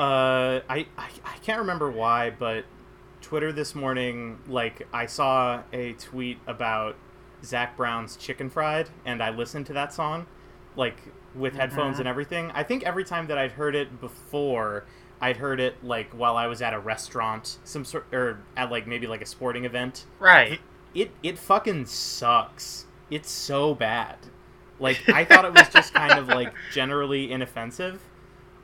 Uh, 0.00 0.62
I, 0.66 0.86
I 0.96 1.10
I 1.26 1.36
can't 1.42 1.58
remember 1.58 1.90
why, 1.90 2.30
but 2.30 2.64
Twitter 3.20 3.52
this 3.52 3.74
morning, 3.74 4.38
like 4.48 4.88
I 4.94 5.04
saw 5.04 5.62
a 5.74 5.92
tweet 5.92 6.38
about 6.46 6.96
Zac 7.44 7.76
Brown's 7.76 8.16
Chicken 8.16 8.48
Fried, 8.48 8.88
and 9.04 9.22
I 9.22 9.28
listened 9.28 9.66
to 9.66 9.74
that 9.74 9.92
song, 9.92 10.26
like 10.74 10.96
with 11.34 11.54
headphones 11.54 11.98
and 11.98 12.08
everything. 12.08 12.50
I 12.54 12.62
think 12.62 12.82
every 12.84 13.04
time 13.04 13.26
that 13.26 13.36
I'd 13.36 13.52
heard 13.52 13.74
it 13.74 14.00
before, 14.00 14.84
I'd 15.20 15.36
heard 15.36 15.60
it 15.60 15.84
like 15.84 16.10
while 16.12 16.38
I 16.38 16.46
was 16.46 16.62
at 16.62 16.72
a 16.72 16.78
restaurant, 16.78 17.58
some 17.64 17.84
sort, 17.84 18.06
or 18.10 18.40
at 18.56 18.70
like 18.70 18.86
maybe 18.86 19.06
like 19.06 19.20
a 19.20 19.26
sporting 19.26 19.66
event. 19.66 20.06
Right. 20.18 20.60
It 20.94 21.10
it 21.22 21.38
fucking 21.38 21.84
sucks. 21.84 22.86
It's 23.10 23.30
so 23.30 23.74
bad. 23.74 24.16
Like 24.78 24.98
I 25.08 25.26
thought 25.26 25.44
it 25.44 25.52
was 25.52 25.68
just 25.68 25.92
kind 25.92 26.18
of 26.18 26.28
like 26.28 26.54
generally 26.72 27.30
inoffensive. 27.30 28.00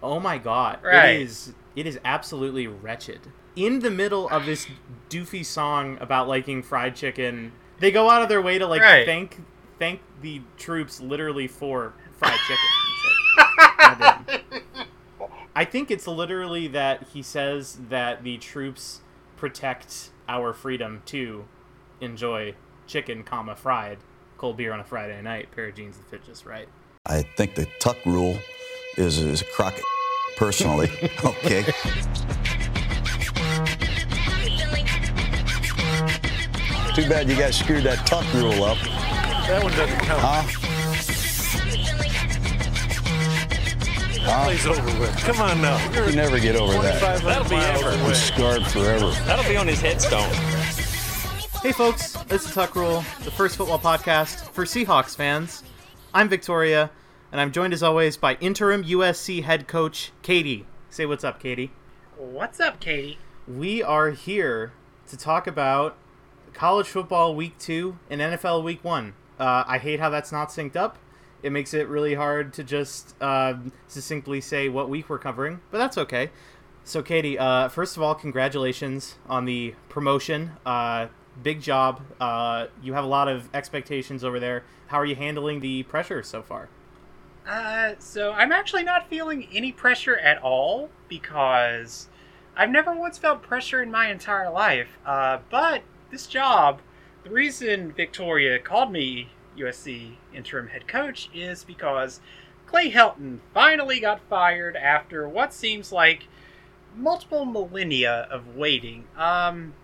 Oh 0.03 0.21
my 0.21 0.39
god. 0.39 0.81
Right. 0.83 1.17
It 1.17 1.23
is 1.23 1.55
it 1.75 1.87
is 1.87 1.99
absolutely 2.05 2.67
wretched. 2.67 3.21
In 3.55 3.81
the 3.81 3.91
middle 3.91 4.29
of 4.29 4.45
this 4.47 4.67
doofy 5.09 5.45
song 5.45 5.97
about 6.01 6.29
liking 6.29 6.63
fried 6.63 6.95
chicken, 6.97 7.53
they 7.81 7.91
go 7.91 8.11
out 8.11 8.23
of 8.23 8.29
their 8.29 8.43
way 8.43 8.59
to 8.59 8.67
like 8.67 8.83
Right. 8.83 9.07
thank 9.07 9.39
thank 9.79 10.01
the 10.21 10.43
troops 10.57 11.01
literally 11.01 11.47
for 11.49 11.95
fried 12.19 12.39
chicken. 12.47 12.65
It's 13.79 14.01
like. 14.01 14.43
I 15.55 15.65
think 15.65 15.91
it's 15.91 16.07
literally 16.07 16.69
that 16.69 17.05
he 17.15 17.23
says 17.23 17.79
that 17.89 18.23
the 18.25 18.37
troops 18.37 19.01
protect 19.37 20.11
our 20.29 20.53
freedom 20.53 21.03
to 21.07 21.47
enjoy 22.01 22.55
chicken, 22.87 23.23
comma 23.23 23.57
fried, 23.57 23.99
cold 24.37 24.59
beer 24.59 24.73
on 24.75 24.81
a 24.81 24.85
Friday 24.85 25.21
night, 25.23 25.51
pair 25.53 25.69
of 25.69 25.75
jeans 25.75 25.97
that 25.97 26.07
fit 26.11 26.25
just 26.27 26.45
right. 26.45 26.69
I 27.07 27.23
think 27.23 27.55
the 27.55 27.67
tuck 27.79 27.97
rule 28.05 28.39
is, 28.99 29.19
is 29.19 29.41
a 29.41 29.45
crock 29.47 29.75
personally. 30.37 30.91
okay. 31.25 31.65
Too 36.95 37.09
bad 37.09 37.29
you 37.29 37.37
guys 37.37 37.59
screwed 37.59 37.85
that 37.85 38.07
tuck 38.07 38.25
rule 38.33 38.65
up. 38.65 38.79
That 38.79 39.63
one 39.63 39.73
doesn't 39.73 39.99
count. 40.01 40.21
Huh? 40.21 40.43
Huh? 44.29 44.45
Plays 44.45 44.67
over 44.67 45.01
with. 45.01 45.17
Come 45.19 45.41
on 45.41 45.61
now. 45.61 45.93
You're 45.93 46.09
You 46.11 46.17
never 46.17 46.41
get 46.41 46.57
over 46.57 46.73
that. 46.83 47.23
That'll 47.23 47.45
be 47.49 47.57
miles 47.57 47.83
ever. 47.83 48.03
away. 48.03 48.15
Scarred 48.15 48.67
forever. 48.67 49.11
That'll 49.25 49.49
be 49.49 49.57
on 49.57 49.69
his 49.69 49.81
headstone. 49.81 50.33
Hey 51.63 51.73
folks, 51.73 52.13
this 52.25 52.47
is 52.47 52.55
Tuck 52.55 52.77
Rule, 52.77 53.05
the 53.25 53.31
first 53.31 53.57
football 53.57 53.79
podcast 53.79 54.49
for 54.51 54.65
Seahawks 54.65 55.17
fans. 55.17 55.63
I'm 56.15 56.29
Victoria, 56.29 56.91
and 57.33 57.41
I'm 57.41 57.53
joined 57.53 57.73
as 57.73 57.83
always 57.83 58.17
by 58.17 58.35
interim 58.41 58.85
USC 58.85 59.43
head 59.43 59.67
coach 59.67 60.13
Katie. 60.23 60.67
Say 60.91 61.07
what's 61.07 61.25
up, 61.25 61.41
Katie. 61.41 61.73
What's 62.17 62.61
up, 62.61 62.81
Katie? 62.81 63.19
We 63.47 63.83
are 63.83 64.11
here 64.11 64.73
to 65.09 65.17
talk 65.17 65.47
about 65.47 65.97
college 66.53 66.87
football 66.87 67.35
week 67.35 67.59
two 67.59 67.99
and 68.09 68.21
NFL 68.21 68.63
week 68.63 68.83
one. 68.83 69.15
Uh, 69.39 69.65
I 69.67 69.79
hate 69.79 70.01
how 70.01 70.09
that's 70.09 70.33
not 70.33 70.49
synced 70.49 70.77
up. 70.77 70.99
It 71.43 71.51
makes 71.53 71.75
it 71.75 71.89
really 71.89 72.15
hard 72.15 72.53
to 72.55 72.65
just 72.65 73.15
uh, 73.21 73.55
succinctly 73.89 74.41
say 74.41 74.69
what 74.69 74.89
week 74.89 75.09
we're 75.09 75.19
covering, 75.19 75.61
but 75.71 75.79
that's 75.79 75.99
okay. 75.99 76.31
So, 76.83 77.03
Katie, 77.03 77.39
uh, 77.39 77.69
first 77.69 77.97
of 77.97 78.03
all, 78.03 78.15
congratulations 78.15 79.17
on 79.29 79.45
the 79.45 79.75
promotion. 79.89 80.53
Uh, 80.65 81.09
big 81.43 81.61
job. 81.61 82.01
Uh, 82.21 82.69
you 82.83 82.95
have 82.95 83.05
a 83.05 83.09
lot 83.09 83.29
of 83.29 83.49
expectations 83.55 84.25
over 84.25 84.41
there. 84.41 84.65
How 84.87 84.99
are 84.99 85.05
you 85.05 85.17
handling 85.17 85.61
the 85.61 85.83
pressure 85.83 86.23
so 86.23 86.43
far? 86.43 86.69
Uh, 87.47 87.95
so 87.99 88.33
I'm 88.33 88.51
actually 88.51 88.83
not 88.83 89.09
feeling 89.09 89.47
any 89.53 89.71
pressure 89.71 90.17
at 90.17 90.39
all 90.43 90.91
because 91.09 92.09
I've 92.57 92.71
never 92.71 92.93
once 92.93 93.19
felt 93.19 93.43
pressure 93.43 93.83
in 93.83 93.91
my 93.91 94.11
entire 94.11 94.51
life. 94.51 94.99
Uh, 95.07 95.39
but 95.51 95.83
this 96.11 96.27
job, 96.27 96.81
the 97.23 97.31
reason 97.31 97.93
Victoria 97.93 98.59
called 98.59 98.91
me 98.91 99.31
USC 99.57 100.15
interim 100.35 100.69
head 100.69 100.89
coach 100.89 101.31
is 101.33 101.65
because 101.65 102.21
Clay 102.67 102.91
Helton 102.91 103.39
finally 103.55 104.01
got 104.01 104.21
fired 104.29 104.77
after 104.77 105.29
what 105.29 105.55
seems 105.55 105.93
like 105.93 106.27
multiple 106.97 107.45
millennia 107.45 108.27
of 108.31 108.57
waiting. 108.57 109.05
Um, 109.17 109.75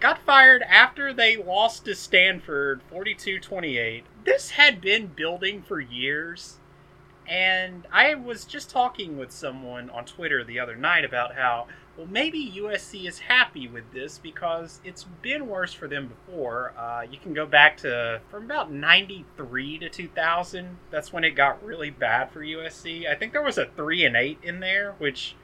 got 0.00 0.24
fired 0.24 0.62
after 0.62 1.12
they 1.12 1.36
lost 1.36 1.84
to 1.84 1.94
Stanford 1.94 2.80
42-28. 2.90 4.02
This 4.24 4.50
had 4.50 4.80
been 4.80 5.08
building 5.08 5.62
for 5.62 5.80
years. 5.80 6.58
And 7.28 7.86
I 7.92 8.14
was 8.14 8.44
just 8.44 8.70
talking 8.70 9.18
with 9.18 9.32
someone 9.32 9.90
on 9.90 10.04
Twitter 10.04 10.44
the 10.44 10.60
other 10.60 10.76
night 10.76 11.04
about 11.04 11.34
how, 11.34 11.66
well, 11.96 12.06
maybe 12.06 12.52
USC 12.56 13.08
is 13.08 13.18
happy 13.18 13.66
with 13.66 13.92
this 13.92 14.18
because 14.18 14.80
it's 14.84 15.04
been 15.22 15.48
worse 15.48 15.72
for 15.72 15.88
them 15.88 16.08
before. 16.08 16.72
Uh, 16.78 17.02
you 17.02 17.18
can 17.18 17.34
go 17.34 17.44
back 17.44 17.76
to 17.78 18.20
from 18.30 18.44
about 18.44 18.70
93 18.70 19.78
to 19.80 19.88
2000. 19.88 20.76
That's 20.90 21.12
when 21.12 21.24
it 21.24 21.30
got 21.30 21.64
really 21.64 21.90
bad 21.90 22.30
for 22.30 22.40
USC. 22.40 23.08
I 23.08 23.16
think 23.16 23.32
there 23.32 23.42
was 23.42 23.58
a 23.58 23.66
3 23.66 24.04
and 24.04 24.16
8 24.16 24.38
in 24.42 24.60
there, 24.60 24.94
which 24.98 25.34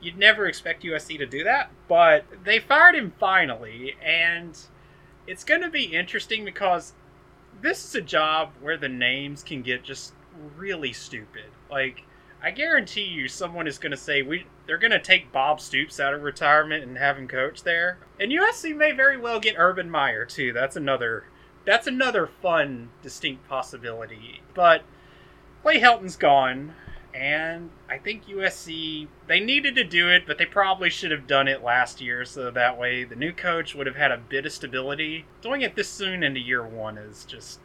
you'd 0.00 0.18
never 0.18 0.46
expect 0.46 0.84
USC 0.84 1.18
to 1.18 1.26
do 1.26 1.42
that. 1.42 1.70
But 1.88 2.24
they 2.44 2.60
fired 2.60 2.94
him 2.94 3.12
finally. 3.18 3.96
And 4.04 4.56
it's 5.26 5.42
going 5.42 5.62
to 5.62 5.70
be 5.70 5.84
interesting 5.86 6.44
because 6.44 6.92
this 7.60 7.84
is 7.84 7.94
a 7.96 8.00
job 8.00 8.52
where 8.60 8.76
the 8.76 8.88
names 8.88 9.42
can 9.42 9.62
get 9.62 9.82
just 9.82 10.12
really 10.56 10.92
stupid. 10.92 11.46
Like, 11.70 12.04
I 12.42 12.50
guarantee 12.50 13.04
you, 13.04 13.28
someone 13.28 13.66
is 13.66 13.78
going 13.78 13.90
to 13.90 13.96
say 13.96 14.22
we 14.22 14.46
they're 14.66 14.78
going 14.78 14.90
to 14.92 15.00
take 15.00 15.32
Bob 15.32 15.60
Stoops 15.60 15.98
out 15.98 16.14
of 16.14 16.22
retirement 16.22 16.84
and 16.84 16.98
have 16.98 17.16
him 17.16 17.28
coach 17.28 17.62
there. 17.62 17.98
And 18.20 18.30
USC 18.30 18.76
may 18.76 18.92
very 18.92 19.16
well 19.16 19.40
get 19.40 19.56
Urban 19.58 19.90
Meyer 19.90 20.24
too. 20.24 20.52
That's 20.52 20.76
another 20.76 21.24
that's 21.64 21.86
another 21.86 22.26
fun, 22.26 22.90
distinct 23.02 23.48
possibility. 23.48 24.42
But 24.54 24.82
Clay 25.62 25.80
Helton's 25.80 26.16
gone, 26.16 26.74
and 27.12 27.70
I 27.88 27.98
think 27.98 28.26
USC 28.26 29.08
they 29.26 29.40
needed 29.40 29.74
to 29.74 29.84
do 29.84 30.08
it, 30.08 30.24
but 30.26 30.38
they 30.38 30.46
probably 30.46 30.90
should 30.90 31.10
have 31.10 31.26
done 31.26 31.48
it 31.48 31.64
last 31.64 32.00
year, 32.00 32.24
so 32.24 32.50
that 32.50 32.78
way 32.78 33.02
the 33.02 33.16
new 33.16 33.32
coach 33.32 33.74
would 33.74 33.86
have 33.86 33.96
had 33.96 34.12
a 34.12 34.18
bit 34.18 34.46
of 34.46 34.52
stability. 34.52 35.24
Doing 35.40 35.62
it 35.62 35.74
this 35.74 35.88
soon 35.88 36.22
into 36.22 36.38
year 36.38 36.64
one 36.64 36.98
is 36.98 37.24
just 37.24 37.58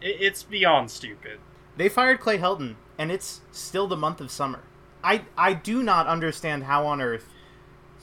it, 0.00 0.16
it's 0.20 0.42
beyond 0.42 0.90
stupid. 0.90 1.40
They 1.76 1.88
fired 1.88 2.20
Clay 2.20 2.38
Helton, 2.38 2.76
and 2.98 3.10
it's 3.12 3.40
still 3.52 3.86
the 3.86 3.96
month 3.96 4.20
of 4.20 4.30
summer. 4.30 4.60
I 5.04 5.22
I 5.36 5.52
do 5.54 5.82
not 5.82 6.06
understand 6.06 6.64
how 6.64 6.86
on 6.86 7.00
earth 7.00 7.32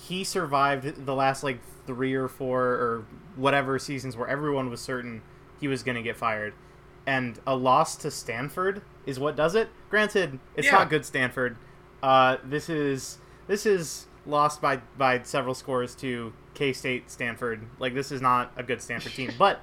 he 0.07 0.23
survived 0.23 1.05
the 1.05 1.15
last 1.15 1.43
like 1.43 1.59
three 1.85 2.13
or 2.13 2.27
four 2.27 2.61
or 2.63 3.05
whatever 3.35 3.77
seasons 3.79 4.15
where 4.15 4.27
everyone 4.27 4.69
was 4.69 4.79
certain 4.81 5.21
he 5.59 5.67
was 5.67 5.83
going 5.83 5.95
to 5.95 6.01
get 6.03 6.15
fired, 6.17 6.53
and 7.05 7.39
a 7.47 7.55
loss 7.55 7.95
to 7.97 8.11
Stanford 8.11 8.81
is 9.05 9.19
what 9.19 9.35
does 9.35 9.55
it. 9.55 9.69
Granted, 9.89 10.39
it's 10.55 10.67
Yeah. 10.67 10.73
not 10.73 10.89
good 10.89 11.05
Stanford. 11.05 11.57
Uh, 12.01 12.37
this 12.43 12.69
is 12.69 13.17
this 13.47 13.65
is 13.65 14.07
lost 14.25 14.61
by 14.61 14.77
by 14.97 15.21
several 15.23 15.53
scores 15.55 15.95
to 15.95 16.33
K 16.53 16.73
State, 16.73 17.09
Stanford. 17.09 17.65
Like 17.79 17.93
this 17.93 18.11
is 18.11 18.21
not 18.21 18.51
a 18.55 18.63
good 18.63 18.81
Stanford 18.81 19.13
team, 19.13 19.31
but 19.39 19.61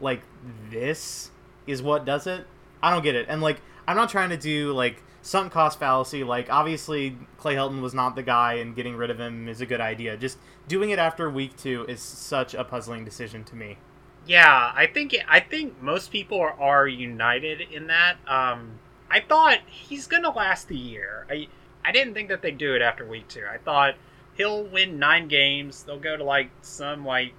like 0.00 0.22
this 0.70 1.30
is 1.66 1.82
what 1.82 2.04
does 2.04 2.26
it. 2.26 2.46
I 2.82 2.90
don't 2.90 3.02
get 3.02 3.14
it. 3.14 3.26
And 3.28 3.40
like 3.42 3.60
I'm 3.86 3.96
not 3.96 4.10
trying 4.10 4.30
to 4.30 4.36
do 4.36 4.72
like 4.72 5.02
sunk 5.22 5.52
cost 5.52 5.78
fallacy. 5.78 6.24
Like 6.24 6.50
obviously 6.50 7.16
Clay 7.38 7.54
Helton 7.54 7.80
was 7.80 7.94
not 7.94 8.16
the 8.16 8.22
guy, 8.22 8.54
and 8.54 8.74
getting 8.74 8.96
rid 8.96 9.10
of 9.10 9.18
him 9.18 9.48
is 9.48 9.60
a 9.60 9.66
good 9.66 9.80
idea. 9.80 10.16
Just 10.16 10.38
doing 10.68 10.90
it 10.90 10.98
after 10.98 11.28
week 11.28 11.56
two 11.56 11.84
is 11.88 12.00
such 12.00 12.54
a 12.54 12.64
puzzling 12.64 13.04
decision 13.04 13.44
to 13.44 13.56
me. 13.56 13.78
Yeah, 14.26 14.72
I 14.74 14.86
think 14.86 15.16
I 15.28 15.40
think 15.40 15.80
most 15.82 16.12
people 16.12 16.40
are, 16.40 16.52
are 16.60 16.86
united 16.86 17.60
in 17.60 17.86
that. 17.88 18.16
Um, 18.26 18.78
I 19.10 19.20
thought 19.20 19.58
he's 19.66 20.06
gonna 20.06 20.30
last 20.30 20.68
the 20.68 20.76
year. 20.76 21.26
I 21.30 21.48
I 21.84 21.92
didn't 21.92 22.14
think 22.14 22.28
that 22.28 22.42
they'd 22.42 22.58
do 22.58 22.74
it 22.74 22.82
after 22.82 23.06
week 23.06 23.28
two. 23.28 23.44
I 23.50 23.58
thought 23.58 23.94
he'll 24.34 24.64
win 24.64 24.98
nine 24.98 25.28
games. 25.28 25.82
They'll 25.82 25.98
go 25.98 26.16
to 26.16 26.24
like 26.24 26.50
some 26.62 27.04
like 27.04 27.32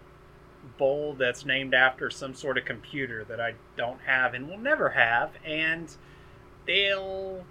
bowl 0.78 1.14
that's 1.14 1.46
named 1.46 1.74
after 1.74 2.10
some 2.10 2.34
sort 2.34 2.58
of 2.58 2.66
computer 2.66 3.24
that 3.26 3.40
I 3.40 3.56
don't 3.78 4.02
have 4.02 4.34
and 4.34 4.50
will 4.50 4.58
never 4.58 4.90
have, 4.90 5.32
and 5.46 5.96
they'll 6.66 7.46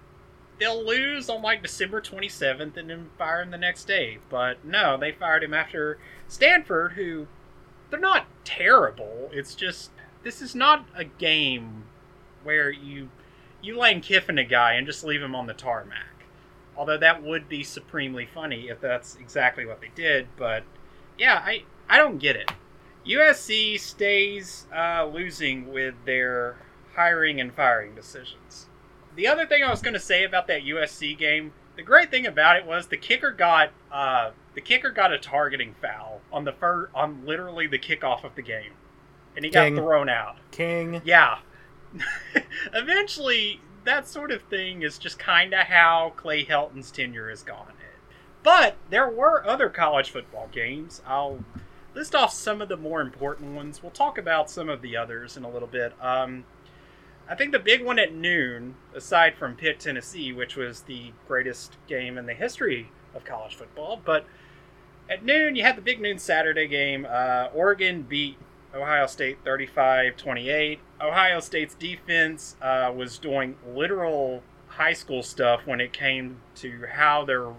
they'll 0.59 0.85
lose 0.85 1.29
on 1.29 1.41
like 1.41 1.63
December 1.63 2.01
27th 2.01 2.77
and 2.77 2.89
then 2.89 3.09
fire 3.17 3.41
him 3.41 3.51
the 3.51 3.57
next 3.57 3.85
day. 3.85 4.19
But 4.29 4.63
no, 4.63 4.97
they 4.97 5.11
fired 5.11 5.43
him 5.43 5.53
after 5.53 5.97
Stanford, 6.27 6.93
who 6.93 7.27
they're 7.89 7.99
not 7.99 8.27
terrible. 8.43 9.29
It's 9.31 9.55
just 9.55 9.91
this 10.23 10.41
is 10.41 10.53
not 10.53 10.85
a 10.95 11.03
game 11.03 11.85
where 12.43 12.69
you 12.69 13.09
you 13.61 13.77
Lane 13.77 14.01
Kiffin 14.01 14.37
a 14.37 14.43
guy 14.43 14.73
and 14.73 14.87
just 14.87 15.03
leave 15.03 15.21
him 15.21 15.35
on 15.35 15.47
the 15.47 15.53
tarmac. 15.53 16.07
Although 16.75 16.97
that 16.97 17.21
would 17.21 17.49
be 17.49 17.63
supremely 17.63 18.25
funny 18.25 18.69
if 18.69 18.79
that's 18.81 19.15
exactly 19.15 19.65
what 19.65 19.81
they 19.81 19.91
did. 19.93 20.27
But 20.37 20.63
yeah, 21.17 21.41
I 21.43 21.63
I 21.89 21.97
don't 21.97 22.17
get 22.17 22.35
it. 22.35 22.51
USC 23.05 23.79
stays 23.79 24.67
uh, 24.75 25.05
losing 25.11 25.71
with 25.71 25.95
their 26.05 26.57
hiring 26.95 27.39
and 27.41 27.53
firing 27.53 27.95
decisions. 27.95 28.67
The 29.15 29.27
other 29.27 29.45
thing 29.45 29.63
I 29.63 29.69
was 29.69 29.81
going 29.81 29.93
to 29.93 29.99
say 29.99 30.23
about 30.23 30.47
that 30.47 30.61
USC 30.63 31.17
game, 31.17 31.53
the 31.75 31.83
great 31.83 32.11
thing 32.11 32.25
about 32.25 32.57
it 32.57 32.65
was 32.65 32.87
the 32.87 32.97
kicker 32.97 33.31
got 33.31 33.71
uh, 33.91 34.31
the 34.53 34.61
kicker 34.61 34.91
got 34.91 35.11
a 35.11 35.17
targeting 35.17 35.75
foul 35.81 36.21
on 36.31 36.43
the 36.45 36.51
fir- 36.53 36.89
on 36.93 37.25
literally 37.25 37.67
the 37.67 37.79
kickoff 37.79 38.23
of 38.23 38.35
the 38.35 38.41
game, 38.41 38.73
and 39.35 39.43
he 39.45 39.51
King. 39.51 39.75
got 39.75 39.81
thrown 39.81 40.09
out. 40.09 40.37
King. 40.51 41.01
Yeah. 41.03 41.39
Eventually, 42.73 43.59
that 43.83 44.07
sort 44.07 44.31
of 44.31 44.43
thing 44.43 44.81
is 44.81 44.97
just 44.97 45.19
kind 45.19 45.53
of 45.53 45.61
how 45.67 46.13
Clay 46.15 46.43
Helton's 46.45 46.91
tenure 46.91 47.29
has 47.29 47.43
gone. 47.43 47.73
But 48.43 48.75
there 48.89 49.07
were 49.09 49.45
other 49.45 49.69
college 49.69 50.09
football 50.09 50.49
games. 50.51 51.01
I'll 51.05 51.43
list 51.93 52.15
off 52.15 52.33
some 52.33 52.61
of 52.61 52.69
the 52.69 52.77
more 52.77 53.01
important 53.01 53.55
ones. 53.55 53.81
We'll 53.81 53.91
talk 53.91 54.17
about 54.17 54.49
some 54.49 54.69
of 54.69 54.81
the 54.81 54.95
others 54.97 55.37
in 55.37 55.43
a 55.43 55.49
little 55.49 55.67
bit. 55.67 55.93
Um, 56.01 56.45
I 57.29 57.35
think 57.35 57.51
the 57.51 57.59
big 57.59 57.83
one 57.83 57.99
at 57.99 58.13
noon, 58.13 58.75
aside 58.93 59.35
from 59.35 59.55
Pitt, 59.55 59.79
Tennessee, 59.79 60.33
which 60.33 60.55
was 60.55 60.81
the 60.81 61.11
greatest 61.27 61.77
game 61.87 62.17
in 62.17 62.25
the 62.25 62.33
history 62.33 62.91
of 63.13 63.23
college 63.23 63.55
football, 63.55 64.01
but 64.03 64.25
at 65.09 65.23
noon 65.23 65.55
you 65.55 65.63
had 65.63 65.75
the 65.75 65.81
big 65.81 66.01
noon 66.01 66.17
Saturday 66.17 66.67
game. 66.67 67.05
Uh, 67.09 67.47
Oregon 67.53 68.03
beat 68.03 68.37
Ohio 68.73 69.05
State 69.07 69.39
35 69.43 70.15
28. 70.15 70.79
Ohio 71.01 71.39
State's 71.39 71.75
defense 71.75 72.55
uh, 72.61 72.91
was 72.95 73.17
doing 73.17 73.57
literal 73.67 74.43
high 74.67 74.93
school 74.93 75.21
stuff 75.21 75.61
when 75.65 75.81
it 75.81 75.91
came 75.91 76.37
to 76.55 76.85
how 76.93 77.25
their 77.25 77.53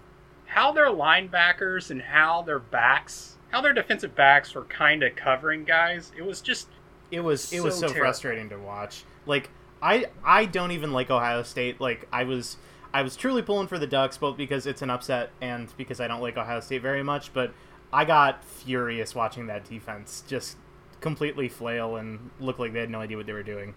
how 0.47 0.71
their 0.71 0.87
linebackers 0.87 1.91
and 1.91 2.01
how 2.01 2.41
their 2.41 2.59
backs 2.59 3.37
how 3.53 3.61
their 3.61 3.71
defensive 3.73 4.15
backs 4.15 4.55
were 4.55 4.63
kind 4.65 5.03
of 5.03 5.15
covering 5.15 5.63
guys. 5.63 6.11
It 6.17 6.23
was 6.25 6.41
just 6.41 6.67
It 7.11 7.21
was 7.21 7.53
it 7.53 7.61
was 7.61 7.75
So 7.75 7.81
so 7.81 7.87
terrible. 7.87 7.99
frustrating 8.07 8.49
to 8.49 8.57
watch. 8.57 9.03
Like 9.25 9.49
I 9.81 10.07
I 10.25 10.45
don't 10.45 10.71
even 10.71 10.91
like 10.91 11.11
Ohio 11.11 11.43
State. 11.43 11.79
Like 11.79 12.07
I 12.11 12.23
was 12.23 12.57
I 12.93 13.03
was 13.03 13.15
truly 13.15 13.41
pulling 13.43 13.67
for 13.67 13.77
the 13.77 13.87
Ducks 13.87 14.17
both 14.17 14.37
because 14.37 14.65
it's 14.65 14.81
an 14.81 14.89
upset 14.89 15.29
and 15.39 15.75
because 15.77 16.01
I 16.01 16.07
don't 16.07 16.21
like 16.21 16.35
Ohio 16.37 16.59
State 16.61 16.81
very 16.81 17.03
much, 17.03 17.31
but 17.33 17.53
I 17.91 18.05
got 18.05 18.43
furious 18.43 19.13
watching 19.13 19.45
that 19.47 19.65
defense 19.69 20.23
just 20.27 20.57
completely 20.99 21.47
flail 21.47 21.95
and 21.95 22.31
look 22.39 22.57
like 22.57 22.73
they 22.73 22.79
had 22.79 22.89
no 22.89 23.01
idea 23.01 23.17
what 23.17 23.27
they 23.27 23.33
were 23.33 23.43
doing. 23.43 23.75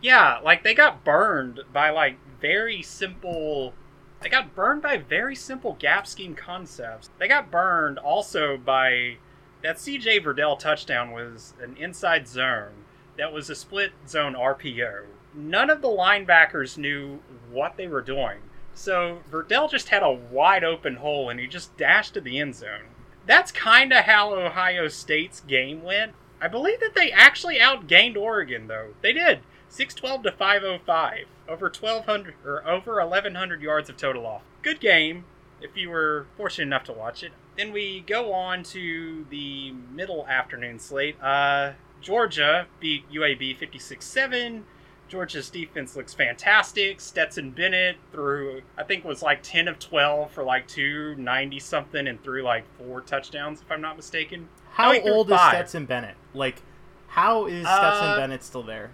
Yeah, 0.00 0.38
like 0.44 0.62
they 0.62 0.74
got 0.74 1.04
burned 1.04 1.60
by 1.72 1.90
like 1.90 2.16
very 2.40 2.82
simple. 2.82 3.74
They 4.22 4.28
got 4.28 4.54
burned 4.54 4.82
by 4.82 4.98
very 4.98 5.34
simple 5.34 5.76
gap 5.78 6.06
scheme 6.06 6.34
concepts. 6.34 7.10
They 7.18 7.28
got 7.28 7.50
burned 7.50 7.98
also 7.98 8.56
by 8.56 9.16
that 9.62 9.76
CJ 9.76 10.22
Verdell 10.24 10.58
touchdown 10.58 11.12
was 11.12 11.54
an 11.62 11.76
inside 11.76 12.28
zone 12.28 12.84
that 13.18 13.32
was 13.32 13.50
a 13.50 13.54
split 13.54 13.92
zone 14.08 14.34
RPO. 14.34 15.06
None 15.34 15.70
of 15.70 15.82
the 15.82 15.88
linebackers 15.88 16.78
knew 16.78 17.20
what 17.50 17.76
they 17.76 17.86
were 17.86 18.02
doing. 18.02 18.38
So 18.74 19.18
Verdell 19.30 19.70
just 19.70 19.88
had 19.88 20.02
a 20.02 20.10
wide 20.10 20.64
open 20.64 20.96
hole 20.96 21.28
and 21.28 21.38
he 21.38 21.46
just 21.46 21.76
dashed 21.76 22.14
to 22.14 22.20
the 22.20 22.38
end 22.38 22.54
zone. 22.54 22.88
That's 23.26 23.52
kind 23.52 23.92
of 23.92 24.04
how 24.04 24.34
Ohio 24.34 24.88
State's 24.88 25.40
game 25.40 25.82
went. 25.82 26.12
I 26.40 26.48
believe 26.48 26.80
that 26.80 26.94
they 26.94 27.12
actually 27.12 27.58
outgained 27.58 28.16
Oregon 28.16 28.66
though. 28.66 28.94
They 29.00 29.12
did. 29.12 29.40
612 29.68 30.24
to 30.24 30.32
505. 30.32 31.26
Over 31.48 31.66
1200 31.66 32.34
or 32.44 32.66
over 32.68 32.94
1100 32.96 33.60
yards 33.62 33.88
of 33.90 33.96
total 33.96 34.26
off. 34.26 34.42
Good 34.62 34.80
game 34.80 35.24
if 35.60 35.76
you 35.76 35.90
were 35.90 36.26
fortunate 36.36 36.66
enough 36.66 36.84
to 36.84 36.92
watch 36.92 37.22
it. 37.22 37.32
Then 37.56 37.72
we 37.72 38.00
go 38.00 38.32
on 38.32 38.62
to 38.64 39.26
the 39.30 39.72
middle 39.92 40.26
afternoon 40.26 40.78
slate. 40.78 41.16
Uh, 41.22 41.72
Georgia 42.00 42.66
beat 42.80 43.10
UAB 43.12 43.56
56 43.56 44.04
7. 44.04 44.64
Georgia's 45.08 45.50
defense 45.50 45.94
looks 45.94 46.14
fantastic. 46.14 46.98
Stetson 46.98 47.50
Bennett 47.50 47.96
threw, 48.12 48.62
I 48.78 48.82
think, 48.82 49.04
was 49.04 49.20
like 49.20 49.42
10 49.42 49.68
of 49.68 49.78
12 49.78 50.30
for 50.30 50.42
like 50.42 50.66
290 50.68 51.58
something 51.60 52.06
and 52.08 52.22
threw 52.24 52.42
like 52.42 52.64
four 52.78 53.02
touchdowns, 53.02 53.60
if 53.60 53.70
I'm 53.70 53.82
not 53.82 53.96
mistaken. 53.96 54.48
How 54.70 54.98
old 55.02 55.30
is. 55.30 55.38
Stetson 55.38 55.84
Bennett? 55.84 56.16
Like 56.32 56.62
how 57.08 57.44
is 57.44 57.66
Stetson 57.66 58.08
Uh, 58.08 58.16
Bennett 58.16 58.42
still 58.42 58.62
there? 58.62 58.92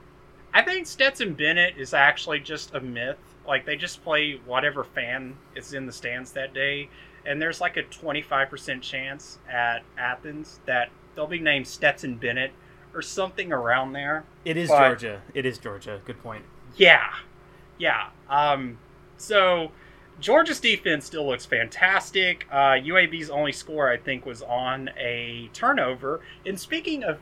I 0.54 0.62
think 0.62 0.86
Stetson 0.86 1.34
Bennett 1.34 1.76
is 1.76 1.94
actually 1.94 2.40
just 2.40 2.74
a 2.74 2.80
myth. 2.80 3.18
Like 3.46 3.64
they 3.64 3.76
just 3.76 4.02
play 4.02 4.40
whatever 4.44 4.84
fan 4.84 5.36
is 5.54 5.72
in 5.72 5.86
the 5.86 5.92
stands 5.92 6.32
that 6.32 6.52
day, 6.54 6.88
and 7.24 7.40
there's 7.40 7.60
like 7.60 7.76
a 7.76 7.82
25% 7.84 8.82
chance 8.82 9.38
at 9.50 9.82
Athens 9.96 10.60
that 10.66 10.90
they'll 11.14 11.26
be 11.26 11.38
named 11.38 11.66
Stetson 11.66 12.16
Bennett 12.16 12.52
or 12.94 13.02
something 13.02 13.52
around 13.52 13.92
there. 13.92 14.24
It 14.44 14.56
is 14.56 14.68
but- 14.68 14.78
Georgia. 14.88 15.22
It 15.34 15.46
is 15.46 15.58
Georgia. 15.58 16.00
Good 16.04 16.22
point. 16.22 16.44
Yeah, 16.76 17.08
yeah. 17.78 18.08
Um, 18.28 18.78
so 19.16 19.72
Georgia's 20.20 20.60
defense 20.60 21.06
still 21.06 21.26
looks 21.26 21.46
fantastic. 21.46 22.46
Uh, 22.50 22.72
UAB's 22.76 23.30
only 23.30 23.52
score, 23.52 23.90
I 23.90 23.96
think, 23.96 24.26
was 24.26 24.42
on 24.42 24.90
a 24.98 25.48
turnover. 25.52 26.20
And 26.44 26.58
speaking 26.58 27.04
of 27.04 27.18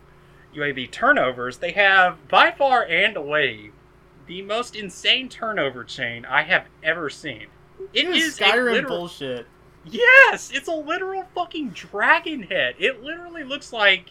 UAB 0.56 0.90
turnovers, 0.90 1.58
they 1.58 1.72
have 1.72 2.26
by 2.28 2.50
far 2.50 2.84
and 2.84 3.16
away 3.16 3.70
the 4.26 4.42
most 4.42 4.74
insane 4.74 5.28
turnover 5.28 5.84
chain 5.84 6.24
I 6.24 6.42
have 6.42 6.66
ever 6.82 7.08
seen. 7.10 7.46
It 7.92 8.06
This 8.06 8.24
is 8.24 8.38
Skyrim 8.38 8.72
literal- 8.72 8.98
bullshit. 8.98 9.46
Yes, 9.84 10.50
it's 10.52 10.66
a 10.66 10.74
literal 10.74 11.26
fucking 11.34 11.68
dragon 11.70 12.42
head. 12.44 12.74
It 12.78 13.02
literally 13.04 13.44
looks 13.44 13.72
like 13.72 14.10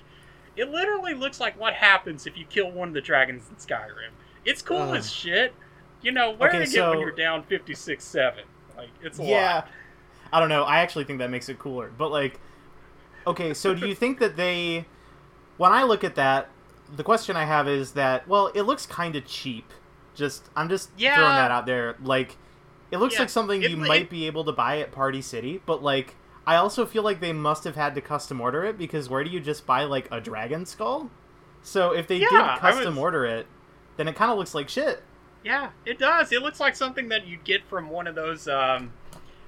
it 0.56 0.70
literally 0.70 1.14
looks 1.14 1.42
like 1.42 1.60
what 1.60 1.74
happens 1.74 2.26
if 2.26 2.38
you 2.38 2.46
kill 2.46 2.72
one 2.72 2.88
of 2.88 2.94
the 2.94 3.02
dragons 3.02 3.50
in 3.50 3.58
Skyrim. 3.58 4.12
It's 4.46 4.62
cool 4.62 4.78
Ugh. 4.78 4.96
as 4.96 5.12
shit. 5.12 5.54
You 6.02 6.14
know, 6.14 6.32
wearing 6.32 6.62
Okay, 6.62 6.78
it 6.80 6.90
when 6.90 7.00
you're 7.00 7.12
down 7.12 7.44
56-7. 7.44 8.44
Like 8.78 8.90
it's 9.02 9.20
a 9.20 9.24
yeah 9.24 9.56
lot. 9.56 9.68
i 10.34 10.40
don't 10.40 10.50
know 10.50 10.64
i 10.64 10.80
actually 10.80 11.06
think 11.06 11.20
that 11.20 11.30
makes 11.30 11.48
it 11.48 11.58
cooler 11.58 11.90
but 11.98 12.12
like 12.12 12.40
okay 13.26 13.54
so 13.54 13.74
do 13.74 13.88
you 13.88 13.96
think 13.96 14.20
that 14.20 14.36
they 14.36 14.86
when 15.58 15.72
i 15.72 15.84
look 15.84 16.04
at 16.04 16.16
that 16.16 16.50
the 16.96 17.04
question 17.04 17.36
i 17.36 17.46
have 17.46 17.68
is 17.68 17.94
that 17.94 18.28
well 18.28 18.48
it 18.54 18.62
looks 18.64 18.86
kind 18.86 19.16
of 19.16 19.26
cheap. 19.26 19.72
Just 20.14 20.50
i'm 20.56 20.70
just 20.70 20.90
Yeah. 20.98 21.16
throwing 21.16 21.36
that 21.36 21.52
out 21.52 21.66
there. 21.66 21.96
Like 22.02 22.38
it 22.92 22.98
looks 23.00 23.16
Yeah, 23.16 23.22
like 23.22 23.30
something 23.30 23.62
it- 23.64 23.72
you 23.72 23.78
it- 23.84 23.88
might 23.88 24.10
be 24.10 24.28
able 24.28 24.44
to 24.46 24.52
buy 24.52 24.80
at 24.80 24.92
party 24.92 25.22
city 25.22 25.62
but 25.66 25.82
like 25.84 26.16
i 26.48 26.56
also 26.56 26.86
feel 26.86 27.02
like 27.04 27.20
they 27.20 27.34
must 27.34 27.64
have 27.64 27.76
had 27.76 27.96
to 27.96 28.02
custom 28.02 28.40
order 28.40 28.64
it 28.64 28.78
because 28.78 29.10
where 29.10 29.24
do 29.24 29.30
you 29.32 29.40
just 29.40 29.66
buy 29.66 29.84
like 29.84 30.08
a 30.12 30.22
dragon 30.22 30.66
skull? 30.66 31.10
So 31.64 31.92
if 31.92 32.08
they 32.08 32.18
Yeah, 32.18 32.30
did 32.30 32.60
custom 32.62 32.98
order 32.98 33.26
it 33.26 33.48
then 33.98 34.08
it 34.08 34.16
kind 34.16 34.32
of 34.32 34.38
looks 34.38 34.54
like 34.54 34.70
shit. 34.70 35.02
Yeah, 35.44 35.70
it 35.86 35.98
does. 36.00 36.32
It 36.32 36.42
looks 36.42 36.60
like 36.60 36.76
something 36.76 37.10
that 37.10 37.26
you'd 37.28 37.44
get 37.44 37.66
from 37.68 37.90
one 37.90 38.06
of 38.08 38.14
those 38.16 38.48
um 38.48 38.94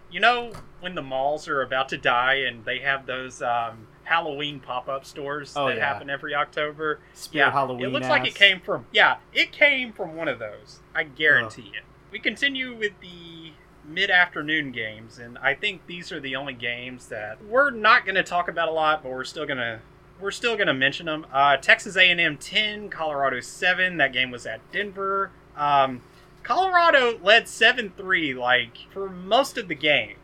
you 0.10 0.20
know 0.20 0.52
when 0.80 0.96
the 0.96 1.02
malls 1.02 1.48
are 1.48 1.62
about 1.62 1.90
to 1.90 1.98
die 1.98 2.36
and 2.48 2.66
they 2.66 2.80
have 2.80 3.06
those 3.06 3.42
um 3.42 3.88
Halloween 4.08 4.60
pop-up 4.60 5.06
stores 5.06 5.54
Oh, 5.56 5.68
that 5.68 5.78
yeah. 5.78 5.86
happen 5.86 6.10
every 6.10 6.34
October. 6.34 7.00
Spear 7.14 7.46
yeah, 7.46 7.52
Halloween 7.52 7.86
It 7.86 7.90
looks 7.90 8.08
like 8.08 8.26
it 8.26 8.36
came 8.36 8.62
from 8.62 8.86
yeah, 8.92 9.18
it 9.34 9.52
came 9.52 9.92
from 9.92 10.16
one 10.16 10.28
of 10.28 10.40
those. 10.40 10.80
I 10.96 11.04
guarantee 11.04 11.72
it. 11.76 11.84
We 12.12 12.20
continue 12.20 12.74
with 12.74 12.94
the 13.02 13.52
mid-afternoon 13.84 14.72
games, 14.72 15.20
and 15.20 15.38
I 15.40 15.54
think 15.54 15.88
these 15.88 16.12
are 16.12 16.20
the 16.20 16.36
only 16.38 16.54
games 16.54 17.08
that 17.10 17.44
we're 17.44 17.70
not 17.70 18.06
going 18.06 18.16
to 18.16 18.24
talk 18.24 18.48
about 18.48 18.70
a 18.70 18.72
lot, 18.72 19.04
but 19.04 19.12
we're 19.12 19.24
still 19.26 19.46
going 19.46 19.58
to 19.58 19.80
we're 20.20 20.32
still 20.32 20.56
going 20.56 20.68
to 20.68 20.74
mention 20.74 21.06
them. 21.06 21.26
Uh, 21.32 21.58
Texas 21.58 21.96
A&M 21.96 22.38
10, 22.38 22.90
Colorado 22.90 23.40
7. 23.40 23.98
That 23.98 24.14
game 24.14 24.32
was 24.32 24.48
at 24.48 24.62
Denver. 24.72 25.32
Um, 25.56 26.02
Colorado 26.42 27.20
led 27.22 27.44
7-3 27.44 28.36
like 28.36 28.78
for 28.90 29.10
most 29.10 29.58
of 29.58 29.68
the 29.68 29.76
game. 29.76 30.16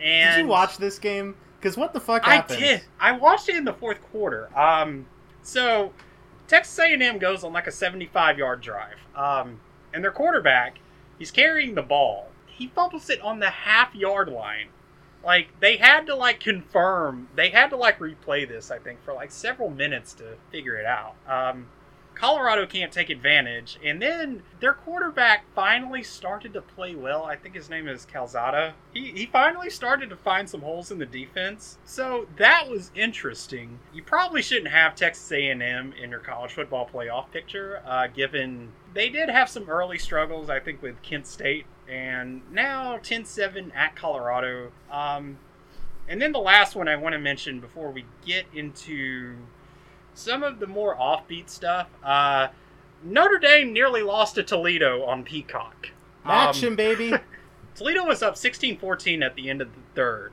And 0.00 0.36
did 0.36 0.42
you 0.44 0.48
watch 0.48 0.78
this 0.78 0.98
game 0.98 1.36
because 1.62 1.76
what 1.76 1.92
the 1.92 2.00
fuck 2.00 2.24
happened? 2.24 2.58
I 2.58 2.60
did. 2.60 2.82
I 2.98 3.12
watched 3.12 3.48
it 3.48 3.54
in 3.54 3.64
the 3.64 3.72
fourth 3.72 4.02
quarter. 4.10 4.48
Um, 4.58 5.06
so 5.42 5.92
Texas 6.48 6.76
A&M 6.76 7.18
goes 7.18 7.44
on 7.44 7.52
like 7.52 7.68
a 7.68 7.72
75 7.72 8.36
yard 8.36 8.60
drive. 8.60 8.96
Um, 9.14 9.60
and 9.94 10.02
their 10.02 10.10
quarterback, 10.10 10.78
he's 11.18 11.30
carrying 11.30 11.76
the 11.76 11.82
ball. 11.82 12.28
He 12.46 12.66
fumbles 12.66 13.08
it 13.10 13.20
on 13.20 13.38
the 13.38 13.50
half 13.50 13.94
yard 13.94 14.28
line. 14.28 14.68
Like 15.24 15.48
they 15.60 15.76
had 15.76 16.06
to 16.06 16.16
like 16.16 16.40
confirm. 16.40 17.28
They 17.36 17.50
had 17.50 17.70
to 17.70 17.76
like 17.76 18.00
replay 18.00 18.48
this. 18.48 18.72
I 18.72 18.78
think 18.78 19.00
for 19.04 19.14
like 19.14 19.30
several 19.30 19.70
minutes 19.70 20.14
to 20.14 20.34
figure 20.50 20.74
it 20.74 20.84
out. 20.84 21.14
Um, 21.28 21.68
Colorado 22.14 22.66
can't 22.66 22.92
take 22.92 23.10
advantage, 23.10 23.78
and 23.84 24.00
then 24.00 24.42
their 24.60 24.74
quarterback 24.74 25.44
finally 25.54 26.02
started 26.02 26.52
to 26.54 26.60
play 26.60 26.94
well. 26.94 27.24
I 27.24 27.36
think 27.36 27.54
his 27.54 27.68
name 27.68 27.88
is 27.88 28.04
Calzada. 28.04 28.74
He 28.92 29.12
he 29.12 29.26
finally 29.26 29.70
started 29.70 30.10
to 30.10 30.16
find 30.16 30.48
some 30.48 30.62
holes 30.62 30.90
in 30.90 30.98
the 30.98 31.06
defense, 31.06 31.78
so 31.84 32.26
that 32.36 32.68
was 32.68 32.90
interesting. 32.94 33.78
You 33.92 34.02
probably 34.02 34.42
shouldn't 34.42 34.68
have 34.68 34.94
Texas 34.94 35.30
A&M 35.32 35.94
in 36.00 36.10
your 36.10 36.20
college 36.20 36.52
football 36.52 36.88
playoff 36.88 37.30
picture, 37.30 37.82
uh, 37.86 38.06
given 38.06 38.72
they 38.94 39.08
did 39.08 39.28
have 39.28 39.48
some 39.48 39.68
early 39.68 39.98
struggles. 39.98 40.50
I 40.50 40.60
think 40.60 40.82
with 40.82 41.00
Kent 41.02 41.26
State, 41.26 41.66
and 41.88 42.42
now 42.50 42.98
10-7 42.98 43.74
at 43.74 43.96
Colorado. 43.96 44.72
Um, 44.90 45.38
and 46.08 46.20
then 46.20 46.32
the 46.32 46.40
last 46.40 46.74
one 46.74 46.88
I 46.88 46.96
want 46.96 47.12
to 47.12 47.18
mention 47.18 47.60
before 47.60 47.90
we 47.90 48.04
get 48.24 48.46
into 48.52 49.36
some 50.14 50.42
of 50.42 50.58
the 50.58 50.66
more 50.66 50.96
offbeat 50.96 51.48
stuff. 51.48 51.88
Uh, 52.02 52.48
Notre 53.04 53.38
Dame 53.38 53.72
nearly 53.72 54.02
lost 54.02 54.36
to 54.36 54.42
Toledo 54.42 55.04
on 55.04 55.24
Peacock. 55.24 55.88
Um, 56.24 56.30
action 56.30 56.76
baby 56.76 57.12
Toledo 57.74 58.04
was 58.04 58.22
up 58.22 58.34
16-14 58.34 59.24
at 59.24 59.34
the 59.34 59.48
end 59.48 59.60
of 59.60 59.74
the 59.74 59.80
third. 59.94 60.32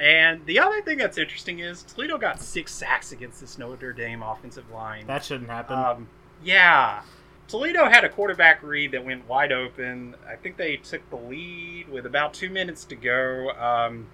And 0.00 0.44
the 0.46 0.58
other 0.60 0.80
thing 0.82 0.98
that's 0.98 1.18
interesting 1.18 1.58
is 1.58 1.82
Toledo 1.82 2.18
got 2.18 2.40
six 2.40 2.72
sacks 2.72 3.12
against 3.12 3.40
this 3.40 3.58
Notre 3.58 3.92
Dame 3.92 4.22
offensive 4.22 4.70
line. 4.70 5.06
That 5.06 5.24
shouldn't 5.24 5.50
happen. 5.50 5.76
Um, 5.76 6.08
yeah. 6.42 7.02
Toledo 7.48 7.86
had 7.86 8.04
a 8.04 8.08
quarterback 8.08 8.62
read 8.62 8.92
that 8.92 9.04
went 9.04 9.26
wide 9.28 9.52
open. 9.52 10.14
I 10.28 10.36
think 10.36 10.56
they 10.56 10.76
took 10.76 11.08
the 11.10 11.16
lead 11.16 11.88
with 11.88 12.06
about 12.06 12.32
two 12.32 12.50
minutes 12.50 12.84
to 12.86 12.94
go. 12.94 13.50
Um, 13.52 14.06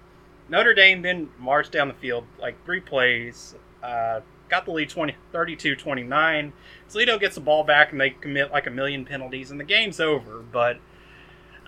Notre 0.49 0.73
Dame 0.73 1.01
then 1.01 1.29
marched 1.37 1.71
down 1.71 1.87
the 1.87 1.93
field 1.93 2.25
like 2.39 2.63
three 2.65 2.79
plays, 2.79 3.55
uh, 3.83 4.21
got 4.49 4.65
the 4.65 4.71
lead 4.71 4.89
20, 4.89 5.15
32-29. 5.33 6.51
Toledo 6.89 7.17
gets 7.17 7.35
the 7.35 7.41
ball 7.41 7.63
back 7.63 7.91
and 7.91 7.99
they 7.99 8.11
commit 8.11 8.51
like 8.51 8.67
a 8.67 8.71
million 8.71 9.05
penalties 9.05 9.51
and 9.51 9.59
the 9.59 9.63
game's 9.63 9.99
over. 9.99 10.39
But 10.39 10.77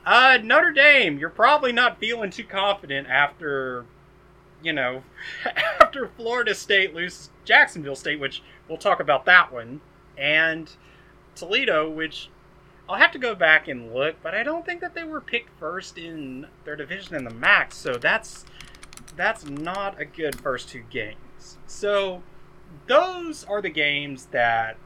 uh, 0.05 0.39
Notre 0.43 0.72
Dame, 0.72 1.17
you're 1.17 1.29
probably 1.29 1.72
not 1.72 2.00
feeling 2.00 2.31
too 2.31 2.43
confident 2.43 3.07
after, 3.07 3.86
you 4.63 4.74
know, 4.74 5.03
after 5.81 6.07
Florida 6.15 6.55
State 6.55 6.93
loses 6.93 7.29
Jacksonville 7.46 7.96
State, 7.96 8.19
which 8.19 8.41
we'll 8.67 8.77
talk 8.77 9.00
about 9.00 9.25
that 9.25 9.51
one, 9.51 9.81
and 10.17 10.72
Toledo, 11.36 11.89
which 11.89 12.29
I'll 12.89 12.98
have 12.98 13.12
to 13.12 13.19
go 13.19 13.36
back 13.36 13.67
and 13.67 13.93
look, 13.93 14.15
but 14.24 14.34
I 14.34 14.43
don't 14.43 14.65
think 14.65 14.81
that 14.81 14.93
they 14.93 15.03
were 15.03 15.22
picked 15.22 15.57
first 15.60 15.98
in 15.98 16.48
their 16.63 16.75
division 16.75 17.15
in 17.15 17.24
the 17.25 17.34
MAC, 17.34 17.74
so 17.74 17.93
that's 17.96 18.46
that's 19.15 19.46
not 19.46 20.00
a 20.00 20.05
good 20.05 20.39
first 20.39 20.69
two 20.69 20.84
games. 20.89 21.57
So 21.65 22.24
those 22.88 23.43
are 23.45 23.62
the 23.62 23.69
games 23.69 24.27
that 24.27 24.77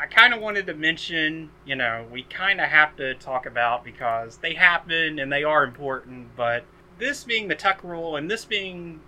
I 0.00 0.06
kind 0.06 0.34
of 0.34 0.40
wanted 0.40 0.66
to 0.66 0.74
mention. 0.74 1.50
You 1.64 1.76
know, 1.76 2.06
we 2.10 2.22
kind 2.24 2.60
of 2.60 2.68
have 2.68 2.96
to 2.96 3.14
talk 3.14 3.46
about 3.46 3.84
because 3.84 4.38
they 4.38 4.54
happen 4.54 5.18
and 5.18 5.32
they 5.32 5.44
are 5.44 5.64
important. 5.64 6.36
But 6.36 6.64
this 6.98 7.24
being 7.24 7.48
the 7.48 7.54
Tuck 7.54 7.82
rule 7.84 8.16
and 8.16 8.30
this 8.30 8.44
being, 8.44 9.00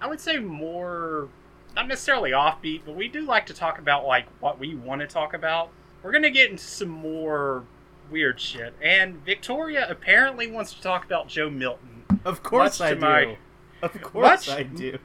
I 0.00 0.06
would 0.08 0.20
say, 0.20 0.38
more 0.38 1.28
not 1.74 1.88
necessarily 1.88 2.30
offbeat, 2.30 2.82
but 2.86 2.96
we 2.96 3.06
do 3.08 3.20
like 3.22 3.44
to 3.46 3.54
talk 3.54 3.78
about 3.78 4.06
like 4.06 4.26
what 4.40 4.58
we 4.58 4.74
want 4.74 5.02
to 5.02 5.06
talk 5.06 5.34
about. 5.34 5.70
We're 6.02 6.12
gonna 6.12 6.30
get 6.30 6.50
into 6.50 6.64
some 6.64 6.88
more 6.88 7.64
weird 8.10 8.40
shit, 8.40 8.72
and 8.80 9.22
Victoria 9.24 9.86
apparently 9.90 10.50
wants 10.50 10.72
to 10.72 10.80
talk 10.80 11.04
about 11.04 11.28
Joe 11.28 11.50
Milton. 11.50 12.04
of 12.24 12.42
course 12.42 12.80
I 12.80 12.94
do. 12.94 13.00
my- 13.00 13.36
of 13.82 14.00
course 14.00 14.46
much- 14.46 14.48
I 14.48 14.62
do. 14.62 14.98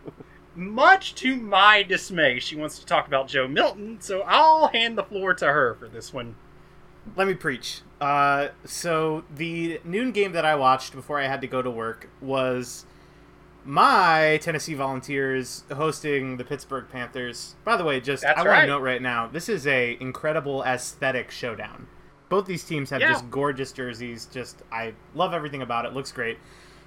Much 0.55 1.15
to 1.15 1.35
my 1.37 1.81
dismay, 1.83 2.39
she 2.39 2.55
wants 2.55 2.77
to 2.79 2.85
talk 2.85 3.07
about 3.07 3.27
Joe 3.27 3.47
Milton, 3.47 4.01
so 4.01 4.21
I'll 4.21 4.67
hand 4.67 4.97
the 4.97 5.03
floor 5.03 5.33
to 5.35 5.45
her 5.45 5.75
for 5.75 5.87
this 5.87 6.13
one. 6.13 6.35
Let 7.15 7.27
me 7.27 7.33
preach. 7.33 7.81
Uh, 8.01 8.49
so 8.65 9.23
the 9.33 9.79
noon 9.83 10.11
game 10.11 10.33
that 10.33 10.43
I 10.45 10.55
watched 10.55 10.93
before 10.93 11.19
I 11.19 11.27
had 11.27 11.41
to 11.41 11.47
go 11.47 11.61
to 11.61 11.71
work 11.71 12.09
was 12.19 12.85
my 13.63 14.39
Tennessee 14.41 14.73
Volunteers 14.73 15.63
hosting 15.71 16.37
the 16.37 16.43
Pittsburgh 16.43 16.85
Panthers. 16.91 17.55
By 17.63 17.77
the 17.77 17.83
way, 17.83 17.99
just 18.01 18.23
That's 18.23 18.39
I 18.39 18.43
want 18.43 18.61
to 18.61 18.67
note 18.67 18.81
right 18.81 19.01
now, 19.01 19.27
this 19.27 19.47
is 19.49 19.65
a 19.67 19.97
incredible 20.01 20.63
aesthetic 20.63 21.31
showdown. 21.31 21.87
Both 22.29 22.45
these 22.45 22.63
teams 22.63 22.89
have 22.89 23.01
Yeah. 23.01 23.11
just 23.11 23.29
gorgeous 23.29 23.71
jerseys. 23.71 24.25
Just 24.25 24.63
I 24.71 24.93
love 25.13 25.33
everything 25.33 25.61
about 25.61 25.85
it. 25.85 25.93
Looks 25.93 26.11
great. 26.11 26.39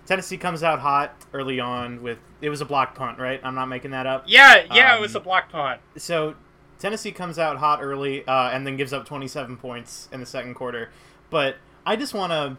Tennessee 0.07 0.37
comes 0.37 0.63
out 0.63 0.81
hot 0.81 1.15
early 1.33 1.61
on 1.61 2.03
with 2.03 2.19
it 2.41 2.51
was 2.51 2.61
a 2.61 2.65
block 2.65 2.95
punt, 2.95 3.19
right? 3.19 3.41
I'm 3.43 3.55
not 3.55 3.67
making 3.67 3.93
that 3.93 4.07
up. 4.07 4.25
Yeah, 4.27 4.65
yeah, 4.73 4.93
it 4.93 4.97
Um, 4.97 5.01
was 5.03 5.15
a 5.15 5.21
block 5.21 5.51
punt. 5.51 5.81
so 5.97 6.35
Tennessee 6.79 7.13
comes 7.13 7.39
out 7.39 7.57
hot 7.59 7.79
early 7.83 8.27
uh, 8.27 8.51
and 8.51 8.67
then 8.67 8.77
gives 8.77 8.93
up 8.93 9.07
27 9.07 9.57
points 9.57 10.09
in 10.13 10.21
the 10.21 10.27
second 10.27 10.55
quarter. 10.55 10.91
But 11.31 11.57
I 11.87 11.97
just 11.97 12.13
want 12.15 12.33
to. 12.33 12.59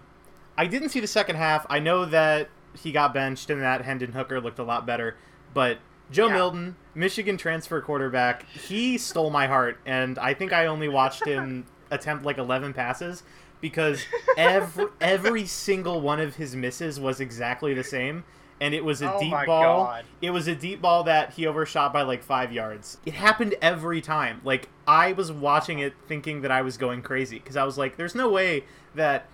I 0.58 0.66
didn't 0.68 0.90
see 0.90 1.00
the 1.00 1.08
second 1.08 1.36
half. 1.36 1.66
I 1.70 1.80
know 1.80 2.06
that 2.06 2.50
he 2.82 2.92
got 2.92 3.14
benched 3.14 3.50
and 3.50 3.62
that 3.62 3.82
Hendon 3.82 4.14
Hooker 4.14 4.40
looked 4.42 4.58
a 4.60 4.64
lot 4.64 4.86
better. 4.86 5.16
But 5.54 5.78
Joe 6.12 6.28
Yeah. 6.28 6.34
Milton, 6.36 6.76
Michigan 6.94 7.38
transfer 7.38 7.80
quarterback, 7.82 8.48
he 8.50 8.98
stole 8.98 9.30
my 9.30 9.48
heart. 9.48 9.78
And 9.86 10.18
I 10.18 10.34
think 10.34 10.52
I 10.54 10.66
only 10.68 10.88
watched 10.88 11.26
him 11.26 11.66
attempt 11.92 12.26
like 12.26 12.38
11 12.38 12.74
passes 12.74 13.24
because 13.62 14.04
every, 14.38 14.88
every 15.02 15.46
single 15.46 16.02
one 16.02 16.20
of 16.20 16.36
his 16.36 16.56
misses 16.56 17.00
was 17.00 17.20
exactly 17.20 17.74
the 17.74 17.84
same. 17.84 18.24
And 18.62 18.74
it 18.74 18.86
was 18.86 19.02
a 19.02 19.14
Oh 19.14 19.20
deep 19.20 19.32
my 19.32 19.46
ball. 19.46 19.84
God. 19.84 20.06
It 20.22 20.30
was 20.30 20.48
a 20.48 20.56
deep 20.56 20.82
ball 20.82 21.04
that 21.04 21.34
he 21.34 21.46
overshot 21.46 21.92
by 21.92 22.04
like 22.04 22.24
five 22.24 22.54
yards. 22.54 22.98
It 23.06 23.14
happened 23.14 23.56
every 23.62 24.00
time. 24.00 24.40
Like 24.46 24.70
I 24.88 25.12
was 25.12 25.30
watching 25.30 25.80
it, 25.80 25.94
thinking 26.08 26.42
that 26.42 26.52
I 26.52 26.62
was 26.62 26.78
going 26.78 27.02
crazy 27.02 27.38
because 27.38 27.58
I 27.58 27.66
was 27.66 27.78
like, 27.78 27.98
"There's 27.98 28.16
no 28.16 28.30
way 28.30 28.64
that 28.94 29.28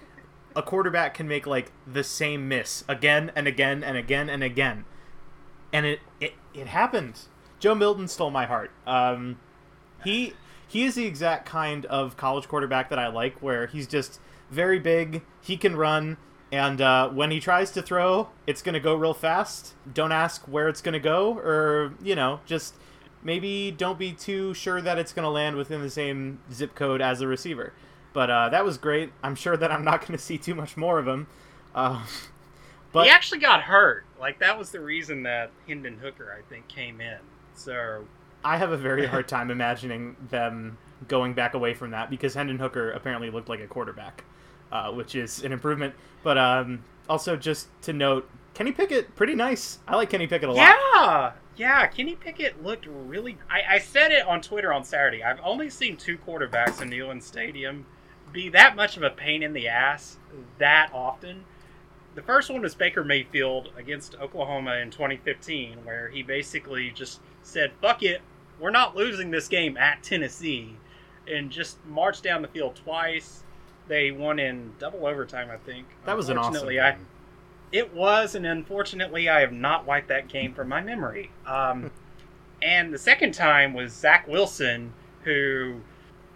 a 0.56 0.64
quarterback 0.64 1.14
can 1.14 1.28
make 1.28 1.46
like 1.46 1.72
the 1.86 2.04
same 2.04 2.48
miss 2.48 2.84
again 2.90 3.32
and 3.36 3.48
again 3.48 3.84
and 3.84 3.96
again 3.96 4.28
and 4.28 4.44
again." 4.44 4.86
And 5.72 5.86
it 5.86 6.00
it, 6.20 6.34
it 6.56 6.66
happened. 6.68 7.20
Joe 7.60 7.76
Milton 7.76 8.08
stole 8.08 8.32
my 8.32 8.48
heart. 8.48 8.72
Um, 8.88 9.38
he 10.04 10.34
he 10.72 10.86
is 10.86 10.96
the 10.96 11.06
exact 11.06 11.46
kind 11.46 11.86
of 11.88 12.16
college 12.16 12.48
quarterback 12.48 12.90
that 12.90 12.98
I 12.98 13.08
like, 13.08 13.38
where 13.42 13.68
he's 13.68 13.88
just 13.88 14.22
very 14.50 14.80
big. 14.80 15.22
He 15.42 15.58
can 15.58 15.76
run. 15.76 16.16
And 16.50 16.80
uh, 16.80 17.10
when 17.10 17.30
he 17.30 17.42
tries 17.42 17.72
to 17.72 17.82
throw, 17.82 18.30
it's 18.48 18.62
going 18.62 18.74
to 18.74 18.80
go 18.80 18.96
real 18.96 19.14
fast. 19.14 19.74
Don't 19.94 20.14
ask 20.14 20.48
where 20.48 20.70
it's 20.70 20.82
going 20.82 20.94
to 20.94 21.00
go, 21.00 21.38
or, 21.40 21.94
you 22.02 22.16
know, 22.16 22.40
just 22.46 22.76
maybe 23.22 23.70
don't 23.72 24.00
be 24.00 24.14
too 24.14 24.54
sure 24.54 24.82
that 24.82 24.98
it's 24.98 25.12
going 25.12 25.24
to 25.24 25.30
land 25.30 25.58
within 25.58 25.82
the 25.82 25.90
same 25.90 26.40
zip 26.54 26.74
code 26.74 27.02
as 27.02 27.20
the 27.20 27.28
receiver. 27.28 27.74
But 28.14 28.30
uh, 28.30 28.48
that 28.50 28.64
was 28.64 28.78
great. 28.78 29.12
I'm 29.22 29.36
sure 29.36 29.58
that 29.58 29.74
I'm 29.74 29.84
not 29.84 30.00
going 30.02 30.18
to 30.18 30.24
see 30.24 30.38
too 30.38 30.56
much 30.56 30.78
more 30.78 31.00
of 31.00 31.08
him. 31.08 31.28
Uh, 31.76 32.06
but 32.94 33.04
he 33.04 33.10
actually 33.10 33.40
got 33.40 33.64
hurt. 33.64 34.06
Like 34.18 34.40
that 34.40 34.58
was 34.58 34.72
the 34.72 34.80
reason 34.80 35.24
that 35.24 35.52
Hendon 35.68 35.98
Hooker, 35.98 36.34
I 36.38 36.48
think, 36.50 36.70
came 36.70 37.02
in. 37.02 37.20
So 37.56 38.06
I 38.44 38.58
have 38.58 38.72
a 38.72 38.78
very 38.78 39.06
hard 39.06 39.28
time 39.30 39.52
imagining 39.52 40.16
them 40.30 40.78
going 41.08 41.34
back 41.34 41.54
away 41.54 41.74
from 41.74 41.92
that 41.92 42.10
because 42.10 42.34
Hendon 42.34 42.60
Hooker 42.60 42.92
apparently 42.92 43.30
looked 43.30 43.50
like 43.50 43.60
a 43.60 43.68
quarterback, 43.68 44.24
uh, 44.72 44.92
which 44.92 45.16
is 45.16 45.44
an 45.44 45.52
improvement. 45.52 45.94
But 46.24 46.38
um, 46.38 46.84
also, 47.10 47.36
just 47.36 47.68
to 47.84 47.94
note, 47.94 48.30
Kenny 48.54 48.72
Pickett, 48.72 49.16
pretty 49.16 49.36
nice. 49.36 49.80
I 49.88 49.96
like 49.96 50.10
Kenny 50.10 50.28
Pickett 50.28 50.50
a 50.50 50.54
lot. 50.54 50.76
yeah, 50.96 51.32
yeah, 51.56 51.88
Kenny 51.88 52.16
Pickett 52.16 52.64
looked 52.64 52.86
really. 52.86 53.38
I, 53.50 53.76
I 53.76 53.80
said 53.80 54.12
it 54.12 54.26
on 54.28 54.42
Twitter 54.42 54.74
on 54.74 54.84
Saturday. 54.84 55.24
I've 55.24 55.40
only 55.44 55.70
seen 55.70 55.98
two 55.98 56.18
quarterbacks 56.18 56.82
in 56.82 56.90
Neyland 56.90 57.24
Stadium 57.24 57.86
be 58.32 58.50
that 58.50 58.76
much 58.76 58.98
of 58.98 59.04
a 59.04 59.10
pain 59.10 59.44
in 59.44 59.54
the 59.54 59.68
ass 59.68 60.18
that 60.58 60.90
often. 60.94 61.44
The 62.14 62.22
first 62.22 62.50
one 62.50 62.62
was 62.62 62.76
Baker 62.76 63.04
Mayfield 63.04 63.70
against 63.78 64.16
Oklahoma 64.16 64.76
in 64.76 64.92
2015, 64.92 65.86
where 65.86 66.10
he 66.10 66.24
basically 66.24 66.92
just 66.92 67.22
said, 67.42 67.72
"Fuck 67.82 68.04
it, 68.04 68.22
we're 68.62 68.72
not 68.72 68.96
losing 68.96 69.32
this 69.32 69.48
game 69.48 69.76
at 69.78 70.04
Tennessee," 70.04 70.76
and 71.28 71.50
just 71.50 71.84
marched 71.86 72.24
down 72.24 72.42
the 72.42 72.48
field 72.48 72.76
twice. 72.76 73.44
They 73.88 74.12
won 74.12 74.40
in 74.40 74.74
double 74.80 75.06
overtime, 75.06 75.50
I 75.52 75.58
think. 75.58 75.88
That 76.06 76.16
was 76.16 76.30
an 76.30 76.38
awesome 76.38 76.70
game. 76.70 76.80
I 76.80 76.96
it 77.72 77.94
was, 77.94 78.36
and 78.36 78.46
unfortunately, 78.46 79.30
I 79.30 79.40
have 79.40 79.54
not 79.54 79.86
wiped 79.86 80.10
that 80.10 80.28
game 80.28 80.54
from 80.54 80.68
my 80.68 80.82
memory. 80.82 81.32
Um, 81.46 81.92
and 82.62 82.94
the 82.94 82.98
second 82.98 83.34
time 83.34 83.74
was 83.74 83.94
Zach 83.94 84.28
Wilson, 84.28 84.94
who 85.24 85.82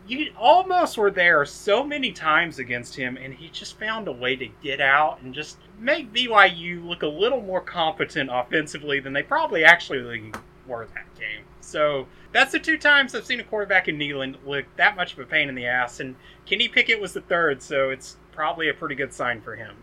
you 0.08 0.32
almost 0.38 0.98
were 0.98 1.12
there 1.12 1.44
so 1.46 1.84
many 1.84 2.12
times 2.12 2.60
against 2.60 2.96
him, 2.96 3.18
and 3.18 3.34
he 3.34 3.50
just 3.50 3.78
found 3.80 4.08
a 4.08 4.12
way 4.12 4.36
to 4.36 4.48
get 4.62 4.80
out 4.80 5.22
and 5.22 5.34
just 5.34 5.58
make 5.80 6.14
BYU 6.14 6.86
look 6.86 7.02
a 7.04 7.08
little 7.08 7.42
more 7.42 7.62
competent 7.62 8.30
offensively 8.32 9.00
than 9.00 9.14
they 9.14 9.24
probably 9.24 9.66
actually 9.66 10.32
were 10.68 10.86
that 10.94 11.20
game. 11.20 11.44
So 11.66 12.08
that's 12.32 12.52
the 12.52 12.60
two 12.60 12.78
times 12.78 13.16
I've 13.16 13.26
seen 13.26 13.40
a 13.40 13.44
quarterback 13.44 13.88
in 13.88 13.98
Neyland 13.98 14.38
look 14.46 14.66
that 14.78 14.96
much 14.96 15.14
of 15.14 15.20
a 15.20 15.26
pain 15.26 15.50
in 15.50 15.56
the 15.56 15.66
ass, 15.66 16.00
and 16.00 16.16
Kenny 16.46 16.68
Pickett 16.68 17.02
was 17.02 17.14
the 17.14 17.22
third, 17.22 17.62
so 17.62 17.90
it's 17.90 18.18
probably 18.32 18.70
a 18.70 18.74
pretty 18.74 18.96
good 18.96 19.14
sign 19.14 19.42
for 19.42 19.56
him. 19.56 19.78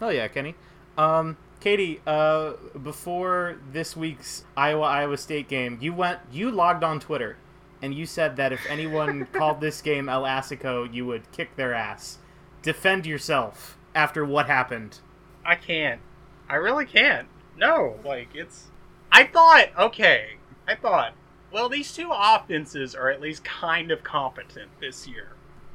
Oh 0.00 0.08
yeah, 0.08 0.28
Kenny. 0.28 0.54
Um, 0.96 1.36
Katie, 1.60 2.00
uh, 2.06 2.52
before 2.82 3.58
this 3.70 3.96
week's 3.96 4.44
Iowa 4.56 4.86
Iowa 4.86 5.16
State 5.16 5.48
game, 5.48 5.78
you 5.80 5.92
went, 5.92 6.20
you 6.32 6.50
logged 6.50 6.84
on 6.84 7.00
Twitter, 7.00 7.36
and 7.82 7.94
you 7.94 8.06
said 8.06 8.36
that 8.36 8.52
if 8.52 8.64
anyone 8.68 9.26
called 9.32 9.60
this 9.60 9.82
game 9.82 10.08
El 10.08 10.22
Assico, 10.22 10.92
you 10.92 11.06
would 11.06 11.30
kick 11.32 11.56
their 11.56 11.74
ass. 11.74 12.18
Defend 12.62 13.06
yourself 13.06 13.78
after 13.94 14.24
what 14.24 14.46
happened. 14.46 15.00
I 15.44 15.54
can't. 15.54 16.00
I 16.48 16.54
really 16.56 16.86
can't. 16.86 17.28
No, 17.56 17.98
like 18.04 18.28
it's. 18.34 18.68
I 19.12 19.24
thought, 19.24 19.68
okay, 19.78 20.36
I 20.70 20.76
thought, 20.76 21.14
well, 21.52 21.68
these 21.68 21.92
two 21.92 22.12
offenses 22.14 22.94
are 22.94 23.10
at 23.10 23.20
least 23.20 23.42
kind 23.42 23.90
of 23.90 24.04
competent 24.04 24.70
this 24.80 25.08
year. 25.08 25.32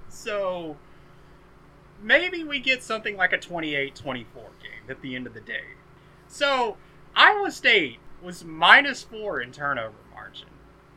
So 0.08 0.78
maybe 2.02 2.46
we 2.46 2.60
get 2.60 2.82
something 2.82 3.18
like 3.18 3.34
a 3.34 3.38
28 3.38 3.94
24 3.94 4.44
game 4.64 4.90
at 4.90 5.02
the 5.02 5.14
end 5.16 5.28
of 5.28 5.34
the 5.34 5.42
day. 5.42 5.76
So 6.30 6.78
Iowa 7.14 7.52
State 7.52 8.00
was 8.24 8.46
minus 8.46 9.04
four 9.04 9.42
in 9.42 9.52
turnover 9.52 9.98
margin. 10.14 10.48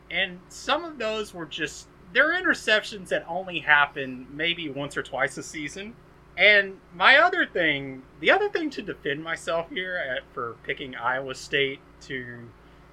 And 0.09 0.39
some 0.47 0.85
of 0.85 0.97
those 0.97 1.33
were 1.33 1.45
just. 1.45 1.87
They're 2.11 2.41
interceptions 2.41 3.09
that 3.09 3.23
only 3.27 3.59
happen 3.59 4.27
maybe 4.31 4.67
once 4.69 4.97
or 4.97 5.03
twice 5.03 5.37
a 5.37 5.43
season. 5.43 5.93
And 6.37 6.79
my 6.95 7.17
other 7.17 7.45
thing, 7.45 8.01
the 8.21 8.31
other 8.31 8.49
thing 8.49 8.69
to 8.71 8.81
defend 8.81 9.23
myself 9.23 9.69
here 9.69 9.97
at, 9.97 10.23
for 10.33 10.55
picking 10.63 10.95
Iowa 10.95 11.35
State 11.35 11.79
to 12.03 12.49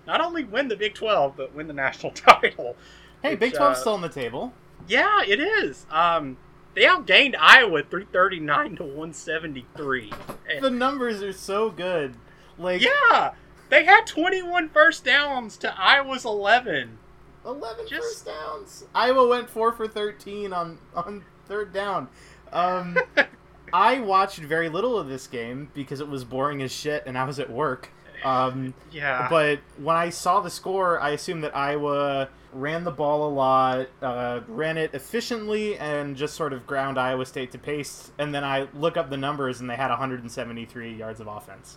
not 0.07 0.21
only 0.21 0.45
win 0.45 0.69
the 0.69 0.77
Big 0.77 0.95
12 0.95 1.37
but 1.37 1.55
win 1.55 1.67
the 1.67 1.73
national 1.75 2.13
title. 2.15 2.77
Hey, 3.23 3.31
which, 3.33 3.41
Big 3.41 3.53
12's 3.55 3.61
uh, 3.61 3.75
still 3.75 3.95
on 3.95 4.03
the 4.03 4.09
table. 4.09 4.53
Yeah, 4.89 5.23
it 5.27 5.41
is. 5.41 5.87
Um, 5.91 6.37
they 6.75 6.83
outgained 6.85 7.35
Iowa 7.39 7.83
339 7.83 8.77
to 8.77 8.83
173. 8.85 10.13
And- 10.51 10.63
The 10.65 10.71
numbers 10.71 11.23
are 11.23 11.33
so 11.33 11.71
good. 11.71 12.15
Like 12.59 12.83
yeah, 12.83 13.33
they 13.69 13.85
had 13.85 14.07
21 14.07 14.69
first 14.71 15.05
downs 15.05 15.57
to 15.59 15.79
Iowa's 15.79 16.25
11. 16.25 16.99
11 17.45 17.87
Just- 17.89 18.03
first 18.03 18.27
downs. 18.27 18.85
Iowa 18.95 19.27
went 19.29 19.51
4 19.51 19.73
for 19.73 19.87
13 19.89 20.53
on 20.53 20.79
on 20.95 21.25
third 21.47 21.73
down. 21.73 22.09
Um 22.53 22.97
I 23.73 24.01
watched 24.01 24.39
very 24.39 24.69
little 24.69 24.99
of 24.99 25.09
this 25.09 25.27
game 25.27 25.71
because 25.75 26.01
it 26.01 26.09
was 26.09 26.25
boring 26.25 26.63
as 26.63 26.73
shit 26.73 27.03
and 27.07 27.19
I 27.19 27.25
was 27.25 27.39
at 27.39 27.51
work. 27.51 27.91
Um 28.26 28.75
Yeah. 28.90 29.28
but 29.30 29.61
when 29.78 29.97
I 29.97 30.11
saw 30.11 30.40
the 30.40 30.50
score, 30.50 31.00
I 31.00 31.11
assumed 31.11 31.45
that 31.45 31.56
Iowa 31.56 32.28
ran 32.52 32.85
the 32.85 32.90
ball 32.90 33.28
a 33.28 33.33
lot, 33.33 33.88
uh, 34.00 34.40
ran 34.49 34.78
it 34.78 34.95
efficiently, 34.95 35.76
and 35.78 36.16
just 36.16 36.35
sort 36.35 36.52
of 36.54 36.66
ground 36.66 36.99
Iowa 36.99 37.26
State 37.26 37.52
to 37.52 37.59
pace. 37.59 38.12
And 38.18 38.35
then 38.35 38.45
I 38.45 38.68
look 38.73 38.97
up 38.97 39.11
the 39.11 39.16
numbers, 39.18 39.61
and 39.61 39.68
they 39.68 39.76
had 39.76 39.90
173 39.90 40.95
yards 40.95 41.21
of 41.21 41.26
offense, 41.26 41.76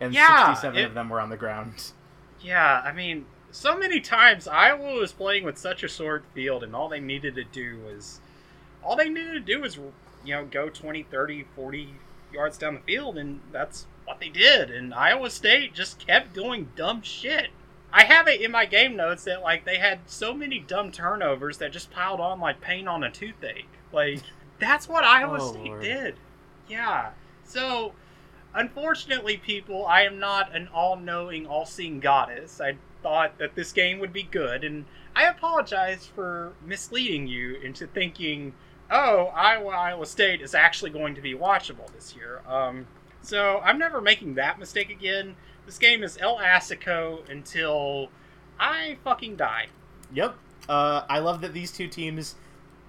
and 0.00 0.12
Yeah, 0.12 0.46
67 0.54 0.76
it- 0.78 0.84
of 0.86 0.94
them 0.94 1.08
were 1.08 1.20
on 1.20 1.28
the 1.30 1.36
ground. 1.36 1.92
Yeah, 2.40 2.82
I 2.84 2.92
mean, 2.92 3.26
so 3.52 3.78
many 3.78 4.00
times 4.00 4.48
Iowa 4.48 4.94
was 4.98 5.12
playing 5.12 5.44
with 5.44 5.56
such 5.56 5.82
a 5.84 5.88
short 5.88 6.24
field, 6.34 6.64
and 6.64 6.74
all 6.74 6.88
they 6.88 7.00
needed 7.00 7.34
to 7.36 7.44
do 7.44 7.78
was. 7.78 8.20
All 8.82 8.96
they 8.96 9.08
needed 9.08 9.32
to 9.34 9.40
do 9.40 9.60
was, 9.60 9.76
you 9.76 10.34
know, 10.34 10.44
go 10.46 10.68
20, 10.68 11.02
30, 11.04 11.44
40 11.54 11.94
yards 12.32 12.58
down 12.58 12.74
the 12.74 12.80
field, 12.80 13.16
and 13.18 13.40
that's 13.52 13.86
what 14.08 14.18
they 14.20 14.28
did. 14.30 14.70
And 14.70 14.92
Iowa 14.92 15.30
State 15.30 15.74
just 15.74 16.04
kept 16.04 16.34
doing 16.34 16.70
dumb 16.74 17.02
shit. 17.02 17.48
I 17.92 18.04
have 18.04 18.26
it 18.28 18.40
in 18.40 18.50
my 18.50 18.66
game 18.66 18.96
notes 18.96 19.24
that, 19.24 19.42
like, 19.42 19.64
they 19.64 19.78
had 19.78 20.00
so 20.06 20.34
many 20.34 20.58
dumb 20.58 20.90
turnovers 20.92 21.58
that 21.58 21.72
just 21.72 21.90
piled 21.90 22.20
on 22.20 22.40
like 22.40 22.60
paint 22.60 22.88
on 22.88 23.04
a 23.04 23.10
toothache. 23.10 23.68
Like, 23.92 24.20
that's 24.58 24.88
what 24.88 25.04
Iowa 25.04 25.38
Oh, 25.40 25.52
State 25.52 25.66
Lord. 25.66 25.82
did. 25.82 26.14
Yeah. 26.68 27.10
So, 27.44 27.92
Unfortunately, 28.54 29.36
people, 29.36 29.86
I 29.86 30.02
am 30.02 30.18
not 30.18 30.54
an 30.56 30.68
all 30.72 30.96
knowing, 30.96 31.46
all 31.46 31.66
seeing 31.66 32.00
goddess. 32.00 32.60
I 32.60 32.76
thought 33.02 33.38
that 33.38 33.54
this 33.54 33.72
game 33.72 33.98
would 33.98 34.12
be 34.12 34.22
good, 34.22 34.64
and 34.64 34.86
I 35.14 35.24
apologize 35.26 36.06
for 36.06 36.54
misleading 36.64 37.26
you 37.26 37.56
into 37.56 37.86
thinking, 37.86 38.54
oh, 38.90 39.26
Iowa 39.26 39.68
Iowa 39.70 40.06
State 40.06 40.40
is 40.40 40.54
actually 40.54 40.90
going 40.90 41.14
to 41.14 41.20
be 41.20 41.34
watchable 41.34 41.92
this 41.94 42.16
year. 42.16 42.40
Um, 42.48 42.86
so 43.22 43.58
I'm 43.60 43.78
never 43.78 44.00
making 44.00 44.34
that 44.34 44.58
mistake 44.58 44.90
again. 44.90 45.36
This 45.66 45.78
game 45.78 46.02
is 46.02 46.16
El 46.20 46.38
Assico 46.38 47.28
until 47.30 48.08
I 48.58 48.98
fucking 49.04 49.36
die. 49.36 49.66
Yep. 50.12 50.36
Uh, 50.68 51.02
I 51.08 51.18
love 51.18 51.40
that 51.42 51.52
these 51.52 51.70
two 51.72 51.88
teams, 51.88 52.34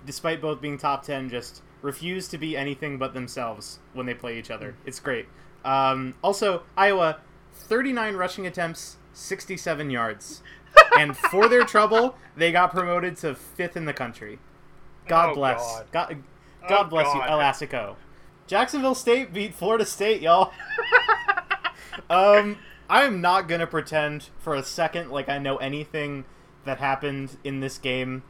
despite 0.05 0.41
both 0.41 0.62
being 0.62 0.77
top 0.77 1.03
10, 1.03 1.29
just 1.29 1.62
refuse 1.81 2.27
to 2.29 2.38
be 2.38 2.55
anything 2.57 2.98
but 2.98 3.13
themselves 3.13 3.79
when 3.93 4.05
they 4.05 4.13
play 4.13 4.38
each 4.39 4.51
other. 4.51 4.75
It's 4.86 5.00
great. 5.00 5.27
Um, 5.65 6.15
also, 6.21 6.63
Iowa, 6.77 7.19
39 7.53 8.15
rushing 8.15 8.48
attempts, 8.48 8.98
67 9.13 9.89
yards. 9.89 10.41
and 10.98 11.17
for 11.17 11.50
their 11.50 11.63
trouble, 11.63 12.15
they 12.38 12.51
got 12.51 12.71
promoted 12.71 13.17
to 13.17 13.36
fifth 13.36 13.75
in 13.75 13.86
the 13.86 13.93
country. 13.93 14.39
God 15.07 15.31
Oh, 15.31 15.36
bless. 15.36 15.81
God. 15.91 16.09
God, 16.09 16.24
God 16.67 16.86
Oh, 16.86 16.89
bless 16.89 17.13
you, 17.13 17.19
God. 17.21 17.29
El 17.29 17.39
Assico. 17.39 17.95
Jacksonville 18.49 18.95
State 18.95 19.31
beat 19.31 19.53
Florida 19.53 19.85
State, 19.85 20.23
y'all. 20.23 20.51
um, 22.09 22.57
I 22.89 23.03
am 23.03 23.21
not 23.21 23.47
gonna 23.47 23.67
pretend 23.67 24.29
for 24.39 24.55
a 24.55 24.63
second 24.63 25.11
like 25.11 25.29
I 25.29 25.37
know 25.37 25.57
anything 25.57 26.25
that 26.65 26.79
happened 26.79 27.38
in 27.43 27.59
this 27.59 27.77
game 27.77 28.23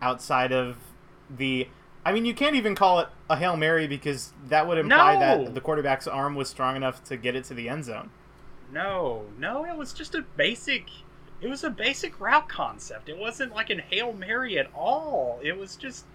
outside 0.00 0.50
of 0.50 0.78
the. 1.28 1.68
I 2.06 2.12
mean, 2.12 2.24
you 2.24 2.32
can't 2.32 2.56
even 2.56 2.74
call 2.74 3.00
it 3.00 3.08
a 3.28 3.36
hail 3.36 3.54
mary 3.58 3.86
because 3.86 4.32
that 4.48 4.66
would 4.66 4.78
imply 4.78 5.12
No. 5.14 5.44
that 5.44 5.54
the 5.54 5.60
quarterback's 5.60 6.06
arm 6.06 6.34
was 6.36 6.48
strong 6.48 6.74
enough 6.74 7.04
to 7.04 7.18
get 7.18 7.36
it 7.36 7.44
to 7.44 7.54
the 7.54 7.68
end 7.68 7.84
zone. 7.84 8.08
No, 8.72 9.26
no, 9.38 9.66
it 9.66 9.76
was 9.76 9.92
just 9.92 10.14
a 10.14 10.22
basic. 10.22 10.86
It 11.42 11.48
was 11.48 11.64
a 11.64 11.70
basic 11.70 12.18
route 12.18 12.48
concept. 12.48 13.10
It 13.10 13.18
wasn't 13.18 13.54
like 13.54 13.68
an 13.68 13.80
hail 13.90 14.14
mary 14.14 14.58
at 14.58 14.70
all. 14.74 15.38
It 15.42 15.58
was 15.58 15.76
just 15.76 16.06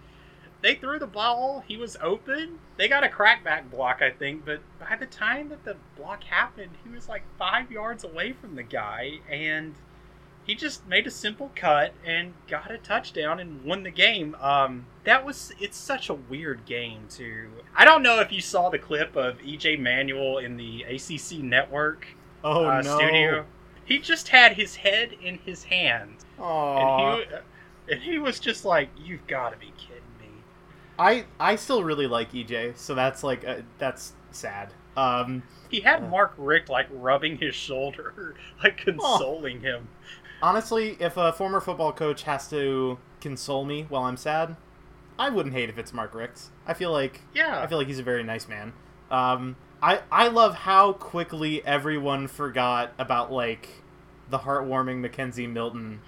they 0.62 0.76
threw 0.76 1.00
the 1.00 1.08
ball. 1.08 1.64
He 1.68 1.78
was 1.78 1.98
open. 2.02 2.60
They 2.78 2.88
got 2.88 3.04
a 3.04 3.08
crackback 3.08 3.70
block, 3.72 4.02
I 4.02 4.12
think. 4.12 4.46
But 4.46 4.62
by 4.80 4.96
the 4.96 5.06
time 5.06 5.50
that 5.50 5.64
the 5.66 5.78
block 5.98 6.24
happened, 6.24 6.72
he 6.84 6.90
was 6.94 7.10
like 7.10 7.24
five 7.38 7.72
yards 7.72 8.04
away 8.04 8.34
from 8.34 8.56
the 8.56 8.64
guy, 8.64 9.20
and 9.30 9.76
he 10.44 10.56
just 10.56 10.88
made 10.88 11.06
a 11.08 11.12
simple 11.12 11.52
cut 11.56 11.94
and 12.06 12.34
got 12.48 12.72
a 12.72 12.78
touchdown 12.78 13.40
and 13.40 13.64
won 13.64 13.84
the 13.84 13.92
game. 13.92 14.36
Um, 14.42 14.86
that 15.04 15.26
was 15.26 15.52
it's 15.60 15.78
such 15.78 16.10
a 16.10 16.14
weird 16.14 16.66
game 16.66 17.06
too. 17.10 17.50
I 17.76 17.86
don't 17.86 18.04
know 18.04 18.20
if 18.20 18.32
you 18.32 18.42
saw 18.42 18.70
the 18.70 18.80
clip 18.80 19.16
of 19.16 19.38
EJ 19.40 19.80
Manuel 19.80 20.38
in 20.40 20.58
the 20.58 20.84
ACC 20.84 21.40
network 21.44 22.08
Oh 22.44 22.66
uh, 22.66 22.82
no! 22.82 22.98
studio. 22.98 23.46
He 23.86 24.00
just 24.00 24.30
had 24.30 24.54
his 24.54 24.76
head 24.76 25.14
in 25.22 25.38
his 25.40 25.64
hand, 25.66 26.18
Aw. 26.40 26.78
and 27.18 27.26
he 27.28 27.36
and 27.94 28.02
he 28.04 28.20
was 28.20 28.40
just 28.40 28.64
like, 28.64 28.90
"You've 28.98 29.26
got 29.28 29.52
to 29.52 29.58
be 29.58 29.72
kidding 29.78 29.90
me." 29.90 29.91
I 31.02 31.26
I 31.40 31.56
still 31.56 31.84
really 31.84 32.06
like 32.08 32.32
EJ, 32.32 32.78
so 32.78 32.94
that's 32.94 33.24
like 33.24 33.44
uh, 33.46 33.62
that's 33.80 34.14
sad. 34.32 34.72
Um, 34.96 35.42
He 35.70 35.80
had 35.82 36.10
Mark 36.10 36.34
Richt 36.38 36.70
like 36.70 36.88
rubbing 36.92 37.38
his 37.38 37.56
shoulder, 37.56 38.36
like 38.64 38.78
consoling 38.78 39.62
him. 39.62 39.88
honestly, 40.44 40.98
if 41.00 41.18
a 41.18 41.34
former 41.34 41.60
football 41.60 41.92
coach 41.92 42.24
has 42.24 42.48
to 42.50 43.00
console 43.20 43.66
me 43.66 43.86
while 43.90 44.04
I'm 44.04 44.18
sad, 44.18 44.58
I 45.18 45.30
wouldn't 45.30 45.56
hate 45.56 45.70
if 45.70 45.78
it's 45.78 45.92
Mark 45.94 46.14
Richt. 46.14 46.50
I 46.68 46.74
feel 46.76 46.92
like 46.92 47.22
Yeah, 47.34 47.60
I 47.62 47.66
feel 47.68 47.80
like 47.80 47.88
he's 47.88 48.00
a 48.00 48.04
very 48.04 48.24
nice 48.24 48.48
man. 48.48 48.74
Um, 49.10 49.56
I 49.82 50.02
I 50.12 50.28
love 50.28 50.54
how 50.54 50.94
quickly 50.94 51.66
everyone 51.66 52.28
forgot 52.28 52.94
about 53.00 53.32
like 53.32 53.82
the 54.30 54.40
heartwarming 54.40 55.04
McKenzie 55.06 55.52
Milton 55.52 56.02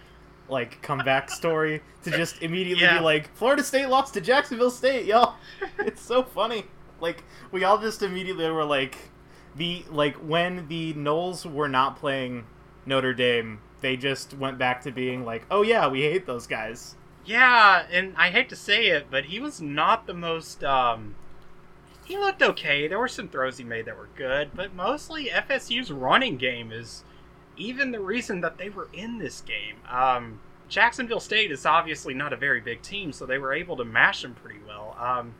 like 0.49 0.81
comeback 0.81 1.29
story 1.29 1.81
to 2.03 2.11
just 2.11 2.41
immediately 2.41 2.83
Yeah. 2.83 2.97
be 2.99 3.03
like 3.03 3.33
Florida 3.35 3.63
State 3.63 3.87
lost 3.87 4.13
to 4.15 4.21
Jacksonville 4.21 4.71
State, 4.71 5.05
y'all. 5.05 5.35
it's 5.79 6.01
so 6.01 6.23
funny. 6.23 6.65
Like 6.99 7.23
we 7.51 7.63
all 7.63 7.77
just 7.77 8.01
immediately 8.01 8.49
were 8.49 8.65
like 8.65 8.97
the 9.55 9.83
like 9.89 10.15
when 10.17 10.67
the 10.67 10.93
Noles 10.93 11.45
were 11.49 11.69
not 11.69 11.95
playing 11.97 12.45
Notre 12.85 13.13
Dame, 13.13 13.59
they 13.81 13.95
just 13.97 14.33
went 14.33 14.57
back 14.57 14.81
to 14.83 14.91
being 14.91 15.23
like, 15.25 15.45
"Oh 15.51 15.61
yeah, 15.61 15.87
we 15.87 16.01
hate 16.01 16.25
those 16.25 16.47
guys." 16.47 16.95
yeah, 17.25 17.85
and 17.89 18.13
I 18.17 18.29
hate 18.31 18.49
to 18.49 18.55
say 18.57 18.87
it, 18.87 19.07
but 19.09 19.25
he 19.25 19.39
was 19.39 19.61
not 19.61 20.07
the 20.07 20.13
most. 20.13 20.63
um 20.63 21.15
He 22.05 22.17
looked 22.17 22.41
okay. 22.43 22.87
There 22.87 22.99
were 22.99 23.07
some 23.07 23.29
throws 23.29 23.57
he 23.57 23.63
made 23.63 23.85
that 23.85 23.97
were 23.97 24.09
good, 24.15 24.51
but 24.53 24.73
mostly 24.75 25.27
FSU's 25.27 25.89
running 25.91 26.35
game 26.37 26.71
is 26.71 27.03
even 27.57 27.91
the 27.91 27.99
reason 27.99 28.41
that 28.41 28.57
they 28.57 28.69
were 28.69 28.89
in 28.93 29.17
this 29.19 29.41
game. 29.41 29.77
Um, 29.89 30.39
Jacksonville 30.69 31.19
State 31.19 31.51
is 31.51 31.65
obviously 31.65 32.13
not 32.13 32.33
a 32.33 32.37
very 32.37 32.59
big 32.61 32.81
team, 32.81 33.11
so 33.11 33.25
they 33.25 33.37
were 33.37 33.53
able 33.53 33.77
to 33.77 33.85
mash 33.85 34.21
them 34.21 34.33
pretty 34.33 34.59
well. 34.65 34.95
Um, 34.99 35.35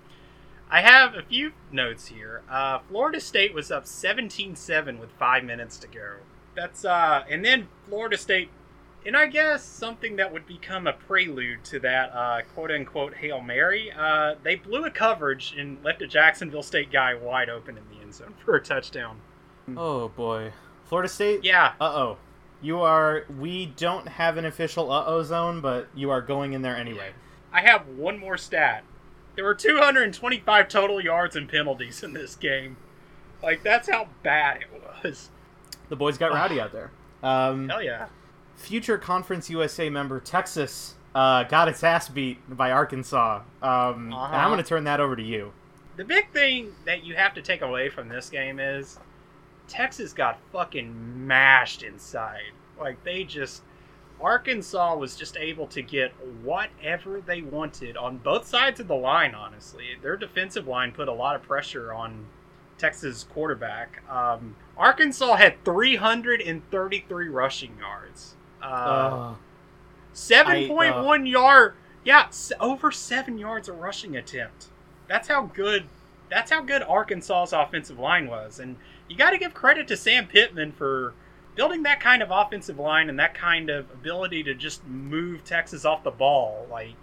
I 0.69 0.81
have 0.81 1.15
a 1.15 1.23
few 1.23 1.53
notes 1.71 2.07
here. 2.07 2.41
Uh, 2.49 2.79
Florida 2.89 3.19
State 3.19 3.53
was 3.53 3.71
up 3.71 3.85
17-7 3.85 4.99
with 4.99 5.11
five 5.11 5.43
minutes 5.43 5.77
to 5.79 5.87
go. 5.87 6.15
That's 6.55 6.85
uh, 6.85 7.23
and 7.29 7.43
then 7.43 7.67
Florida 7.87 8.17
State, 8.17 8.49
and 9.05 9.17
I 9.17 9.25
guess 9.27 9.63
something 9.63 10.15
that 10.17 10.31
would 10.31 10.45
become 10.45 10.87
a 10.87 10.93
prelude 10.93 11.63
to 11.65 11.79
that 11.79 12.11
uh, 12.13 12.41
quote 12.53 12.71
unquote 12.71 13.15
hail 13.15 13.41
mary. 13.41 13.91
Uh, 13.91 14.35
they 14.43 14.55
blew 14.55 14.85
a 14.85 14.91
coverage 14.91 15.55
and 15.57 15.83
left 15.83 16.01
a 16.01 16.07
Jacksonville 16.07 16.63
State 16.63 16.91
guy 16.91 17.15
wide 17.15 17.49
open 17.49 17.77
in 17.77 17.83
the 17.89 18.03
end 18.03 18.13
zone 18.13 18.33
for 18.45 18.55
a 18.55 18.61
touchdown. 18.61 19.17
Oh 19.75 20.09
boy. 20.09 20.53
Florida 20.85 21.09
State? 21.09 21.43
Yeah, 21.43 21.73
Uh 21.79 21.85
oh. 21.95 22.17
You 22.61 22.79
are. 22.81 23.25
We 23.39 23.65
don't 23.65 24.07
have 24.07 24.37
an 24.37 24.45
official 24.45 24.91
uh 24.91 25.03
oh 25.05 25.23
zone, 25.23 25.59
but 25.61 25.87
you 25.95 26.09
are 26.11 26.21
going 26.21 26.53
in 26.53 26.61
there 26.61 26.75
anyway. 26.77 27.11
I 27.51 27.61
have 27.61 27.87
one 27.87 28.17
more 28.17 28.37
stat. 28.37 28.83
There 29.35 29.43
were 29.43 29.55
225 29.55 30.67
total 30.67 31.01
yards 31.01 31.35
and 31.35 31.49
penalties 31.49 32.03
in 32.03 32.13
this 32.13 32.35
game. 32.35 32.77
Like 33.41 33.63
that's 33.63 33.89
how 33.89 34.07
bad 34.23 34.61
it 34.61 34.67
was. 35.03 35.29
The 35.89 35.95
boys 35.95 36.17
got 36.17 36.31
rowdy 36.31 36.59
out 36.61 36.71
there. 36.71 36.91
Um, 37.21 37.67
Hell 37.69 37.83
yeah. 37.83 38.07
future 38.55 38.97
Conference 38.97 39.49
USA 39.49 39.89
member 39.89 40.19
Texas 40.19 40.95
uh, 41.15 41.43
got 41.43 41.67
its 41.67 41.83
ass 41.83 42.07
beat 42.09 42.37
by 42.55 42.71
Arkansas. 42.71 43.41
Um, 43.61 44.13
Uh-huh. 44.13 44.35
I'm 44.35 44.49
going 44.49 44.57
to 44.63 44.67
turn 44.67 44.85
that 44.85 44.99
over 44.99 45.15
to 45.15 45.21
you. 45.23 45.51
The 45.97 46.05
big 46.05 46.29
thing 46.31 46.71
that 46.85 47.03
you 47.03 47.15
have 47.15 47.33
to 47.35 47.41
take 47.41 47.61
away 47.61 47.89
from 47.89 48.07
this 48.09 48.29
game 48.29 48.59
is 48.59 48.97
Texas 49.67 50.13
got 50.13 50.39
fucking 50.51 51.25
mashed 51.27 51.83
inside. 51.83 52.51
Like 52.79 53.03
they 53.03 53.23
just 53.23 53.63
Arkansas 54.21 54.95
was 54.95 55.15
just 55.15 55.35
able 55.37 55.67
to 55.67 55.81
get 55.81 56.11
whatever 56.43 57.19
they 57.21 57.41
wanted 57.41 57.97
on 57.97 58.17
both 58.17 58.47
sides 58.47 58.79
of 58.79 58.87
the 58.87 58.95
line, 58.95 59.35
honestly. 59.35 59.85
Their 60.01 60.15
defensive 60.17 60.67
line 60.67 60.91
put 60.91 61.07
a 61.07 61.13
lot 61.13 61.35
of 61.35 61.43
pressure 61.43 61.91
on 61.93 62.25
Texas 62.77 63.25
quarterback. 63.33 64.01
Um, 64.09 64.55
Arkansas 64.77 65.35
had 65.35 65.63
333 65.65 67.27
rushing 67.29 67.77
yards. 67.79 68.35
Uh, 68.61 68.65
Uh, 68.65 69.35
7.1 70.13 71.25
yard. 71.27 71.73
Yeah, 72.03 72.25
s- 72.27 72.51
over 72.59 72.91
7 72.91 73.37
yards 73.37 73.67
a 73.67 73.73
rushing 73.73 74.15
attempt. 74.15 74.67
That's 75.07 75.27
how 75.27 75.43
good 75.47 75.85
that's 76.29 76.49
how 76.51 76.61
good 76.61 76.81
Arkansas's 76.81 77.53
offensive 77.53 77.99
line 77.99 78.27
was. 78.27 78.59
And 78.59 78.77
you 79.13 79.19
got 79.19 79.29
to 79.29 79.37
give 79.37 79.53
credit 79.53 79.87
to 79.89 79.95
Sam 79.95 80.25
Pittman 80.25 80.71
for 80.71 81.13
building 81.53 81.83
that 81.83 81.99
kind 81.99 82.23
of 82.23 82.31
offensive 82.31 82.79
line 82.79 83.09
and 83.09 83.19
that 83.19 83.35
kind 83.35 83.69
of 83.69 83.91
ability 83.91 84.41
to 84.41 84.55
just 84.55 84.83
move 84.87 85.43
Texas 85.43 85.85
off 85.85 86.03
the 86.03 86.09
ball. 86.09 86.65
Like 86.69 86.95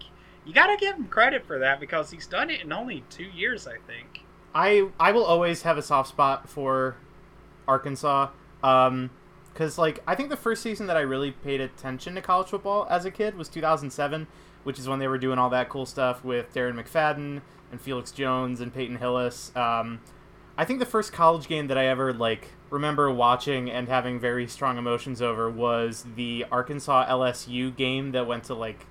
you 0.44 0.52
got 0.52 0.66
to 0.66 0.76
give 0.76 0.96
him 0.96 1.06
credit 1.06 1.46
for 1.46 1.60
that 1.60 1.78
because 1.78 2.10
he's 2.10 2.26
done 2.26 2.50
it 2.50 2.62
in 2.62 2.72
only 2.72 3.04
2 3.10 3.22
years, 3.22 3.68
I 3.68 3.76
think. 3.86 4.24
I 4.52 4.88
I 4.98 5.12
will 5.12 5.24
always 5.24 5.62
have 5.62 5.78
a 5.78 5.82
soft 5.82 6.08
spot 6.08 6.48
for 6.48 6.96
Arkansas. 7.68 8.30
Um, 8.64 9.10
because 9.52 9.78
like 9.78 10.02
I 10.04 10.16
think 10.16 10.30
the 10.30 10.36
first 10.36 10.64
season 10.64 10.88
that 10.88 10.96
I 10.96 11.00
really 11.02 11.30
paid 11.30 11.60
attention 11.60 12.16
to 12.16 12.20
college 12.22 12.48
football 12.48 12.88
as 12.90 13.04
a 13.04 13.12
kid 13.12 13.36
was 13.36 13.48
2007, 13.48 14.26
which 14.64 14.80
is 14.80 14.88
when 14.88 14.98
they 14.98 15.06
were 15.06 15.18
doing 15.18 15.38
all 15.38 15.50
that 15.50 15.68
cool 15.68 15.86
stuff 15.86 16.24
with 16.24 16.52
Darren 16.52 16.74
McFadden 16.74 17.42
and 17.70 17.80
Felix 17.80 18.10
Jones 18.10 18.60
and 18.60 18.74
Peyton 18.74 18.96
Hillis. 18.96 19.54
Um, 19.54 20.00
I 20.60 20.66
think 20.66 20.78
the 20.78 20.84
first 20.84 21.14
college 21.14 21.48
game 21.48 21.68
that 21.68 21.78
I 21.78 21.86
ever 21.86 22.12
like 22.12 22.48
remember 22.68 23.10
watching 23.10 23.70
and 23.70 23.88
having 23.88 24.20
very 24.20 24.46
strong 24.46 24.76
emotions 24.76 25.22
over 25.22 25.48
was 25.50 26.04
the 26.16 26.44
Arkansas 26.52 27.06
LSU 27.08 27.74
game 27.74 28.12
that 28.12 28.26
went 28.26 28.44
to 28.44 28.54
like 28.54 28.84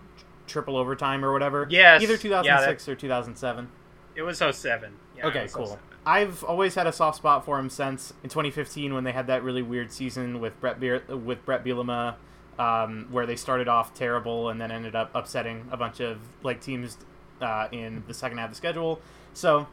triple 0.48 0.76
overtime 0.78 1.24
or 1.24 1.32
whatever. 1.32 1.68
Yes. 1.70 2.02
either 2.02 2.14
Yeah, 2.14 2.20
2006 2.20 2.90
or 2.90 2.96
2007. 2.96 3.70
It 4.16 4.24
was 4.24 4.40
07. 4.40 4.94
Yeah, 5.16 5.28
Okay, 5.28 5.44
was 5.44 5.54
cool. 5.54 5.68
07. 5.68 5.80
I've 6.08 6.44
always 6.44 6.74
had 6.74 6.88
a 6.88 6.92
soft 6.92 7.18
spot 7.18 7.46
for 7.46 7.60
him 7.60 7.70
since 7.70 8.14
in 8.24 8.30
2015 8.32 8.96
when 8.96 9.04
they 9.04 9.12
had 9.12 9.28
that 9.28 9.44
really 9.44 9.62
weird 9.62 9.92
season 9.92 10.40
with 10.40 10.60
Brett 10.60 10.80
Beer- 10.80 11.04
with 11.08 11.46
Brett 11.46 11.64
Bielema, 11.64 12.16
um, 12.58 13.06
where 13.12 13.28
they 13.28 13.36
started 13.36 13.68
off 13.68 13.94
terrible 13.94 14.50
and 14.50 14.60
then 14.60 14.72
ended 14.72 14.96
up 14.96 15.12
upsetting 15.14 15.68
a 15.72 15.78
bunch 15.78 16.00
of 16.00 16.18
like 16.42 16.62
teams 16.62 16.98
uh, 17.42 17.68
in 17.72 18.04
the 18.08 18.14
second 18.16 18.40
half 18.40 18.48
of 18.48 18.54
the 18.54 18.58
schedule. 18.58 19.00
So, 19.36 19.68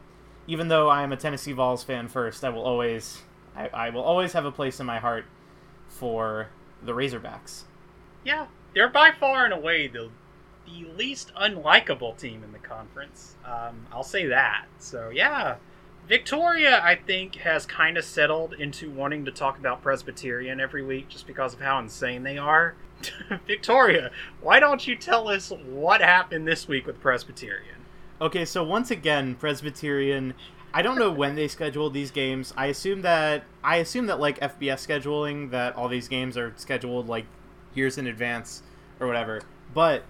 even 0.47 0.69
though 0.69 0.89
I 0.89 1.03
am 1.03 1.11
a 1.11 1.17
Tennessee 1.17 1.51
Vols 1.51 1.83
fan 1.83 2.07
first, 2.07 2.43
I 2.43 2.49
will 2.49 2.63
always 2.63 3.21
I, 3.55 3.67
I 3.73 3.89
will 3.89 4.03
always 4.03 4.33
have 4.33 4.45
a 4.45 4.51
place 4.51 4.79
in 4.79 4.85
my 4.85 4.99
heart 4.99 5.25
for 5.87 6.49
the 6.81 6.93
Razorbacks. 6.93 7.63
Yeah, 8.23 8.47
they're 8.73 8.89
by 8.89 9.11
far 9.11 9.45
and 9.45 9.53
away 9.53 9.87
the 9.87 10.09
the 10.65 10.85
least 10.97 11.31
unlikable 11.35 12.17
team 12.17 12.43
in 12.43 12.51
the 12.51 12.59
conference. 12.59 13.35
Um, 13.45 13.87
I'll 13.91 14.03
say 14.03 14.25
that. 14.27 14.65
So 14.79 15.09
yeah, 15.09 15.55
Victoria, 16.07 16.81
I 16.83 16.95
think, 16.95 17.35
has 17.37 17.65
kind 17.65 17.97
of 17.97 18.05
settled 18.05 18.53
into 18.53 18.89
wanting 18.89 19.25
to 19.25 19.31
talk 19.31 19.57
about 19.57 19.81
Presbyterian 19.81 20.59
every 20.59 20.83
week 20.83 21.09
just 21.09 21.27
because 21.27 21.53
of 21.53 21.61
how 21.61 21.79
insane 21.79 22.23
they 22.23 22.37
are. 22.37 22.75
Victoria, 23.47 24.11
why 24.41 24.59
don't 24.59 24.87
you 24.87 24.95
tell 24.95 25.27
us 25.27 25.51
what 25.65 26.01
happened 26.01 26.47
this 26.47 26.67
week 26.67 26.85
with 26.85 26.99
Presbyterian? 26.99 27.76
Okay, 28.19 28.45
so 28.45 28.63
once 28.63 28.91
again, 28.91 29.35
Presbyterian. 29.35 30.33
I 30.73 30.81
don't 30.81 30.99
know 30.99 31.11
when 31.11 31.35
they 31.35 31.47
scheduled 31.47 31.93
these 31.93 32.11
games. 32.11 32.53
I 32.57 32.67
assume 32.67 33.01
that 33.01 33.43
I 33.63 33.77
assume 33.77 34.07
that 34.07 34.19
like 34.19 34.39
FBS 34.39 34.85
scheduling 34.85 35.51
that 35.51 35.75
all 35.75 35.87
these 35.87 36.07
games 36.07 36.37
are 36.37 36.53
scheduled 36.57 37.07
like 37.07 37.25
years 37.73 37.97
in 37.97 38.07
advance 38.07 38.63
or 38.99 39.07
whatever. 39.07 39.41
But 39.73 40.03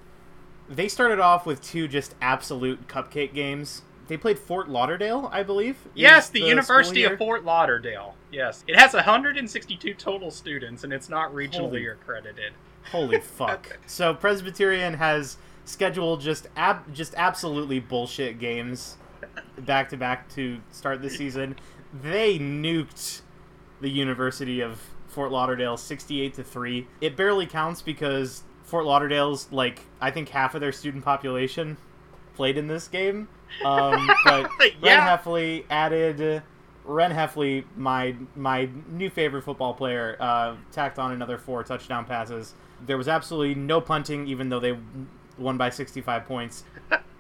they 0.70 0.88
started 0.88 1.20
off 1.20 1.46
with 1.46 1.62
two 1.62 1.88
just 1.88 2.16
absolute 2.22 2.88
cupcake 2.88 3.34
games. 3.34 3.84
They 4.08 4.18
played 4.18 4.40
Fort 4.40 4.70
Lauderdale, 4.70 5.30
I 5.34 5.44
believe. 5.44 5.78
Yes, 5.94 6.30
the, 6.30 6.40
school 6.40 6.50
University 6.50 7.04
of 7.04 7.18
Fort 7.18 7.44
Lauderdale. 7.44 8.16
Yes, 8.32 8.64
it 8.68 8.78
has 8.78 8.94
162 8.94 9.94
total 9.96 10.32
students, 10.32 10.86
and 10.86 10.94
it's 10.94 11.10
not 11.10 11.34
regionally 11.34 11.60
Holy- 11.60 11.88
accredited. 11.88 12.54
Holy 12.92 13.20
fuck! 13.22 13.78
so 13.86 14.14
Presbyterian 14.14 14.94
has 14.94 15.38
scheduled 15.68 16.22
just 16.22 16.48
ab- 16.56 16.94
just 16.94 17.14
absolutely 17.16 17.80
bullshit 17.80 18.40
games 18.40 18.98
back 19.60 19.90
to 19.90 19.98
back 19.98 20.30
to 20.30 20.60
start 20.72 21.02
the 21.02 21.10
season. 21.10 21.56
They 22.02 22.38
nuked 22.40 23.22
the 23.82 23.90
University 23.90 24.62
of 24.62 24.82
Fort 25.08 25.32
Lauderdale 25.32 25.78
68 25.78 26.34
to 26.36 26.44
3. 26.44 26.88
It 27.02 27.16
barely 27.16 27.46
counts 27.46 27.82
because 27.82 28.44
Fort 28.64 28.86
Lauderdale's 28.86 29.52
like 29.52 29.82
I 30.02 30.12
think 30.12 30.30
half 30.30 30.56
of 30.56 30.62
their 30.62 30.72
student 30.72 31.04
population 31.04 31.78
played 32.36 32.58
in 32.58 32.68
this 32.68 32.88
game. 32.88 33.28
Um, 33.64 34.10
but 34.26 34.50
Ren 34.60 34.74
Yeah. 34.82 35.18
Hefley 35.18 35.64
added 35.70 36.44
Ren 36.86 37.12
Hefley, 37.12 37.66
my 37.76 38.16
my 38.36 38.70
new 38.90 39.10
favorite 39.10 39.42
football 39.44 39.74
player, 39.74 40.16
uh, 40.20 40.56
tacked 40.72 41.00
on 41.00 41.12
another 41.12 41.38
four 41.38 41.64
touchdown 41.64 42.06
passes. 42.06 42.54
There 42.86 42.98
was 42.98 43.08
absolutely 43.08 43.56
no 43.56 43.82
punting, 43.82 44.28
even 44.28 44.50
though 44.50 44.60
they 44.60 44.78
won 45.38 45.58
by 45.58 45.70
65 45.70 46.26
points. 46.26 46.64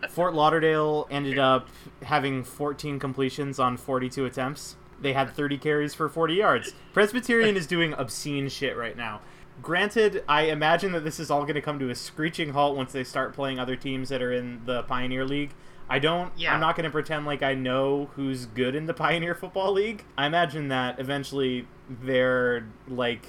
Fort 0.09 0.33
Lauderdale 0.33 1.07
ended 1.09 1.39
up 1.39 1.67
having 2.03 2.43
14 2.43 2.99
completions 2.99 3.59
on 3.59 3.77
42 3.77 4.25
attempts. 4.25 4.75
They 4.99 5.13
had 5.13 5.31
30 5.31 5.57
carries 5.57 5.93
for 5.93 6.09
40 6.09 6.33
yards. 6.33 6.73
Presbyterian 6.93 7.55
is 7.55 7.67
doing 7.67 7.93
obscene 7.93 8.49
shit 8.49 8.75
right 8.75 8.97
now. 8.97 9.21
Granted, 9.61 10.23
I 10.27 10.43
imagine 10.43 10.91
that 10.91 11.03
this 11.03 11.19
is 11.19 11.31
all 11.31 11.41
going 11.41 11.55
to 11.55 11.61
come 11.61 11.79
to 11.79 11.89
a 11.89 11.95
screeching 11.95 12.51
halt 12.51 12.75
once 12.77 12.91
they 12.91 13.03
start 13.03 13.33
playing 13.33 13.59
other 13.59 13.75
teams 13.75 14.09
that 14.09 14.21
are 14.21 14.31
in 14.31 14.61
the 14.65 14.83
Pioneer 14.83 15.25
League. 15.25 15.51
I 15.89 15.99
don't. 15.99 16.31
Yeah. 16.37 16.53
I'm 16.53 16.59
not 16.59 16.75
going 16.75 16.83
to 16.83 16.91
pretend 16.91 17.25
like 17.25 17.41
I 17.41 17.53
know 17.53 18.09
who's 18.15 18.45
good 18.45 18.75
in 18.75 18.85
the 18.85 18.93
Pioneer 18.93 19.33
Football 19.33 19.73
League. 19.73 20.03
I 20.17 20.27
imagine 20.27 20.67
that 20.67 20.99
eventually 20.99 21.67
their 21.89 22.67
like 22.87 23.25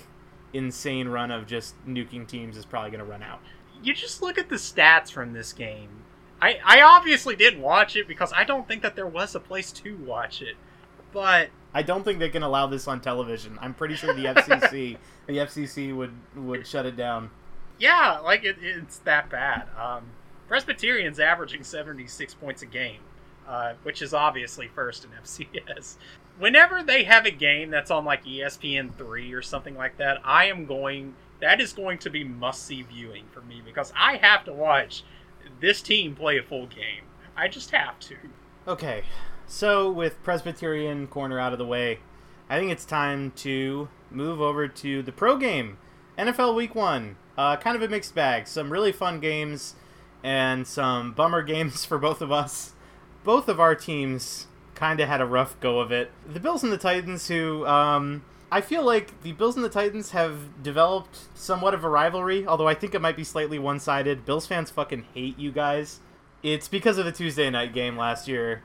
insane 0.53 1.09
run 1.09 1.31
of 1.31 1.46
just 1.46 1.74
nuking 1.87 2.27
teams 2.27 2.57
is 2.57 2.64
probably 2.64 2.90
going 2.90 3.05
to 3.05 3.11
run 3.11 3.22
out. 3.22 3.40
You 3.83 3.95
just 3.95 4.23
look 4.23 4.38
at 4.38 4.49
the 4.49 4.57
stats 4.57 5.11
from 5.11 5.33
this 5.33 5.53
game. 5.53 5.88
I, 6.41 6.59
I 6.64 6.81
obviously 6.83 7.35
didn't 7.35 7.61
watch 7.62 7.97
it 7.97 8.07
because 8.07 8.33
I 8.33 8.45
don't 8.45 8.69
think 8.69 8.83
that 8.83 8.95
there 8.95 9.07
was 9.07 9.35
a 9.35 9.41
place 9.41 9.73
to 9.73 9.97
watch 9.97 10.41
it. 10.41 10.57
But 11.12 11.49
I 11.75 11.83
don't 11.83 12.05
think 12.05 12.19
they 12.19 12.29
can 12.29 12.43
allow 12.43 12.67
this 12.67 12.87
on 12.87 13.01
television. 13.01 13.59
I'm 13.61 13.75
pretty 13.75 13.95
sure 13.95 14.14
the 14.14 14.27
FCC, 14.27 14.97
the 15.27 15.38
FCC 15.38 15.97
would 15.97 16.12
would 16.37 16.67
shut 16.67 16.87
it 16.87 16.97
down. 16.97 17.31
yeah, 17.79 18.19
like 18.19 18.45
it, 18.45 18.57
it's 18.61 18.99
that 19.01 19.31
bad. 19.31 19.69
Um, 19.77 20.05
Presbyterian's 20.49 21.21
averaging 21.21 21.64
76 21.64 22.35
points 22.35 22.62
a 22.62 22.67
game, 22.67 23.01
uh, 23.47 23.75
which 23.83 24.01
is 24.01 24.14
obviously 24.14 24.69
first 24.69 25.05
in 25.05 25.11
FCS. 25.23 25.97
Whenever 26.38 26.83
they 26.83 27.05
have 27.05 27.27
a 27.27 27.31
game 27.31 27.71
that's 27.71 27.91
on 27.91 28.05
like 28.05 28.25
ESPN 28.25 28.95
three 28.95 29.33
or 29.33 29.43
something 29.43 29.77
like 29.77 29.97
that, 29.97 30.21
I 30.25 30.47
am 30.47 30.67
going. 30.67 31.14
That 31.40 31.61
is 31.61 31.72
going 31.72 31.98
to 31.98 32.11
be 32.11 32.24
must 32.24 32.64
see 32.64 32.83
viewing 32.83 33.24
for 33.31 33.40
me 33.42 33.62
because 33.64 33.92
I 33.96 34.16
have 34.16 34.44
to 34.44 34.53
watch 34.53 35.05
this 35.61 35.81
team 35.83 36.14
play 36.14 36.38
a 36.38 36.42
full 36.42 36.66
game. 36.66 37.05
I 37.37 37.48
just 37.48 37.70
have 37.70 37.98
to. 38.01 38.16
Okay, 38.66 39.03
so 39.46 39.90
with 39.90 40.22
Presbyterian 40.22 41.07
corner 41.07 41.38
out 41.38 41.53
of 41.53 41.59
the 41.59 41.66
way, 41.66 42.01
I 42.51 42.59
think 42.59 42.72
it's 42.72 42.85
time 42.85 43.33
to 43.37 43.88
move 44.11 44.40
over 44.40 44.68
to 44.68 45.03
the 45.03 45.12
pro 45.12 45.37
game, 45.37 45.79
NFL 46.18 46.55
Week 46.55 46.74
One. 46.74 47.16
Uh, 47.37 47.57
kind 47.57 47.77
of 47.77 47.83
a 47.83 47.88
mixed 47.88 48.14
bag. 48.14 48.48
Some 48.48 48.72
really 48.72 48.90
fun 48.90 49.20
games 49.20 49.77
and 50.24 50.66
some 50.66 51.12
bummer 51.12 51.42
games 51.42 51.85
for 51.87 51.98
both 51.98 52.20
of 52.20 52.33
us. 52.33 52.72
Both 53.22 53.48
of 53.48 53.61
our 53.61 53.74
teams 53.74 54.48
kind 54.74 55.01
of 55.01 55.09
had 55.09 55.20
a 55.20 55.27
rough 55.27 55.59
go 55.61 55.81
of 55.81 55.92
it. 55.92 56.11
The 56.27 56.40
Bills 56.40 56.62
and 56.62 56.72
the 56.72 56.79
Titans, 56.79 57.29
who 57.29 57.66
um, 57.66 58.24
I 58.51 58.61
feel 58.63 58.83
like 58.85 59.23
the 59.23 59.33
Bills 59.33 59.57
and 59.57 59.65
the 59.65 59.69
Titans 59.69 60.13
have 60.13 60.63
developed 60.63 61.19
somewhat 61.35 61.75
of 61.75 61.85
a 61.85 61.89
rivalry, 61.89 62.47
although 62.47 62.69
I 62.69 62.75
think 62.75 62.95
it 62.95 63.01
might 63.03 63.17
be 63.17 63.25
slightly 63.25 63.59
one 63.59 63.79
sided. 63.79 64.25
Bills 64.25 64.47
fans 64.47 64.71
fucking 64.71 65.05
hate 65.15 65.39
you 65.39 65.53
guys. 65.53 66.01
It's 66.43 66.69
because 66.69 66.99
of 66.99 67.05
the 67.05 67.13
Tuesday 67.13 67.51
night 67.51 67.75
game 67.75 67.97
last 67.97 68.27
year. 68.29 68.63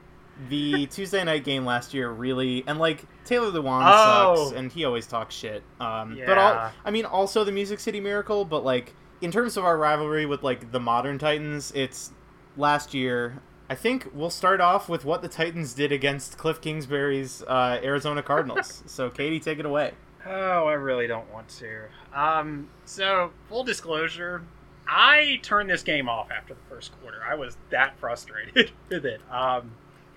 The 0.49 0.85
Tuesday 0.91 1.23
night 1.23 1.43
game 1.43 1.65
last 1.65 1.93
year 1.93 2.09
really, 2.09 2.63
and 2.65 2.79
like 2.79 3.03
Taylor 3.25 3.51
Lewan 3.51 3.81
Oh. 3.85 4.35
sucks, 4.45 4.57
and 4.57 4.71
he 4.71 4.85
always 4.85 5.05
talks 5.05 5.35
shit. 5.35 5.63
Um, 5.79 6.17
But 6.27 6.37
all, 6.37 6.71
I 6.85 6.91
mean, 6.91 7.05
also 7.05 7.43
the 7.43 7.51
Music 7.51 7.79
City 7.79 7.99
Miracle, 7.99 8.45
but 8.45 8.63
like 8.63 8.93
in 9.21 9.31
terms 9.31 9.57
of 9.57 9.65
our 9.65 9.77
rivalry 9.77 10.25
with 10.25 10.43
like 10.43 10.71
the 10.71 10.79
modern 10.79 11.17
Titans, 11.19 11.71
it's 11.75 12.11
last 12.57 12.93
year. 12.93 13.41
I 13.73 13.75
think 13.75 14.11
we'll 14.13 14.29
start 14.29 14.61
off 14.61 14.87
with 14.87 15.03
what 15.03 15.23
the 15.23 15.27
Titans 15.27 15.73
did 15.73 15.91
against 15.91 16.37
Cliff 16.37 16.61
Kingsbury's 16.61 17.41
uh, 17.41 17.79
Arizona 17.83 18.21
Cardinals. 18.21 18.83
so, 18.85 19.09
Katie, 19.09 19.39
take 19.39 19.57
it 19.57 19.65
away. 19.65 19.93
Oh, 20.27 20.67
I 20.67 20.73
really 20.73 21.07
don't 21.07 21.27
want 21.33 21.49
to. 21.57 21.85
Um, 22.13 22.69
so 22.85 23.31
full 23.49 23.63
disclosure, 23.63 24.43
I 24.87 25.39
turned 25.41 25.71
this 25.71 25.81
game 25.81 26.07
off 26.07 26.29
after 26.29 26.53
the 26.53 26.59
first 26.69 26.91
quarter. 27.01 27.23
I 27.27 27.33
was 27.33 27.57
that 27.71 27.97
frustrated 27.97 28.69
with 28.89 29.07
it. 29.07 29.21
Um, 29.31 29.71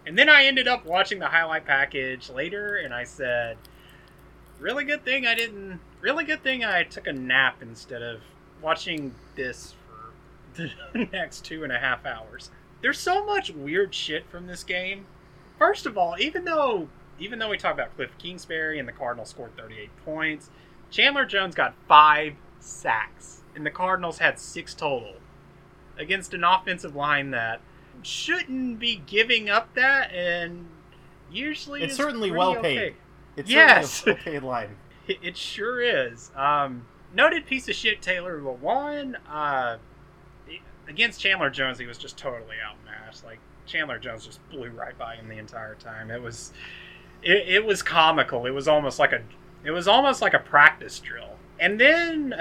and 0.07 0.19
then 0.19 0.29
I 0.29 0.45
ended 0.45 0.69
up 0.69 0.85
watching 0.85 1.19
the 1.19 1.29
highlight 1.29 1.65
package 1.65 2.29
later, 2.29 2.77
and 2.77 2.93
I 2.93 3.05
said, 3.05 3.57
"Really 4.61 4.85
good 4.85 5.03
thing 5.03 5.27
I 5.27 5.35
didn't. 5.35 5.81
Really 6.03 6.25
good 6.25 6.43
thing 6.43 6.63
I 6.63 6.83
took 6.83 7.07
a 7.07 7.13
nap 7.15 7.63
instead 7.63 8.03
of 8.03 8.21
watching 8.61 9.15
this 9.35 9.73
for 9.89 10.63
the 10.93 11.09
next 11.11 11.47
two 11.47 11.65
and 11.65 11.73
a 11.73 11.79
half 11.79 12.05
hours. 12.05 12.51
There's 12.83 12.99
so 12.99 13.25
much 13.25 13.51
weird 13.51 13.95
shit 13.95 14.29
from 14.29 14.47
this 14.47 14.63
game. 14.65 15.07
First 15.59 15.87
of 15.87 15.97
all, 15.97 16.17
even 16.19 16.45
though 16.45 16.89
even 17.19 17.39
though 17.39 17.49
we 17.49 17.57
talk 17.57 17.73
about 17.73 17.95
Cliff 17.97 18.11
Kingsbury 18.19 18.79
and 18.79 18.87
the 18.87 18.93
Cardinals 18.93 19.31
scored 19.31 19.57
38 19.57 19.89
points, 20.05 20.51
Chandler 20.91 21.25
Jones 21.25 21.55
got 21.55 21.75
five 21.89 22.35
sacks, 22.61 23.41
and 23.55 23.65
the 23.65 23.71
Cardinals 23.71 24.19
had 24.19 24.39
six 24.39 24.75
total 24.75 25.15
against 25.99 26.35
an 26.35 26.45
offensive 26.45 26.95
line 26.95 27.31
that 27.31 27.63
shouldn't 28.03 28.79
be 28.79 29.03
giving 29.07 29.49
up 29.49 29.73
that, 29.75 30.13
and 30.13 30.67
usually 31.33 31.83
It's 31.83 31.97
certainly 31.97 32.31
well 32.31 32.59
okay. 32.59 32.77
paid. 32.77 32.95
It's 33.37 33.51
Yes. 33.51 33.91
certainly 33.91 34.37
a 34.37 34.41
well-paid 34.41 34.43
line. 34.43 34.77
It, 35.09 35.19
it 35.23 35.37
sure 35.39 35.81
is. 35.81 36.31
Um, 36.37 36.85
noted 37.15 37.47
piece 37.47 37.67
of 37.69 37.75
shit 37.75 38.03
Taylor 38.03 38.41
Lewan. 38.41 39.15
Uh, 39.27 39.79
against 40.89 41.21
Chandler 41.21 41.51
Jones, 41.51 41.79
he 41.79 41.87
was 41.87 41.99
just 41.99 42.17
totally 42.17 42.57
outmatched. 42.65 43.25
Like 43.25 43.39
Chandler 43.67 43.99
Jones 43.99 44.27
just 44.27 44.47
blew 44.51 44.71
right 44.71 44.97
by 44.99 45.17
him 45.17 45.29
the 45.29 45.39
entire 45.39 45.75
time. 45.75 46.11
It 46.11 46.23
was, 46.23 46.53
it, 47.23 47.49
it 47.49 47.65
was 47.65 47.83
comical. 47.83 48.47
It 48.47 48.51
was 48.51 48.69
almost 48.69 48.99
like 48.99 49.13
a, 49.13 49.23
it 49.65 49.71
was 49.71 49.89
almost 49.89 50.23
like 50.23 50.35
a 50.35 50.39
practice 50.39 50.99
drill. 50.99 51.37
And 51.59 51.81
then 51.81 52.35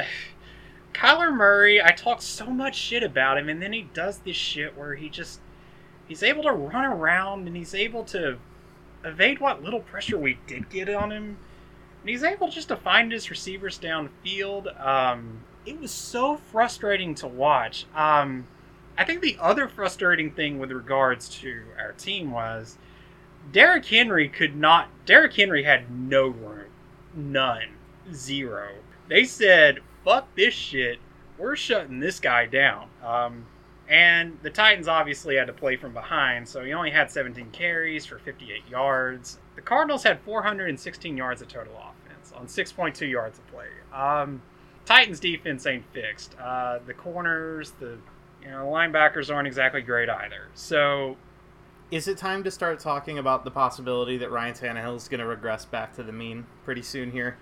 Kyler 0.94 1.36
Murray, 1.36 1.82
I 1.82 1.92
talked 1.92 2.22
so 2.22 2.46
much 2.46 2.76
shit 2.76 3.04
about 3.04 3.38
him, 3.38 3.50
and 3.50 3.62
then 3.62 3.74
he 3.74 3.90
does 3.94 4.20
this 4.20 4.38
shit 4.38 4.78
where 4.78 4.96
he 4.96 5.10
just, 5.10 5.42
he's 6.08 6.24
able 6.24 6.44
to 6.44 6.52
run 6.52 6.86
around 6.86 7.48
and 7.48 7.56
he's 7.58 7.76
able 7.76 8.04
to 8.06 8.38
evade 9.04 9.40
what 9.40 9.62
little 9.62 9.82
pressure 9.82 10.18
we 10.18 10.40
did 10.48 10.70
get 10.70 10.90
on 10.90 11.12
him 11.12 11.38
and 12.06 12.12
he's 12.12 12.22
able 12.22 12.48
just 12.50 12.68
to 12.68 12.76
find 12.76 13.12
his 13.12 13.32
receivers 13.32 13.80
downfield. 13.80 14.80
Um, 14.80 15.40
it 15.66 15.80
was 15.80 15.92
so 15.92 16.38
frustrating 16.38 17.16
to 17.16 17.28
watch. 17.28 17.86
Um, 17.96 18.48
I 18.98 19.04
think 19.04 19.22
the 19.22 19.38
other 19.40 19.68
frustrating 19.68 20.32
thing 20.32 20.60
with 20.60 20.72
regards 20.72 21.28
to 21.42 21.64
our 21.78 21.92
team 21.94 22.32
was 22.32 22.78
Derrick 23.52 23.86
Henry 23.86 24.30
could 24.30 24.56
not. 24.56 24.90
Derrick 25.06 25.34
Henry 25.34 25.64
had 25.64 25.92
no 25.92 26.28
room, 26.28 26.70
none, 27.14 27.76
zero. 28.14 28.72
They 29.08 29.24
said, 29.26 29.80
"Fuck 30.04 30.34
this 30.36 30.54
shit. 30.54 31.00
We're 31.38 31.56
shutting 31.56 32.00
this 32.00 32.20
guy 32.20 32.46
down." 32.46 32.90
Um, 33.04 33.46
and 33.88 34.40
the 34.42 34.50
Titans 34.50 34.88
obviously 34.88 35.36
had 35.36 35.48
to 35.48 35.54
play 35.54 35.76
from 35.76 35.94
behind, 35.94 36.48
so 36.48 36.64
he 36.64 36.74
only 36.74 36.90
had 36.90 37.12
17 37.12 37.52
carries 37.52 38.06
for 38.06 38.18
58 38.18 38.68
yards. 38.68 39.40
The 39.56 39.62
Cardinals 39.62 40.04
had 40.04 40.20
416 40.22 41.16
yards 41.16 41.42
of 41.42 41.48
total 41.48 41.74
offense 41.74 42.32
on 42.32 42.48
6.2 42.48 43.08
yards 43.10 43.38
of 43.38 43.48
play. 43.48 43.68
Um, 43.94 44.42
Titans 44.86 45.20
defense 45.20 45.66
ain't 45.66 45.86
fixed. 45.94 46.36
Uh, 46.40 46.80
the 46.86 46.94
corners, 46.94 47.72
the 47.80 47.98
you 48.42 48.50
know 48.52 48.66
linebackers 48.68 49.34
aren't 49.34 49.48
exactly 49.48 49.82
great 49.82 50.10
either. 50.10 50.50
So 50.54 51.18
Is 51.92 52.08
it 52.08 52.18
time 52.18 52.44
to 52.44 52.52
start 52.52 52.80
talking 52.80 53.18
about 53.20 53.44
the 53.46 53.52
possibility 53.52 54.18
that 54.18 54.32
Ryan 54.32 54.54
Tannehill 54.56 54.96
is 54.98 55.08
going 55.08 55.20
to 55.20 55.26
regress 55.26 55.66
back 55.66 55.96
to 55.96 56.04
the 56.04 56.12
mean 56.12 56.46
pretty 56.64 56.82
soon 56.82 57.12
here? 57.12 57.38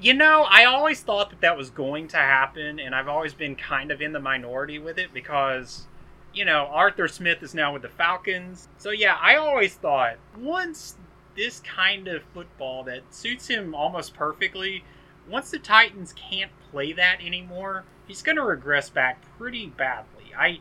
You 0.00 0.14
know, 0.14 0.44
I 0.48 0.64
always 0.64 1.00
thought 1.02 1.30
that 1.30 1.40
that 1.42 1.56
was 1.56 1.70
going 1.70 2.08
to 2.08 2.16
happen, 2.16 2.78
and 2.80 2.94
I've 2.94 3.08
always 3.08 3.32
been 3.34 3.56
kind 3.56 3.90
of 3.90 4.02
in 4.02 4.12
the 4.12 4.20
minority 4.20 4.78
with 4.78 4.98
it 4.98 5.12
because, 5.14 5.86
you 6.34 6.44
know, 6.44 6.66
Arthur 6.70 7.08
Smith 7.08 7.42
is 7.42 7.54
now 7.54 7.72
with 7.72 7.82
the 7.82 7.88
Falcons. 7.88 8.68
So, 8.76 8.90
yeah, 8.90 9.16
I 9.20 9.36
always 9.36 9.74
thought 9.74 10.16
once 10.36 10.96
this 11.36 11.60
kind 11.60 12.08
of 12.08 12.22
football 12.34 12.84
that 12.84 13.02
suits 13.14 13.46
him 13.48 13.74
almost 13.74 14.14
perfectly, 14.14 14.84
once 15.28 15.50
the 15.50 15.58
Titans 15.58 16.12
can't 16.12 16.50
play 16.70 16.92
that 16.92 17.18
anymore, 17.24 17.84
he's 18.06 18.22
going 18.22 18.36
to 18.36 18.42
regress 18.42 18.90
back 18.90 19.22
pretty 19.38 19.66
badly. 19.66 20.32
I. 20.36 20.60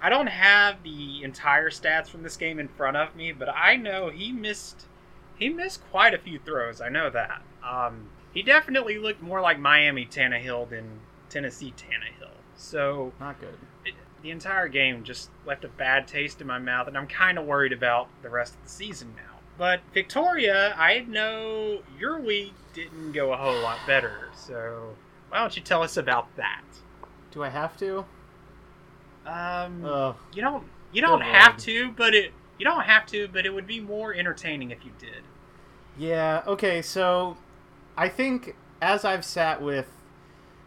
I 0.00 0.10
don't 0.10 0.28
have 0.28 0.84
the 0.84 1.24
entire 1.24 1.70
stats 1.70 2.06
from 2.06 2.22
this 2.22 2.36
game 2.36 2.60
in 2.60 2.68
front 2.68 2.96
of 2.96 3.16
me, 3.16 3.32
but 3.32 3.48
I 3.48 3.74
know 3.74 4.10
he 4.10 4.30
missed 4.30 4.86
he 5.36 5.48
missed 5.48 5.82
quite 5.90 6.14
a 6.14 6.18
few 6.18 6.38
throws. 6.38 6.80
I 6.80 6.88
know 6.88 7.10
that. 7.10 7.42
Um, 7.68 8.08
he 8.32 8.42
definitely 8.42 8.98
looked 8.98 9.22
more 9.22 9.40
like 9.40 9.58
Miami 9.58 10.06
Tannehill 10.06 10.70
than 10.70 11.00
Tennessee 11.30 11.74
Tannehill. 11.76 12.30
So 12.56 13.12
Not 13.18 13.40
good. 13.40 13.58
it, 13.84 13.94
the 14.22 14.30
entire 14.30 14.68
game 14.68 15.02
just 15.04 15.30
left 15.46 15.64
a 15.64 15.68
bad 15.68 16.06
taste 16.06 16.40
in 16.40 16.46
my 16.46 16.58
mouth, 16.60 16.88
and 16.88 16.96
I'm 16.96 17.06
kind 17.08 17.36
of 17.38 17.44
worried 17.44 17.72
about 17.72 18.08
the 18.22 18.30
rest 18.30 18.54
of 18.54 18.62
the 18.62 18.68
season 18.70 19.14
now. 19.16 19.27
But 19.58 19.80
Victoria, 19.92 20.72
I 20.78 21.00
know 21.00 21.80
your 21.98 22.20
week 22.20 22.54
didn't 22.74 23.10
go 23.10 23.32
a 23.32 23.36
whole 23.36 23.60
lot 23.60 23.78
better, 23.88 24.28
so 24.34 24.94
why 25.28 25.40
don't 25.40 25.56
you 25.56 25.62
tell 25.62 25.82
us 25.82 25.96
about 25.96 26.34
that? 26.36 26.62
Do 27.32 27.42
I 27.42 27.48
have 27.48 27.76
to? 27.78 28.04
Um, 29.26 29.82
you 30.32 30.40
don't 30.40 30.64
you 30.92 31.02
don't 31.02 31.20
have 31.20 31.54
lord. 31.54 31.58
to, 31.60 31.90
but 31.92 32.14
it 32.14 32.32
you 32.56 32.64
don't 32.64 32.84
have 32.84 33.04
to, 33.06 33.28
but 33.28 33.44
it 33.44 33.52
would 33.52 33.66
be 33.66 33.80
more 33.80 34.14
entertaining 34.14 34.70
if 34.70 34.84
you 34.84 34.92
did. 34.98 35.22
Yeah, 35.98 36.42
okay, 36.46 36.80
so 36.80 37.36
I 37.96 38.08
think 38.08 38.54
as 38.80 39.04
I've 39.04 39.24
sat 39.24 39.60
with 39.60 39.88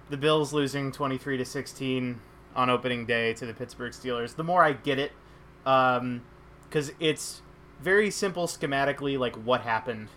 the 0.10 0.18
Bills 0.18 0.52
losing 0.52 0.92
23 0.92 1.38
to 1.38 1.46
16 1.46 2.20
on 2.58 2.70
opening 2.70 3.06
day 3.06 3.34
to 3.36 3.46
the 3.46 3.54
Pittsburgh 3.54 3.94
Steelers, 3.94 4.36
the 4.36 4.44
more 4.44 4.64
I 4.64 4.74
get 4.74 5.00
it 5.00 5.14
um 5.66 6.24
cuz 6.72 6.92
it's 7.00 7.42
very 7.82 8.12
simple 8.12 8.48
schematically 8.48 9.18
like 9.18 9.36
what 9.36 9.62
happened 9.62 10.10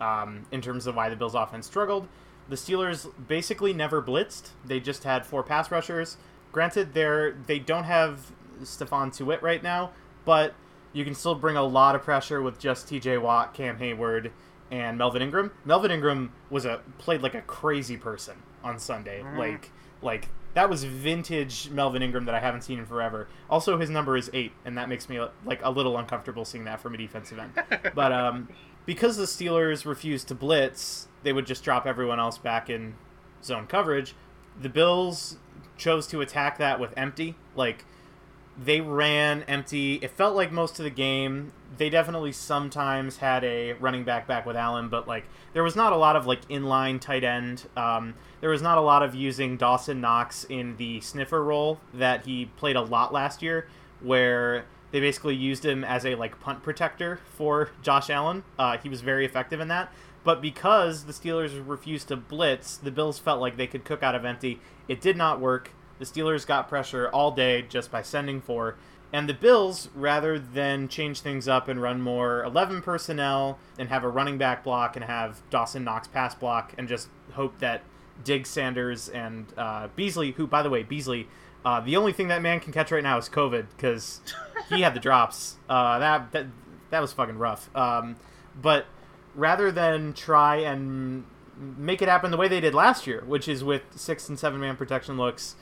um, 0.00 0.46
in 0.50 0.60
terms 0.60 0.86
of 0.86 0.96
why 0.96 1.08
the 1.08 1.16
Bills 1.16 1.34
offense 1.34 1.66
struggled. 1.66 2.08
The 2.48 2.56
Steelers 2.56 3.10
basically 3.28 3.72
never 3.72 4.02
blitzed. 4.02 4.50
They 4.64 4.80
just 4.80 5.04
had 5.04 5.24
four 5.24 5.42
pass 5.42 5.70
rushers. 5.70 6.16
Granted, 6.50 6.92
they're 6.92 7.32
they 7.46 7.58
don't 7.58 7.84
have 7.84 8.32
Stephon 8.62 9.16
Tuitt 9.16 9.40
right 9.42 9.62
now, 9.62 9.92
but 10.24 10.54
you 10.92 11.04
can 11.04 11.14
still 11.14 11.34
bring 11.34 11.56
a 11.56 11.62
lot 11.62 11.94
of 11.94 12.02
pressure 12.02 12.42
with 12.42 12.58
just 12.58 12.88
T.J. 12.88 13.18
Watt, 13.18 13.54
Cam 13.54 13.78
Heyward, 13.78 14.30
and 14.70 14.98
Melvin 14.98 15.22
Ingram. 15.22 15.52
Melvin 15.64 15.90
Ingram 15.90 16.32
was 16.50 16.64
a 16.64 16.80
played 16.98 17.22
like 17.22 17.34
a 17.34 17.42
crazy 17.42 17.96
person 17.96 18.36
on 18.62 18.78
Sunday. 18.78 19.22
Like 19.38 19.70
like 20.02 20.28
that 20.54 20.68
was 20.68 20.84
vintage 20.84 21.70
Melvin 21.70 22.02
Ingram 22.02 22.26
that 22.26 22.34
I 22.34 22.40
haven't 22.40 22.62
seen 22.62 22.78
in 22.78 22.86
forever. 22.86 23.28
Also, 23.48 23.78
his 23.78 23.88
number 23.90 24.16
is 24.16 24.30
eight, 24.34 24.52
and 24.64 24.76
that 24.76 24.88
makes 24.88 25.08
me 25.08 25.20
like 25.44 25.60
a 25.62 25.70
little 25.70 25.96
uncomfortable 25.96 26.44
seeing 26.44 26.64
that 26.64 26.80
from 26.80 26.94
a 26.94 26.98
defensive 26.98 27.38
end. 27.38 27.52
but 27.94 28.12
um, 28.12 28.48
because 28.84 29.16
the 29.16 29.24
Steelers 29.24 29.86
refused 29.86 30.28
to 30.28 30.34
blitz, 30.34 31.08
they 31.22 31.32
would 31.32 31.46
just 31.46 31.64
drop 31.64 31.86
everyone 31.86 32.20
else 32.20 32.38
back 32.38 32.68
in 32.68 32.94
zone 33.42 33.66
coverage. 33.66 34.14
The 34.60 34.68
Bills 34.68 35.36
chose 35.78 36.06
to 36.08 36.20
attack 36.20 36.58
that 36.58 36.78
with 36.78 36.92
empty. 36.96 37.34
Like 37.56 37.84
they 38.56 38.80
ran 38.80 39.42
empty. 39.44 39.94
It 39.96 40.10
felt 40.10 40.36
like 40.36 40.52
most 40.52 40.78
of 40.78 40.84
the 40.84 40.90
game. 40.90 41.52
They 41.78 41.88
definitely 41.88 42.32
sometimes 42.32 43.16
had 43.16 43.44
a 43.44 43.72
running 43.74 44.04
back 44.04 44.26
back 44.26 44.44
with 44.44 44.56
Allen, 44.56 44.88
but 44.88 45.08
like 45.08 45.24
there 45.54 45.62
was 45.62 45.74
not 45.74 45.92
a 45.92 45.96
lot 45.96 46.16
of 46.16 46.26
like 46.26 46.46
inline 46.48 47.00
tight 47.00 47.24
end. 47.24 47.66
Um, 47.76 48.14
there 48.40 48.50
was 48.50 48.60
not 48.60 48.76
a 48.76 48.82
lot 48.82 49.02
of 49.02 49.14
using 49.14 49.56
Dawson 49.56 50.00
Knox 50.00 50.44
in 50.44 50.76
the 50.76 51.00
sniffer 51.00 51.42
role 51.42 51.80
that 51.94 52.26
he 52.26 52.46
played 52.56 52.76
a 52.76 52.82
lot 52.82 53.12
last 53.12 53.42
year, 53.42 53.68
where 54.00 54.66
they 54.90 55.00
basically 55.00 55.34
used 55.34 55.64
him 55.64 55.82
as 55.82 56.04
a 56.04 56.14
like 56.14 56.38
punt 56.40 56.62
protector 56.62 57.20
for 57.34 57.70
Josh 57.82 58.10
Allen. 58.10 58.44
Uh, 58.58 58.76
he 58.76 58.90
was 58.90 59.00
very 59.00 59.24
effective 59.24 59.58
in 59.58 59.68
that. 59.68 59.90
But 60.24 60.40
because 60.40 61.04
the 61.04 61.12
Steelers 61.12 61.60
refused 61.66 62.08
to 62.08 62.16
blitz, 62.16 62.76
the 62.76 62.92
Bills 62.92 63.18
felt 63.18 63.40
like 63.40 63.56
they 63.56 63.66
could 63.66 63.84
cook 63.84 64.02
out 64.02 64.14
of 64.14 64.24
empty. 64.24 64.60
It 64.86 65.00
did 65.00 65.16
not 65.16 65.40
work. 65.40 65.70
The 66.02 66.08
Steelers 66.08 66.44
got 66.44 66.68
pressure 66.68 67.08
all 67.10 67.30
day 67.30 67.62
just 67.62 67.92
by 67.92 68.02
sending 68.02 68.40
four. 68.40 68.74
And 69.12 69.28
the 69.28 69.34
Bills, 69.34 69.88
rather 69.94 70.36
than 70.36 70.88
change 70.88 71.20
things 71.20 71.46
up 71.46 71.68
and 71.68 71.80
run 71.80 72.00
more 72.00 72.42
11 72.42 72.82
personnel 72.82 73.60
and 73.78 73.88
have 73.88 74.02
a 74.02 74.08
running 74.08 74.36
back 74.36 74.64
block 74.64 74.96
and 74.96 75.04
have 75.04 75.42
Dawson 75.48 75.84
Knox 75.84 76.08
pass 76.08 76.34
block 76.34 76.74
and 76.76 76.88
just 76.88 77.06
hope 77.34 77.56
that 77.60 77.82
Diggs 78.24 78.50
Sanders 78.50 79.08
and 79.10 79.46
uh, 79.56 79.86
Beasley, 79.94 80.32
who, 80.32 80.48
by 80.48 80.64
the 80.64 80.70
way, 80.70 80.82
Beasley, 80.82 81.28
uh, 81.64 81.78
the 81.78 81.96
only 81.96 82.12
thing 82.12 82.26
that 82.26 82.42
man 82.42 82.58
can 82.58 82.72
catch 82.72 82.90
right 82.90 83.04
now 83.04 83.16
is 83.16 83.28
COVID 83.28 83.66
because 83.76 84.22
he 84.70 84.80
had 84.80 84.94
the 84.94 85.00
drops. 85.08 85.54
Uh, 85.68 86.00
that, 86.00 86.32
that 86.32 86.46
that 86.90 86.98
was 86.98 87.12
fucking 87.12 87.38
rough. 87.38 87.70
Um, 87.76 88.16
but 88.60 88.86
rather 89.36 89.70
than 89.70 90.14
try 90.14 90.56
and 90.56 91.26
make 91.56 92.02
it 92.02 92.08
happen 92.08 92.32
the 92.32 92.36
way 92.36 92.48
they 92.48 92.58
did 92.58 92.74
last 92.74 93.06
year, 93.06 93.22
which 93.24 93.46
is 93.46 93.62
with 93.62 93.82
six 93.94 94.28
and 94.28 94.36
seven 94.36 94.58
man 94.58 94.74
protection 94.74 95.16
looks, 95.16 95.54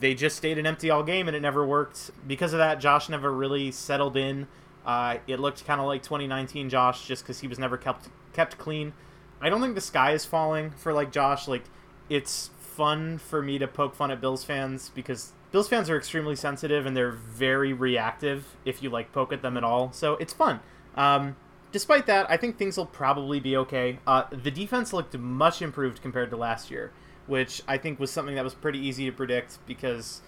they 0.00 0.14
just 0.14 0.36
stayed 0.36 0.58
an 0.58 0.66
empty 0.66 0.90
all 0.90 1.02
game 1.02 1.28
and 1.28 1.36
it 1.36 1.40
never 1.40 1.64
worked. 1.64 2.10
Because 2.26 2.52
of 2.52 2.58
that, 2.58 2.80
Josh 2.80 3.08
never 3.08 3.32
really 3.32 3.70
settled 3.70 4.16
in. 4.16 4.46
Uh, 4.84 5.18
it 5.26 5.40
looked 5.40 5.64
kind 5.64 5.80
of 5.80 5.86
like 5.86 6.02
2019 6.02 6.68
Josh 6.68 7.06
just 7.06 7.22
because 7.22 7.40
he 7.40 7.48
was 7.48 7.58
never 7.58 7.76
kept 7.76 8.08
kept 8.32 8.58
clean. 8.58 8.92
I 9.40 9.48
don't 9.48 9.60
think 9.60 9.74
the 9.74 9.80
sky 9.80 10.12
is 10.12 10.24
falling 10.24 10.70
for 10.72 10.92
like 10.92 11.12
Josh. 11.12 11.48
Like 11.48 11.64
it's 12.08 12.50
fun 12.58 13.18
for 13.18 13.40
me 13.40 13.58
to 13.58 13.66
poke 13.66 13.94
fun 13.94 14.10
at 14.10 14.20
Bills 14.20 14.44
fans 14.44 14.90
because 14.94 15.32
Bills 15.52 15.68
fans 15.68 15.88
are 15.88 15.96
extremely 15.96 16.34
sensitive 16.36 16.84
and 16.84 16.96
they're 16.96 17.12
very 17.12 17.72
reactive 17.72 18.56
if 18.64 18.82
you 18.82 18.90
like 18.90 19.12
poke 19.12 19.32
at 19.32 19.42
them 19.42 19.56
at 19.56 19.64
all. 19.64 19.92
So 19.92 20.14
it's 20.14 20.32
fun. 20.32 20.60
Um, 20.96 21.36
despite 21.70 22.06
that, 22.06 22.30
I 22.30 22.36
think 22.36 22.58
things 22.58 22.76
will 22.76 22.86
probably 22.86 23.40
be 23.40 23.56
okay. 23.58 23.98
Uh, 24.06 24.24
the 24.30 24.50
defense 24.50 24.92
looked 24.92 25.16
much 25.16 25.62
improved 25.62 26.02
compared 26.02 26.30
to 26.30 26.36
last 26.36 26.70
year, 26.70 26.92
which 27.26 27.62
I 27.66 27.78
think 27.78 27.98
was 27.98 28.10
something 28.10 28.34
that 28.34 28.44
was 28.44 28.54
pretty 28.54 28.78
easy 28.78 29.06
to 29.06 29.12
predict 29.12 29.58
because 29.66 30.20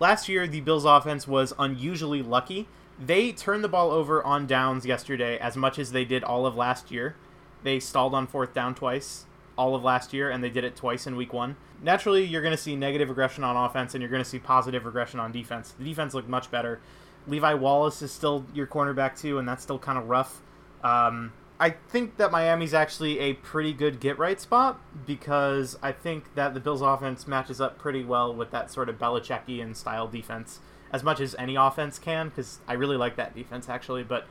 last 0.00 0.28
year 0.28 0.46
the 0.46 0.60
Bills' 0.60 0.84
offense 0.84 1.26
was 1.26 1.52
unusually 1.58 2.22
lucky. 2.22 2.68
They 2.98 3.32
turned 3.32 3.64
the 3.64 3.68
ball 3.68 3.90
over 3.90 4.22
on 4.22 4.46
downs 4.46 4.86
yesterday 4.86 5.38
as 5.38 5.56
much 5.56 5.78
as 5.78 5.92
they 5.92 6.04
did 6.04 6.22
all 6.22 6.46
of 6.46 6.56
last 6.56 6.90
year. 6.90 7.16
They 7.64 7.80
stalled 7.80 8.14
on 8.14 8.26
fourth 8.26 8.54
down 8.54 8.74
twice 8.74 9.26
all 9.56 9.74
of 9.74 9.82
last 9.82 10.12
year, 10.12 10.30
and 10.30 10.42
they 10.42 10.50
did 10.50 10.64
it 10.64 10.76
twice 10.76 11.06
in 11.06 11.16
week 11.16 11.32
one. 11.32 11.56
Naturally, 11.82 12.24
you're 12.24 12.42
going 12.42 12.56
to 12.56 12.62
see 12.62 12.76
negative 12.76 13.08
regression 13.08 13.44
on 13.44 13.56
offense, 13.56 13.94
and 13.94 14.02
you're 14.02 14.10
going 14.10 14.22
to 14.22 14.28
see 14.28 14.38
positive 14.38 14.84
regression 14.84 15.20
on 15.20 15.32
defense. 15.32 15.74
The 15.78 15.84
defense 15.84 16.14
looked 16.14 16.28
much 16.28 16.50
better. 16.50 16.80
Levi 17.26 17.54
Wallace 17.54 18.02
is 18.02 18.12
still 18.12 18.44
your 18.54 18.66
cornerback, 18.66 19.18
too, 19.18 19.38
and 19.38 19.48
that's 19.48 19.62
still 19.62 19.78
kind 19.78 19.98
of 19.98 20.08
rough. 20.08 20.40
Um, 20.82 21.32
I 21.58 21.70
think 21.70 22.16
that 22.16 22.32
Miami's 22.32 22.74
actually 22.74 23.20
a 23.20 23.34
pretty 23.34 23.72
good 23.72 24.00
get 24.00 24.18
right 24.18 24.40
spot 24.40 24.80
because 25.06 25.78
I 25.82 25.92
think 25.92 26.34
that 26.34 26.52
the 26.52 26.60
Bills' 26.60 26.82
offense 26.82 27.28
matches 27.28 27.60
up 27.60 27.78
pretty 27.78 28.04
well 28.04 28.34
with 28.34 28.50
that 28.50 28.70
sort 28.70 28.88
of 28.88 28.98
Belichickian 28.98 29.76
style 29.76 30.08
defense 30.08 30.60
as 30.92 31.02
much 31.02 31.20
as 31.20 31.34
any 31.36 31.56
offense 31.56 31.98
can 31.98 32.28
because 32.28 32.58
I 32.66 32.74
really 32.74 32.96
like 32.96 33.16
that 33.16 33.34
defense 33.34 33.68
actually. 33.68 34.02
But 34.02 34.26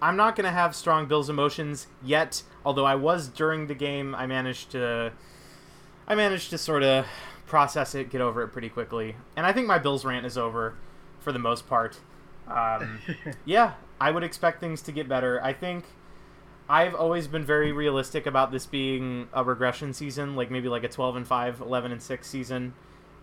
I'm 0.00 0.16
not 0.16 0.36
going 0.36 0.44
to 0.44 0.50
have 0.50 0.74
strong 0.74 1.06
Bills 1.06 1.28
emotions 1.28 1.88
yet, 2.02 2.42
although 2.64 2.86
I 2.86 2.94
was 2.94 3.28
during 3.28 3.66
the 3.66 3.74
game. 3.74 4.14
I 4.14 4.26
managed 4.26 4.70
to, 4.70 5.12
I 6.06 6.14
managed 6.14 6.50
to 6.50 6.58
sort 6.58 6.82
of 6.82 7.06
process 7.46 7.94
it, 7.96 8.10
get 8.10 8.20
over 8.20 8.42
it 8.42 8.48
pretty 8.48 8.68
quickly, 8.68 9.16
and 9.36 9.44
I 9.44 9.52
think 9.52 9.66
my 9.66 9.78
Bills 9.78 10.04
rant 10.04 10.24
is 10.24 10.38
over 10.38 10.74
for 11.18 11.32
the 11.32 11.38
most 11.38 11.68
part. 11.68 11.98
Um, 12.46 13.00
yeah, 13.44 13.74
I 14.00 14.10
would 14.10 14.22
expect 14.22 14.60
things 14.60 14.82
to 14.82 14.92
get 14.92 15.08
better. 15.08 15.42
I 15.42 15.52
think 15.52 15.84
I've 16.70 16.94
always 16.94 17.26
been 17.26 17.44
very 17.44 17.72
realistic 17.72 18.26
about 18.26 18.52
this 18.52 18.64
being 18.64 19.28
a 19.32 19.42
regression 19.42 19.92
season, 19.92 20.36
like 20.36 20.52
maybe 20.52 20.68
like 20.68 20.84
a 20.84 20.88
12 20.88 21.16
and 21.16 21.26
5, 21.26 21.60
11 21.60 21.90
and 21.90 22.00
6 22.00 22.28
season 22.28 22.74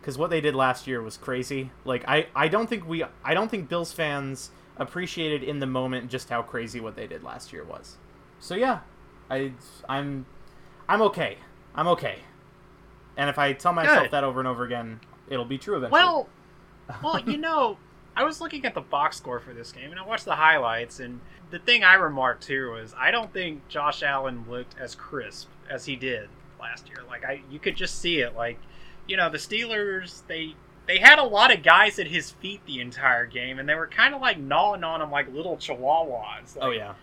cuz 0.01 0.17
what 0.17 0.29
they 0.29 0.41
did 0.41 0.53
last 0.53 0.85
year 0.85 1.01
was 1.01 1.15
crazy. 1.15 1.71
Like 1.85 2.03
I 2.09 2.27
I 2.35 2.49
don't 2.49 2.67
think 2.67 2.85
we 2.85 3.05
I 3.23 3.33
don't 3.33 3.49
think 3.49 3.69
Bills 3.69 3.93
fans 3.93 4.51
appreciated 4.75 5.43
in 5.43 5.59
the 5.59 5.65
moment 5.65 6.11
just 6.11 6.29
how 6.29 6.41
crazy 6.41 6.81
what 6.81 6.97
they 6.97 7.07
did 7.07 7.23
last 7.23 7.53
year 7.53 7.63
was. 7.63 7.95
So 8.39 8.53
yeah, 8.53 8.79
I 9.29 9.53
I'm 9.87 10.25
I'm 10.89 11.01
okay. 11.03 11.37
I'm 11.73 11.87
okay. 11.87 12.19
And 13.15 13.29
if 13.29 13.39
I 13.39 13.53
tell 13.53 13.71
myself 13.71 14.03
Good. 14.03 14.11
that 14.11 14.25
over 14.25 14.39
and 14.39 14.47
over 14.47 14.65
again, 14.65 14.99
it'll 15.29 15.45
be 15.45 15.57
true 15.57 15.77
eventually. 15.77 16.01
Well, 16.01 16.29
well, 17.01 17.19
you 17.19 17.37
know, 17.37 17.77
I 18.17 18.23
was 18.23 18.41
looking 18.41 18.65
at 18.65 18.73
the 18.73 18.81
box 18.81 19.17
score 19.17 19.39
for 19.39 19.53
this 19.53 19.71
game, 19.71 19.91
and 19.91 19.99
I 19.99 20.03
watched 20.03 20.25
the 20.25 20.35
highlights, 20.35 20.99
and 20.99 21.19
the 21.51 21.59
thing 21.59 21.83
I 21.83 21.93
remarked 21.93 22.41
too 22.41 22.71
was 22.71 22.95
I 22.97 23.11
don't 23.11 23.31
think 23.31 23.67
Josh 23.67 24.01
Allen 24.01 24.43
looked 24.49 24.75
as 24.79 24.95
crisp 24.95 25.49
as 25.69 25.85
he 25.85 25.95
did 25.95 26.27
last 26.59 26.89
year. 26.89 26.97
Like 27.07 27.23
I, 27.23 27.41
you 27.51 27.59
could 27.59 27.75
just 27.75 28.01
see 28.01 28.21
it. 28.21 28.35
Like, 28.35 28.57
you 29.07 29.17
know, 29.17 29.29
the 29.29 29.37
Steelers 29.37 30.25
they 30.25 30.55
they 30.87 30.97
had 30.97 31.19
a 31.19 31.23
lot 31.23 31.53
of 31.53 31.61
guys 31.61 31.99
at 31.99 32.07
his 32.07 32.31
feet 32.31 32.61
the 32.65 32.81
entire 32.81 33.27
game, 33.27 33.59
and 33.59 33.69
they 33.69 33.75
were 33.75 33.85
kind 33.85 34.15
of 34.15 34.21
like 34.21 34.39
gnawing 34.39 34.83
on 34.83 34.99
him 34.99 35.11
like 35.11 35.31
little 35.31 35.55
chihuahuas. 35.55 36.57
Oh, 36.57 36.59
like, 36.59 36.63
oh 36.63 36.71
yeah. 36.71 36.93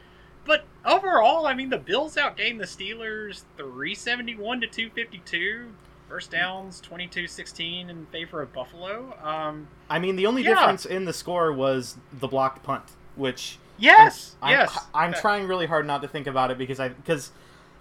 But 0.45 0.65
overall, 0.85 1.47
I 1.47 1.55
mean, 1.55 1.71
the 1.71 1.79
Bills 1.79 2.17
outgained 2.17 2.59
the 2.59 2.65
Steelers 2.65 3.45
371 3.57 4.63
to 4.63 4.67
252. 4.67 5.69
First 6.15 6.31
downs 6.31 6.81
22-16 6.89 7.91
in 7.91 8.07
favor 8.07 8.41
of 8.41 8.53
Buffalo. 8.53 9.19
Um, 9.21 9.67
I 9.91 9.99
mean, 9.99 10.15
the 10.15 10.27
only 10.27 10.45
Yeah. 10.45 10.51
difference 10.55 10.87
in 10.87 11.07
the 11.07 11.13
score 11.13 11.53
was 11.53 11.97
the 12.13 12.29
blocked 12.29 12.63
punt, 12.63 12.85
which 13.17 13.59
yes, 13.79 14.37
I'm, 14.41 14.51
yes. 14.53 14.79
I'm 14.95 15.11
That- 15.11 15.21
trying 15.21 15.49
really 15.49 15.67
hard 15.67 15.89
not 15.89 16.03
to 16.03 16.07
think 16.09 16.29
about 16.29 16.53
it 16.53 16.57
because 16.57 16.79
I 16.79 16.91
because 16.91 17.33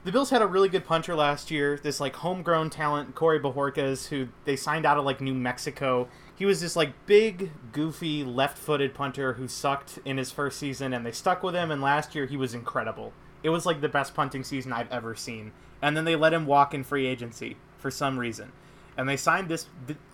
the 0.04 0.12
Bills 0.12 0.32
had 0.32 0.42
a 0.42 0.48
really 0.48 0.68
good 0.68 0.84
punter 0.84 1.14
last 1.14 1.52
year. 1.52 1.78
This 1.78 2.00
like 2.00 2.16
homegrown 2.16 2.72
talent, 2.72 3.14
Corey 3.14 3.40
Bojorquez, 3.40 4.08
who 4.08 4.30
they 4.46 4.56
signed 4.56 4.88
out 4.88 4.98
of 4.98 5.06
like 5.06 5.22
New 5.22 5.36
Mexico. 5.36 6.08
He 6.36 6.48
was 6.48 6.60
this 6.60 6.76
like 6.76 6.94
big, 7.06 7.52
goofy, 7.72 8.24
left-footed 8.24 8.96
punter 8.96 9.34
who 9.34 9.48
sucked 9.48 10.00
in 10.06 10.18
his 10.18 10.32
first 10.32 10.58
season, 10.58 10.92
and 10.92 11.06
they 11.06 11.12
stuck 11.12 11.44
with 11.44 11.54
him. 11.54 11.70
And 11.70 11.84
last 11.84 12.16
year 12.16 12.26
he 12.26 12.36
was 12.36 12.56
incredible. 12.56 13.14
It 13.44 13.50
was 13.50 13.68
like 13.68 13.82
the 13.82 13.90
best 13.90 14.16
punting 14.16 14.44
season 14.44 14.74
I've 14.74 14.92
ever 14.92 15.14
seen. 15.14 15.52
And 15.84 15.96
then 15.96 16.06
they 16.06 16.16
let 16.16 16.34
him 16.34 16.48
walk 16.48 16.74
in 16.74 16.84
free 16.84 17.06
agency 17.06 17.58
for 17.84 17.92
some 17.92 18.18
reason, 18.18 18.54
and 18.98 19.08
they 19.10 19.18
signed 19.18 19.50
this 19.50 19.68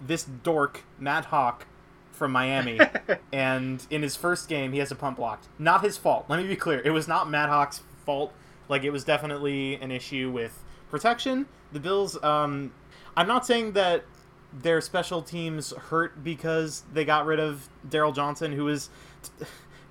this 0.06 0.24
dork 0.24 0.84
Matt 0.98 1.28
Haack 1.28 1.62
from 2.12 2.32
Miami. 2.32 2.80
and 3.32 3.86
in 3.92 4.02
his 4.02 4.16
first 4.16 4.50
game, 4.50 4.74
he 4.74 4.80
has 4.80 4.92
a 4.92 4.96
punt 4.96 5.18
blocked. 5.18 5.48
Not 5.60 5.84
his 5.84 5.96
fault. 5.96 6.26
Let 6.28 6.42
me 6.42 6.48
be 6.48 6.56
clear. 6.56 6.82
It 6.84 6.90
was 6.90 7.08
not 7.08 7.30
Matt 7.30 7.50
Haack's 7.50 7.84
fault. 8.06 8.34
Like 8.68 8.84
it 8.84 8.90
was 8.90 9.04
definitely 9.04 9.76
an 9.76 9.92
issue 9.92 10.32
with 10.32 10.64
protection. 10.90 11.46
The 11.72 11.80
Bills. 11.80 12.22
Um, 12.24 12.74
I'm 13.16 13.28
not 13.28 13.46
saying 13.46 13.74
that 13.74 14.04
their 14.52 14.82
special 14.82 15.22
teams 15.22 15.72
hurt 15.72 16.24
because 16.24 16.84
they 16.92 17.06
got 17.06 17.28
rid 17.28 17.40
of 17.40 17.70
Darryl 17.88 18.14
Johnson, 18.14 18.52
who 18.52 18.66
was. 18.66 18.90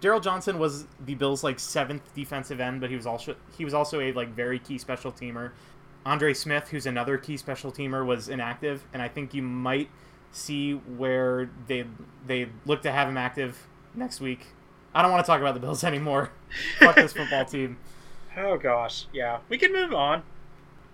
Darryl 0.00 0.22
Johnson 0.22 0.60
was 0.60 0.86
the 1.04 1.16
Bills' 1.16 1.42
like 1.42 1.58
seventh 1.58 2.14
defensive 2.14 2.60
end, 2.60 2.80
but 2.80 2.90
he 2.90 2.94
was 2.96 3.06
also 3.06 3.36
he 3.56 3.64
was 3.64 3.74
also 3.74 4.00
a 4.00 4.12
like 4.12 4.28
very 4.28 4.58
key 4.58 4.78
special 4.78 5.12
teamer. 5.12 5.52
Andre 6.08 6.32
Smith, 6.32 6.68
who's 6.68 6.86
another 6.86 7.18
key 7.18 7.36
special 7.36 7.70
teamer, 7.70 8.04
was 8.04 8.30
inactive, 8.30 8.86
and 8.94 9.02
I 9.02 9.08
think 9.08 9.34
you 9.34 9.42
might 9.42 9.90
see 10.32 10.72
where 10.72 11.50
they 11.66 11.84
they 12.26 12.48
look 12.64 12.80
to 12.82 12.92
have 12.92 13.08
him 13.08 13.18
active 13.18 13.66
next 13.94 14.18
week. 14.18 14.46
I 14.94 15.02
don't 15.02 15.10
want 15.10 15.22
to 15.24 15.30
talk 15.30 15.42
about 15.42 15.52
the 15.52 15.60
Bills 15.60 15.84
anymore. 15.92 16.32
Fuck 16.78 16.96
this 16.96 17.12
football 17.12 17.44
team. 17.44 17.76
Oh 18.36 18.56
gosh, 18.56 19.06
yeah. 19.12 19.40
We 19.50 19.58
can 19.58 19.70
move 19.70 19.92
on. 19.92 20.22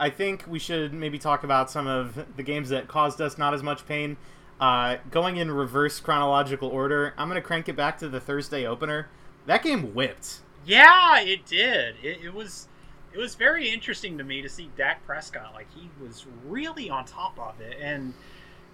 I 0.00 0.10
think 0.10 0.44
we 0.48 0.58
should 0.58 0.92
maybe 0.92 1.20
talk 1.20 1.44
about 1.44 1.70
some 1.70 1.86
of 1.86 2.36
the 2.36 2.42
games 2.42 2.68
that 2.70 2.88
caused 2.88 3.20
us 3.20 3.38
not 3.38 3.54
as 3.54 3.62
much 3.62 3.86
pain. 3.86 4.16
Uh, 4.60 4.96
going 5.12 5.36
in 5.36 5.52
reverse 5.52 6.00
chronological 6.00 6.68
order, 6.68 7.14
I'm 7.16 7.28
going 7.28 7.40
to 7.40 7.46
crank 7.46 7.68
it 7.68 7.76
back 7.76 7.98
to 7.98 8.08
the 8.08 8.18
Thursday 8.18 8.66
opener. 8.66 9.08
That 9.46 9.62
game 9.62 9.94
whipped. 9.94 10.40
Yeah, 10.66 11.20
it 11.20 11.46
did. 11.46 11.96
It, 12.02 12.24
it 12.24 12.34
was 12.34 12.66
it 13.14 13.18
was 13.18 13.34
very 13.36 13.68
interesting 13.70 14.18
to 14.18 14.24
me 14.24 14.42
to 14.42 14.48
see 14.48 14.70
Dak 14.76 15.04
Prescott. 15.06 15.52
Like 15.54 15.68
he 15.74 15.88
was 16.02 16.26
really 16.46 16.90
on 16.90 17.04
top 17.04 17.38
of 17.38 17.60
it, 17.60 17.76
and 17.80 18.12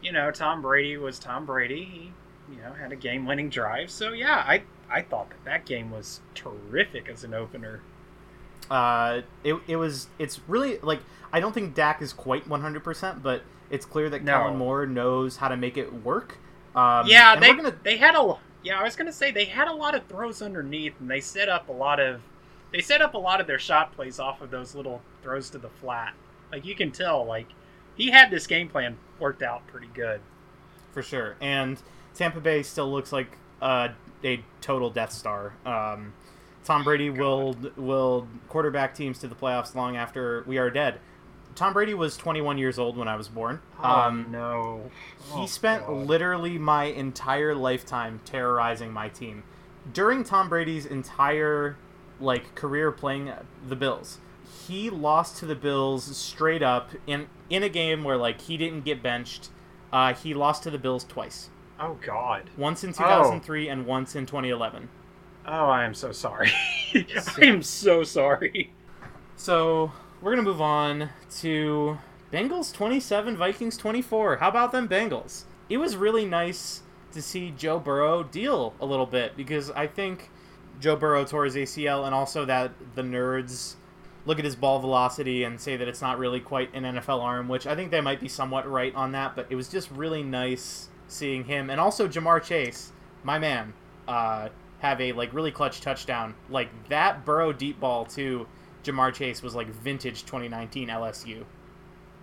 you 0.03 0.13
know 0.13 0.31
Tom 0.31 0.63
Brady 0.63 0.97
was 0.97 1.19
Tom 1.19 1.45
Brady. 1.47 1.85
He 1.85 2.55
you 2.55 2.63
know 2.63 2.73
had 2.73 2.93
a 2.93 2.97
game 2.97 3.27
winning 3.27 3.51
drive. 3.51 3.91
So 3.91 4.13
yeah, 4.13 4.45
I 4.47 4.63
I 4.91 5.03
thought 5.03 5.31
that 5.31 5.45
that 5.45 5.67
game 5.67 5.91
was 5.91 6.21
terrific 6.35 7.09
as 7.09 7.23
an 7.25 7.35
opener. 7.35 7.83
Uh, 8.71 9.23
it, 9.45 9.57
it 9.67 9.77
was 9.77 10.09
it's 10.19 10.41
really 10.49 10.79
like 10.79 11.01
I 11.33 11.41
don't 11.41 11.53
think 11.53 11.75
Dak 11.75 12.01
is 12.03 12.13
quite 12.13 12.49
100%, 12.49 13.23
but 13.23 13.43
it's 13.69 13.85
clear 13.85 14.09
that 14.11 14.23
No. 14.23 14.33
Kellen 14.39 14.57
Moore 14.57 14.87
knows 14.87 15.37
how 15.37 15.49
to 15.49 15.57
make 15.57 15.77
it 15.77 15.93
work. 16.05 16.39
Um, 16.75 17.07
yeah, 17.07 17.37
they 17.37 17.53
gonna 17.53 17.75
they 17.83 17.97
had 17.97 18.15
a 18.15 18.37
yeah. 18.63 18.79
I 18.79 18.85
was 18.85 18.95
gonna 18.97 19.13
say 19.13 19.33
they 19.33 19.45
had 19.45 19.69
a 19.69 19.73
lot 19.73 19.95
of 19.95 20.07
throws 20.07 20.41
underneath, 20.41 20.95
and 21.01 21.11
they 21.11 21.21
set 21.21 21.49
up 21.49 21.69
a 21.69 21.73
lot 21.73 21.99
of 21.99 22.21
they 22.73 22.81
set 22.81 23.03
up 23.03 23.15
a 23.15 23.19
lot 23.19 23.41
of 23.41 23.47
their 23.47 23.59
shot 23.59 23.93
plays 23.93 24.19
off 24.19 24.41
of 24.41 24.51
those 24.51 24.75
little 24.75 25.03
throws 25.23 25.51
to 25.51 25.59
the 25.59 25.69
flat. 25.69 26.15
Like 26.53 26.65
you 26.65 26.75
can 26.75 26.91
tell, 26.91 27.25
like 27.25 27.47
he 27.97 28.11
had 28.11 28.31
this 28.31 28.47
game 28.47 28.69
plan 28.69 28.97
worked 29.19 29.43
out 29.43 29.67
pretty 29.67 29.89
good. 29.95 30.21
for 30.93 31.03
sure. 31.03 31.37
And 31.41 31.81
Tampa 32.15 32.41
Bay 32.41 32.63
still 32.63 32.91
looks 32.91 33.13
like 33.13 33.37
uh, 33.63 33.89
a 34.25 34.43
total 34.61 34.91
Death 34.91 35.13
Star. 35.13 35.53
Um, 35.67 36.13
Tom 36.65 36.85
Brady 36.85 37.11
will 37.11 37.57
will 37.77 38.29
quarterback 38.49 38.95
teams 38.95 39.19
to 39.21 39.29
the 39.29 39.35
playoffs 39.35 39.75
long 39.75 39.97
after 39.97 40.45
we 40.47 40.59
are 40.59 40.71
dead. 40.71 41.01
Tom 41.57 41.73
Brady 41.73 41.95
was 41.95 42.17
21 42.17 42.59
years 42.59 42.79
old 42.79 42.97
when 42.97 43.09
I 43.09 43.17
was 43.17 43.29
born. 43.29 43.61
Um, 43.83 44.27
Oh, 44.29 44.31
no, 44.31 44.91
He 45.35 45.43
Oh, 45.43 45.47
spent 45.47 45.85
God. 45.87 46.07
literally 46.07 46.59
my 46.59 46.85
entire 46.85 47.55
lifetime 47.55 48.21
terrorizing 48.25 48.93
my 48.93 49.09
team. 49.09 49.43
During 49.93 50.23
Tom 50.23 50.49
Brady's 50.49 50.87
entire 50.87 51.77
like 52.21 52.55
career 52.55 52.93
playing 52.93 53.33
the 53.67 53.77
Bills, 53.77 54.19
he 54.67 54.91
lost 54.91 55.37
to 55.39 55.47
the 55.47 55.55
Bills 55.55 56.17
straight 56.17 56.63
up 56.63 56.91
in 57.07 57.29
in 57.49 57.63
a 57.63 57.69
game 57.69 58.05
where 58.05 58.17
like 58.17 58.43
he 58.43 58.57
didn't 58.57 58.85
get 58.85 59.03
benched. 59.03 59.51
Uh, 59.93 60.15
he 60.15 60.35
lost 60.35 60.63
to 60.63 60.71
the 60.71 60.79
Bills 60.79 61.05
twice. 61.05 61.51
Oh 61.79 61.99
God. 62.05 62.51
Once 62.57 62.85
in 62.85 62.93
2003 62.93 63.69
and 63.69 63.87
once 63.87 64.15
in 64.15 64.27
2011. 64.27 64.89
Oh, 65.47 65.67
I 65.67 65.85
am 65.85 65.95
so 65.95 66.13
sorry. 66.13 66.53
I 66.95 67.41
am 67.41 67.63
so 67.63 68.05
sorry. 68.05 68.73
So 69.37 69.91
we're 70.21 70.33
gonna 70.33 70.43
move 70.43 70.61
on 70.61 71.09
to 71.39 71.99
Bengals 72.33 72.73
27, 72.73 73.37
Vikings 73.37 73.77
24. 73.77 74.37
How 74.37 74.49
about 74.49 74.73
them 74.73 74.89
Bengals? 74.89 75.45
It 75.69 75.79
was 75.79 75.97
really 75.97 76.27
nice 76.27 76.83
to 77.13 77.23
see 77.23 77.53
Joe 77.57 77.79
Burrow 77.79 78.23
deal 78.23 78.75
a 78.81 78.87
little 78.87 79.07
bit 79.07 79.37
because 79.37 79.71
I 79.71 79.87
think 79.87 80.31
Joe 80.81 80.97
Burrow 80.97 81.25
tore 81.25 81.45
his 81.45 81.55
ACL 81.55 82.05
and 82.07 82.15
also 82.15 82.45
that 82.47 82.73
the 82.95 83.03
nerds 83.03 83.75
look 84.27 84.39
at 84.39 84.45
his 84.45 84.57
ball 84.57 84.79
velocity 84.79 85.45
and 85.45 85.61
say 85.61 85.77
that 85.77 85.89
it's 85.89 86.03
not 86.03 86.19
really 86.19 86.41
quite 86.41 86.75
an 86.75 86.85
NFL 86.85 87.23
arm, 87.23 87.49
which 87.49 87.67
I 87.67 87.75
think 87.75 87.91
they 87.91 88.01
might 88.01 88.21
be 88.21 88.29
somewhat 88.29 88.71
right 88.71 88.95
on 88.95 89.13
that, 89.13 89.35
but 89.37 89.47
it 89.51 89.55
was 89.55 89.69
just 89.69 89.91
really 89.91 90.23
nice 90.23 90.89
seeing 91.09 91.45
him 91.45 91.71
and 91.71 91.81
also 91.81 92.07
Ja'Marr 92.07 92.43
Chase, 92.43 92.93
my 93.23 93.39
man, 93.39 93.73
uh, 94.07 94.49
have 94.81 95.01
a 95.01 95.13
like 95.13 95.33
really 95.33 95.51
clutch 95.51 95.81
touchdown. 95.81 96.35
Like 96.49 96.69
that 96.89 97.25
Burrow 97.25 97.53
deep 97.53 97.79
ball 97.79 98.05
to 98.07 98.47
Ja'Marr 98.85 99.15
Chase 99.15 99.43
was 99.43 99.55
like 99.55 99.69
vintage 99.69 100.23
2019 100.25 100.89
LSU. 100.89 101.45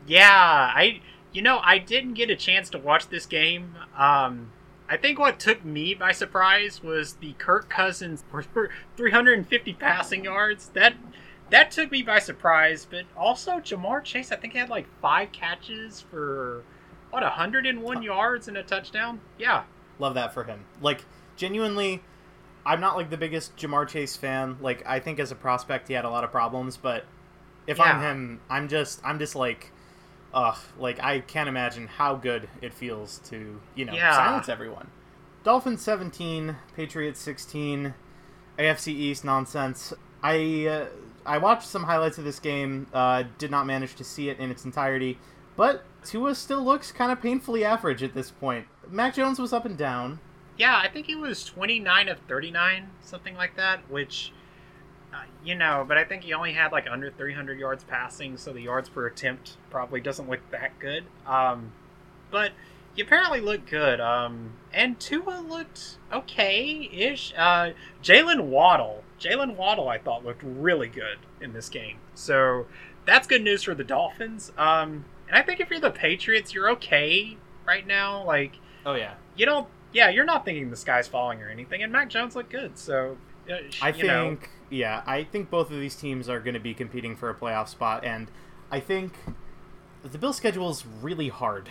Yeah, 0.08 0.32
I 0.32 1.02
you 1.32 1.42
know 1.42 1.60
I 1.64 1.78
didn't 1.78 2.14
get 2.14 2.30
a 2.30 2.36
chance 2.36 2.70
to 2.72 2.78
watch 2.78 3.10
this 3.10 3.26
game. 3.26 3.76
Um, 3.98 4.52
I 4.90 4.98
think 4.98 5.20
what 5.20 5.40
took 5.40 5.66
me 5.66 5.94
by 5.94 6.12
surprise 6.12 6.82
was 6.82 7.14
the 7.16 7.34
Kirk 7.34 7.70
Cousins 7.70 8.24
350 8.98 9.74
passing 9.74 10.24
yards. 10.24 10.70
That 10.70 10.96
that 11.50 11.72
took 11.72 11.92
me 11.92 12.02
by 12.04 12.20
surprise, 12.20 12.86
but 12.90 13.06
also 13.16 13.54
Ja'Marr 13.54 14.04
Chase. 14.04 14.32
I 14.32 14.36
think 14.36 14.54
he 14.54 14.60
had 14.60 14.70
like 14.70 14.88
five 15.02 15.32
catches 15.32 16.02
for 16.02 16.64
what 17.10 17.24
101 17.24 18.04
yards 18.04 18.48
and 18.48 18.58
a 18.58 18.64
touchdown. 18.64 19.22
Yeah, 19.38 19.64
Love 20.00 20.14
that 20.14 20.34
for 20.34 20.44
him. 20.44 20.66
Like 20.82 21.06
genuinely, 21.36 22.04
I'm 22.66 22.80
not 22.80 22.96
like 22.96 23.10
the 23.10 23.18
biggest 23.18 23.56
Ja'Marr 23.58 23.88
Chase 23.88 24.16
fan. 24.16 24.58
Like 24.62 24.84
I 24.86 25.00
think 25.00 25.20
as 25.20 25.32
a 25.32 25.36
prospect 25.36 25.88
he 25.88 25.94
had 25.94 26.06
a 26.06 26.10
lot 26.10 26.24
of 26.24 26.32
problems, 26.32 26.78
but 26.78 27.06
if 27.66 27.80
I'm 27.80 28.00
him, 28.02 28.42
I'm 28.50 28.68
just 28.68 29.02
I'm 29.04 29.20
just 29.20 29.36
like 29.36 29.72
ugh, 30.38 30.58
like 30.78 31.02
I 31.04 31.20
can't 31.22 31.50
imagine 31.50 31.88
how 31.88 32.16
good 32.16 32.48
it 32.62 32.74
feels 32.74 33.18
to, 33.30 33.60
you 33.76 33.86
know, 33.86 33.94
Yeah. 33.94 34.14
silence 34.14 34.48
everyone. 34.50 34.90
Dolphins 35.44 35.82
17, 35.82 36.56
Patriots 36.76 37.20
16, 37.20 37.94
AFC 38.60 38.94
East 38.94 39.26
nonsense. 39.26 39.94
I 40.22 40.68
uh, 40.68 40.86
I 41.26 41.38
watched 41.40 41.68
some 41.68 41.84
highlights 41.84 42.18
of 42.18 42.24
this 42.24 42.40
game, 42.40 42.88
uh, 42.94 43.24
did 43.38 43.52
not 43.52 43.66
manage 43.66 43.96
to 43.96 44.04
see 44.04 44.30
it 44.30 44.40
in 44.40 44.52
its 44.52 44.64
entirety, 44.66 45.18
but 45.56 45.84
Tua 46.06 46.36
still 46.36 46.64
looks 46.64 46.92
kind 46.92 47.12
of 47.12 47.22
painfully 47.22 47.66
average 47.66 48.04
at 48.04 48.14
this 48.14 48.32
point. 48.32 48.68
Mac 48.90 49.16
Jones 49.16 49.40
was 49.40 49.52
up 49.54 49.66
and 49.66 49.78
down. 49.78 50.20
yeah. 50.58 50.78
I 50.78 50.88
think 50.88 51.06
he 51.08 51.16
was 51.16 51.44
29 51.44 52.08
of 52.10 52.20
39, 52.28 52.90
something 53.02 53.36
like 53.36 53.56
that. 53.58 53.80
Which, 53.90 54.32
you 55.44 55.56
know, 55.56 55.86
but 55.88 55.98
I 55.98 56.04
think 56.04 56.24
he 56.24 56.34
only 56.34 56.54
had 56.54 56.72
like 56.72 56.88
under 56.90 57.12
300 57.12 57.60
yards 57.60 57.84
passing, 57.84 58.38
so 58.38 58.54
the 58.54 58.62
yards 58.62 58.90
per 58.90 59.06
attempt 59.08 59.58
probably 59.70 60.02
doesn't 60.02 60.30
look 60.30 60.40
that 60.52 60.78
good. 60.80 61.06
Um, 61.26 61.72
but 62.32 62.52
he 62.96 63.02
apparently 63.02 63.40
looked 63.40 63.70
good. 63.70 64.00
Um, 64.02 64.54
and 64.74 65.00
Tua 65.00 65.44
looked 65.48 65.98
okay-ish. 66.12 67.34
Uh, 67.38 67.72
Jaylen 68.04 68.42
Waddle, 68.48 69.04
Jaylen 69.20 69.56
Waddle, 69.56 69.88
I 69.88 69.98
thought 69.98 70.26
looked 70.26 70.44
really 70.44 70.88
good 70.88 71.18
in 71.40 71.54
this 71.54 71.70
game. 71.70 71.98
So 72.16 72.66
that's 73.06 73.28
good 73.28 73.44
news 73.44 73.64
for 73.64 73.76
the 73.76 73.84
Dolphins. 73.84 74.52
Um, 74.58 75.06
and 75.28 75.38
I 75.38 75.42
think 75.42 75.60
if 75.60 75.70
you're 75.70 75.80
the 75.80 75.92
Patriots, 75.92 76.54
you're 76.54 76.70
okay 76.72 77.38
right 77.66 77.86
now. 77.86 78.24
Like 78.24 78.54
Oh 78.86 78.96
yeah. 78.96 79.14
you 79.36 79.46
don't, 79.46 79.68
yeah, 79.94 80.10
you're 80.10 80.26
not 80.26 80.44
thinking 80.46 80.70
the 80.70 80.76
sky's 80.78 81.08
falling 81.08 81.42
or 81.42 81.50
anything. 81.50 81.84
And 81.84 81.92
Mac 81.92 82.10
Jones 82.10 82.36
looked 82.36 82.50
good. 82.50 82.78
So 82.78 83.18
uh, 83.50 83.56
I 83.82 83.90
you 83.90 84.06
know, 84.06 84.30
think 84.30 84.50
yeah, 84.70 85.04
I 85.06 85.24
think 85.24 85.50
both 85.50 85.72
of 85.72 85.80
these 85.80 85.96
teams 85.96 86.30
are 86.30 86.40
going 86.40 86.54
to 86.54 86.60
be 86.60 86.74
competing 86.74 87.16
for 87.16 87.30
a 87.30 87.36
playoff 87.36 87.68
spot 87.68 88.04
and 88.04 88.30
I 88.70 88.80
think 88.80 89.14
the 90.04 90.18
Bills 90.18 90.38
schedule 90.38 90.70
is 90.70 90.86
really 90.86 91.30
hard. 91.30 91.70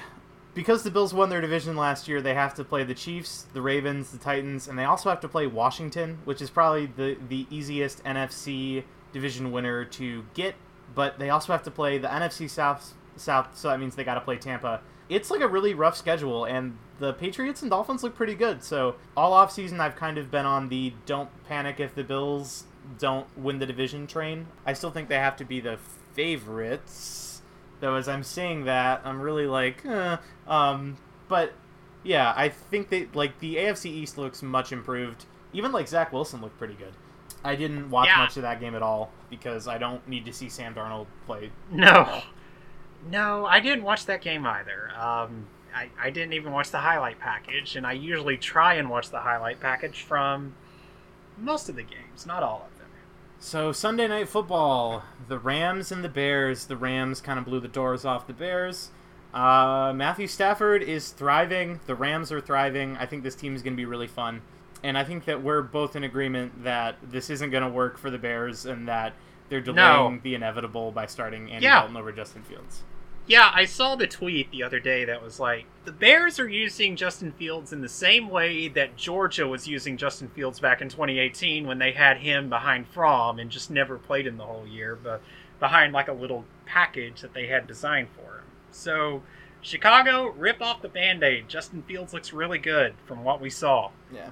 Because 0.55 0.83
the 0.83 0.91
Bills 0.91 1.13
won 1.13 1.29
their 1.29 1.43
division 1.43 1.77
last 1.77 2.09
year, 2.09 2.23
they 2.23 2.33
have 2.33 2.55
to 2.55 2.65
play 2.65 2.83
the 2.83 2.95
Chiefs, 2.95 3.45
the 3.53 3.61
Ravens, 3.61 4.11
the 4.11 4.17
Titans, 4.17 4.69
and 4.69 4.79
they 4.79 4.85
also 4.85 5.11
have 5.11 5.21
to 5.21 5.29
play 5.29 5.47
Washington, 5.47 6.19
which 6.25 6.41
is 6.41 6.49
probably 6.49 6.87
the 6.87 7.19
the 7.29 7.47
easiest 7.51 8.03
NFC 8.05 8.83
division 9.13 9.53
winner 9.53 9.85
to 9.85 10.25
get, 10.33 10.55
but 10.95 11.19
they 11.19 11.29
also 11.29 11.53
have 11.53 11.63
to 11.65 11.71
play 11.71 11.99
the 11.99 12.09
NFC 12.09 12.49
South 12.49 12.95
South, 13.17 13.57
so 13.57 13.69
that 13.69 13.79
means 13.79 13.97
they 13.97 14.05
got 14.05 14.15
to 14.15 14.21
play 14.23 14.37
Tampa. 14.37 14.81
It's 15.11 15.31
like 15.31 15.41
a 15.41 15.49
really 15.49 15.75
rough 15.75 15.97
schedule, 15.97 16.47
and 16.47 16.79
the 16.99 17.13
Patriots 17.13 17.61
and 17.61 17.71
Dolphins 17.71 18.03
look 18.03 18.15
pretty 18.15 18.35
good. 18.35 18.63
So 18.63 18.97
all 19.15 19.33
offseason, 19.33 19.79
I've 19.79 19.97
kind 19.97 20.17
of 20.17 20.31
been 20.31 20.47
on 20.47 20.71
the 20.71 20.95
don't 21.05 21.29
panic 21.47 21.81
if 21.81 21.95
the 21.95 22.03
Bills 22.03 22.65
don't 22.99 23.27
win 23.39 23.59
the 23.59 23.67
division 23.67 24.07
train. 24.07 24.47
I 24.65 24.73
still 24.73 24.91
think 24.91 25.09
they 25.09 25.17
have 25.19 25.37
to 25.37 25.45
be 25.45 25.61
the 25.61 25.79
favorites. 26.15 27.43
Though 27.81 27.95
as 27.97 28.09
I'm 28.09 28.23
saying 28.23 28.65
that, 28.65 29.03
I'm 29.05 29.21
really 29.21 29.47
like, 29.47 29.85
eh. 29.85 30.17
um, 30.47 30.97
but 31.29 31.53
yeah, 32.03 32.33
I 32.37 32.49
think 32.49 32.89
they 32.89 33.09
like 33.13 33.39
the 33.41 33.57
AFC 33.57 33.87
East 33.87 34.17
looks 34.17 34.43
much 34.43 34.73
improved. 34.73 35.27
Even 35.53 35.73
like 35.73 35.89
Zach 35.89 36.13
Wilson 36.13 36.41
looked 36.41 36.59
pretty 36.59 36.75
good. 36.75 36.93
I 37.45 37.55
didn't 37.55 37.91
watch 37.91 38.09
Yeah. 38.09 38.19
much 38.19 38.37
of 38.37 38.43
that 38.43 38.61
game 38.61 38.75
at 38.75 38.83
all 38.83 39.11
because 39.31 39.69
I 39.69 39.79
don't 39.79 40.07
need 40.09 40.25
to 40.25 40.33
see 40.33 40.49
Sam 40.49 40.75
Darnold 40.75 41.07
play. 41.27 41.51
No, 41.71 42.23
no, 43.11 43.45
I 43.47 43.61
didn't 43.61 43.85
watch 43.85 44.07
that 44.07 44.23
game 44.23 44.47
either. 44.47 44.91
Um, 44.99 45.47
I, 45.75 45.91
I 46.01 46.11
didn't 46.11 46.33
even 46.33 46.53
watch 46.53 46.71
the 46.71 46.79
highlight 46.79 47.19
package, 47.21 47.77
and 47.77 47.87
I 47.87 47.93
usually 47.93 48.37
try 48.39 48.75
and 48.75 48.89
watch 48.89 49.11
the 49.11 49.21
highlight 49.21 49.61
package 49.61 50.01
from 50.03 50.55
most 51.39 51.69
of 51.69 51.77
the 51.77 51.83
games, 51.83 52.25
not 52.27 52.43
all 52.43 52.67
of 52.73 52.76
them. 52.76 52.76
So 53.39 53.71
Sunday 53.73 54.09
night 54.09 54.29
football, 54.29 55.03
the 55.29 55.39
Rams 55.39 55.93
and 55.93 56.03
the 56.03 56.09
Bears. 56.09 56.67
The 56.67 56.77
Rams 56.77 57.21
kind 57.21 57.39
of 57.39 57.45
blew 57.45 57.61
the 57.61 57.69
doors 57.69 58.05
off 58.05 58.27
the 58.27 58.33
Bears. 58.33 58.91
Uh, 59.33 59.93
Matthew 59.95 60.27
Stafford 60.27 60.83
is 60.83 61.11
thriving. 61.11 61.81
The 61.87 61.95
Rams 61.95 62.33
are 62.33 62.41
thriving. 62.41 62.97
I 62.97 63.07
think 63.07 63.23
this 63.23 63.35
team 63.35 63.55
is 63.55 63.63
going 63.63 63.75
to 63.75 63.77
be 63.77 63.85
really 63.85 64.07
fun, 64.07 64.41
and 64.83 64.97
I 64.97 65.05
think 65.05 65.27
that 65.27 65.43
we're 65.43 65.63
both 65.63 65.95
in 65.95 66.05
agreement 66.05 66.65
that 66.65 66.97
this 67.03 67.29
isn't 67.31 67.51
going 67.51 67.63
to 67.63 67.69
work 67.69 67.99
for 67.99 68.11
the 68.11 68.19
Bears 68.19 68.65
and 68.65 68.89
that 68.89 69.13
they're 69.49 69.61
delaying 69.61 70.15
No. 70.15 70.19
the 70.23 70.35
inevitable 70.35 70.91
by 70.91 71.07
starting 71.07 71.51
Andy 71.53 71.65
Yeah. 71.65 71.81
Dalton 71.81 71.97
over 71.97 72.13
Justin 72.13 72.43
Fields. 72.43 72.83
Yeah, 73.27 73.51
I 73.53 73.65
saw 73.65 73.97
the 73.97 74.07
tweet 74.07 74.51
the 74.53 74.63
other 74.63 74.79
day 74.79 75.05
that 75.05 75.23
was 75.23 75.41
like, 75.41 75.67
the 75.85 75.93
Bears 75.93 76.39
are 76.39 76.49
using 76.49 76.95
Justin 76.95 77.33
Fields 77.33 77.73
in 77.73 77.81
the 77.81 77.89
same 77.89 78.29
way 78.29 78.69
that 78.69 78.97
Georgia 78.97 79.49
was 79.49 79.67
using 79.67 79.97
Justin 79.97 80.29
Fields 80.29 80.61
back 80.61 80.81
in 80.81 80.89
2018 80.89 81.67
when 81.67 81.79
they 81.79 81.93
had 81.93 82.19
him 82.19 82.49
behind 82.49 82.87
Fromm 82.87 83.39
and 83.41 83.51
just 83.51 83.71
never 83.71 83.99
played 83.99 84.27
him 84.27 84.37
the 84.37 84.45
whole 84.45 84.67
year, 84.67 84.97
but 85.01 85.21
behind 85.59 85.93
like 85.93 86.09
a 86.09 86.13
little 86.13 86.45
package 86.67 87.21
that 87.21 87.35
they 87.35 87.49
had 87.49 87.67
designed 87.67 88.09
for 88.15 88.39
him. 88.39 88.45
So, 88.71 89.23
Chicago, 89.61 90.29
rip 90.29 90.63
off 90.63 90.83
the 90.83 90.89
band 90.89 91.25
aid. 91.25 91.49
Justin 91.49 91.83
Fields 91.83 92.13
looks 92.13 92.33
really 92.33 92.59
good 92.59 92.95
from 93.07 93.25
what 93.25 93.41
we 93.41 93.51
saw. 93.51 93.91
Yeah, 94.13 94.31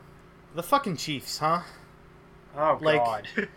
the 0.55 0.63
fucking 0.63 0.99
Chiefs, 0.99 1.39
huh? 1.39 1.63
Oh, 2.57 2.79
Like, 2.81 3.05
God. 3.05 3.29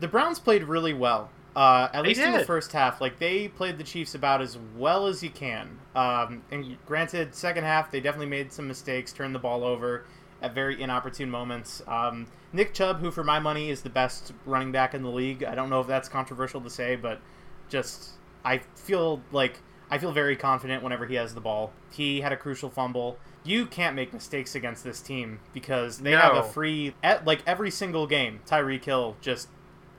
The 0.00 0.06
Browns 0.06 0.38
played 0.38 0.62
really 0.62 0.94
well. 0.94 1.28
Uh, 1.58 1.88
at 1.92 2.02
They 2.02 2.10
least 2.10 2.20
in 2.20 2.30
the 2.30 2.44
first 2.44 2.70
half, 2.70 3.00
like 3.00 3.18
they 3.18 3.48
played 3.48 3.78
the 3.78 3.84
Chiefs 3.84 4.14
about 4.14 4.40
as 4.40 4.56
well 4.76 5.08
as 5.08 5.24
you 5.24 5.30
can. 5.30 5.80
Um, 5.96 6.44
and 6.52 6.76
granted, 6.86 7.34
second 7.34 7.64
half 7.64 7.90
they 7.90 7.98
definitely 7.98 8.28
made 8.28 8.52
some 8.52 8.68
mistakes, 8.68 9.12
turned 9.12 9.34
the 9.34 9.40
ball 9.40 9.64
over 9.64 10.04
at 10.40 10.54
very 10.54 10.80
inopportune 10.80 11.28
moments. 11.28 11.82
Um, 11.88 12.28
Nick 12.52 12.74
Chubb, 12.74 13.00
who 13.00 13.10
for 13.10 13.24
my 13.24 13.40
money 13.40 13.70
is 13.70 13.82
the 13.82 13.90
best 13.90 14.32
running 14.46 14.70
back 14.70 14.94
in 14.94 15.02
the 15.02 15.10
league, 15.10 15.42
I 15.42 15.56
don't 15.56 15.68
know 15.68 15.80
if 15.80 15.88
that's 15.88 16.08
controversial 16.08 16.60
to 16.60 16.70
say, 16.70 16.94
but 16.94 17.20
just 17.68 18.10
I 18.44 18.58
feel 18.76 19.20
like 19.32 19.58
I 19.90 19.98
feel 19.98 20.12
very 20.12 20.36
confident 20.36 20.84
whenever 20.84 21.06
he 21.06 21.16
has 21.16 21.34
the 21.34 21.40
ball. 21.40 21.72
He 21.90 22.20
had 22.20 22.32
a 22.32 22.36
crucial 22.36 22.70
fumble. 22.70 23.18
You 23.42 23.66
can't 23.66 23.96
make 23.96 24.12
mistakes 24.12 24.54
against 24.54 24.84
this 24.84 25.00
team 25.00 25.40
because 25.52 25.98
they 25.98 26.12
have 26.12 26.36
a 26.36 26.44
free 26.44 26.94
at 27.02 27.26
like 27.26 27.42
every 27.48 27.72
single 27.72 28.06
game. 28.06 28.42
Tyreek 28.46 28.84
Hill 28.84 29.16
just 29.20 29.48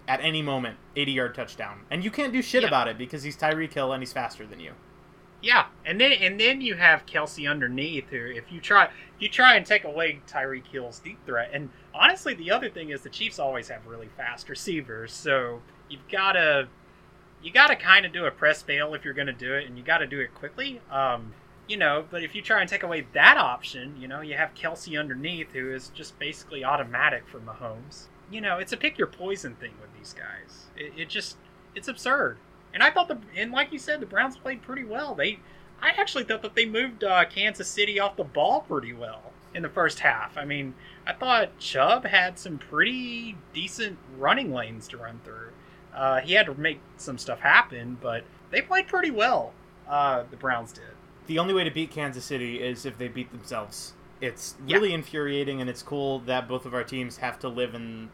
at 0.10 0.20
any 0.22 0.42
moment 0.42 0.76
80 0.98 1.12
yard 1.14 1.36
touchdown, 1.36 1.82
and 1.90 2.04
you 2.04 2.12
can't 2.12 2.34
do 2.34 2.42
shit 2.42 2.64
Yeah. 2.64 2.68
about 2.68 2.88
it 2.90 2.98
because 2.98 3.24
he's 3.24 3.38
Tyreek 3.38 3.72
Hill 3.72 3.94
and 3.94 4.02
he's 4.02 4.12
faster 4.12 4.46
than 4.46 4.60
you. 4.60 4.74
Yeah, 5.42 5.68
and 5.86 6.02
then 6.02 6.12
and 6.12 6.38
then 6.38 6.60
you 6.60 6.76
have 6.76 7.06
Kelce 7.06 7.50
underneath. 7.50 8.10
Who, 8.10 8.18
if 8.26 8.52
you 8.52 8.60
try, 8.60 8.86
if 8.86 8.92
you 9.22 9.30
try 9.30 9.56
and 9.56 9.66
take 9.66 9.86
away 9.86 10.20
Tyreek 10.28 10.66
Hill's 10.70 11.00
deep 11.00 11.26
threat, 11.26 11.52
and 11.54 11.70
honestly, 11.94 12.34
the 12.34 12.52
other 12.52 12.70
thing 12.70 12.90
is 12.90 13.04
the 13.04 13.10
Chiefs 13.10 13.40
always 13.40 13.70
have 13.70 13.86
really 13.86 14.10
fast 14.18 14.50
receivers, 14.50 15.14
so 15.14 15.62
you've 15.90 16.06
gotta 16.12 16.68
you 17.42 17.52
gotta 17.54 17.78
kind 17.78 18.06
of 18.06 18.12
do 18.12 18.26
a 18.26 18.32
press 18.32 18.62
bail 18.64 18.94
if 18.94 19.06
you're 19.06 19.14
gonna 19.14 19.32
do 19.32 19.54
it, 19.54 19.66
and 19.66 19.78
you 19.78 19.84
gotta 19.84 20.08
do 20.08 20.20
it 20.20 20.34
quickly. 20.36 20.82
Um, 20.92 21.34
you 21.70 21.78
know, 21.78 22.04
but 22.10 22.22
if 22.24 22.36
you 22.36 22.42
try 22.42 22.60
and 22.60 22.70
take 22.70 22.84
away 22.84 23.06
that 23.14 23.38
option, 23.38 23.96
you 24.02 24.08
know, 24.10 24.20
you 24.22 24.36
have 24.36 24.54
Kelce 24.56 25.00
underneath, 25.00 25.54
who 25.54 25.72
is 25.72 25.90
just 25.90 26.18
basically 26.20 26.66
automatic 26.66 27.28
for 27.30 27.40
Mahomes. 27.40 28.08
You 28.32 28.42
know, 28.42 28.58
it's 28.58 28.74
a 28.74 28.78
pick 28.78 28.98
your 28.98 29.08
poison 29.08 29.56
thing 29.56 29.72
with 29.80 29.89
these 30.00 30.14
guys. 30.14 30.66
It, 30.76 30.94
it 30.98 31.10
just 31.10 31.38
it's 31.76 31.88
absurd. 31.88 32.38
And 32.74 32.82
I 32.84 32.90
thought 32.92 33.08
the 33.08 33.20
and 33.36 33.52
like 33.52 33.72
you 33.72 33.80
said, 33.80 34.00
the 34.00 34.06
Browns 34.06 34.38
played 34.38 34.62
pretty 34.62 34.84
well. 34.84 35.14
They, 35.16 35.40
I 35.82 35.90
actually 35.90 36.24
thought 36.24 36.42
that 36.42 36.56
they 36.56 36.66
moved 36.66 37.04
uh, 37.04 37.26
Kansas 37.26 37.68
City 37.68 38.00
off 38.00 38.16
the 38.18 38.24
ball 38.24 38.62
pretty 38.62 38.94
well 38.94 39.32
in 39.54 39.64
the 39.64 39.70
first 39.70 40.00
half. 40.00 40.38
I 40.38 40.46
mean, 40.46 40.74
I 41.08 41.14
thought 41.14 41.58
Chubb 41.60 42.06
had 42.06 42.38
some 42.38 42.58
pretty 42.58 43.38
decent 43.54 43.98
running 44.18 44.54
lanes 44.54 44.88
to 44.90 44.98
run 44.98 45.20
through. 45.24 45.52
Uh, 45.96 46.20
he 46.22 46.34
had 46.34 46.46
to 46.46 46.54
make 46.54 46.80
some 46.98 47.18
stuff 47.18 47.40
happen, 47.40 47.98
but 48.00 48.24
they 48.52 48.62
played 48.62 48.88
pretty 48.88 49.10
well. 49.10 49.54
Uh, 49.88 50.24
the 50.30 50.38
Browns 50.38 50.72
did. 50.72 50.84
The 51.26 51.40
only 51.40 51.54
way 51.54 51.64
to 51.64 51.72
beat 51.72 51.90
Kansas 51.90 52.26
City 52.26 52.62
is 52.62 52.86
if 52.86 52.98
they 52.98 53.08
beat 53.08 53.32
themselves. 53.32 53.94
It's 54.22 54.56
Yeah. 54.68 54.76
really 54.76 54.94
infuriating, 54.94 55.62
and 55.62 55.70
it's 55.70 55.82
cool 55.82 56.20
that 56.22 56.48
both 56.48 56.66
of 56.68 56.74
our 56.76 56.84
teams 56.84 57.18
have 57.18 57.40
to 57.40 57.48
live 57.50 57.74
in 57.74 58.10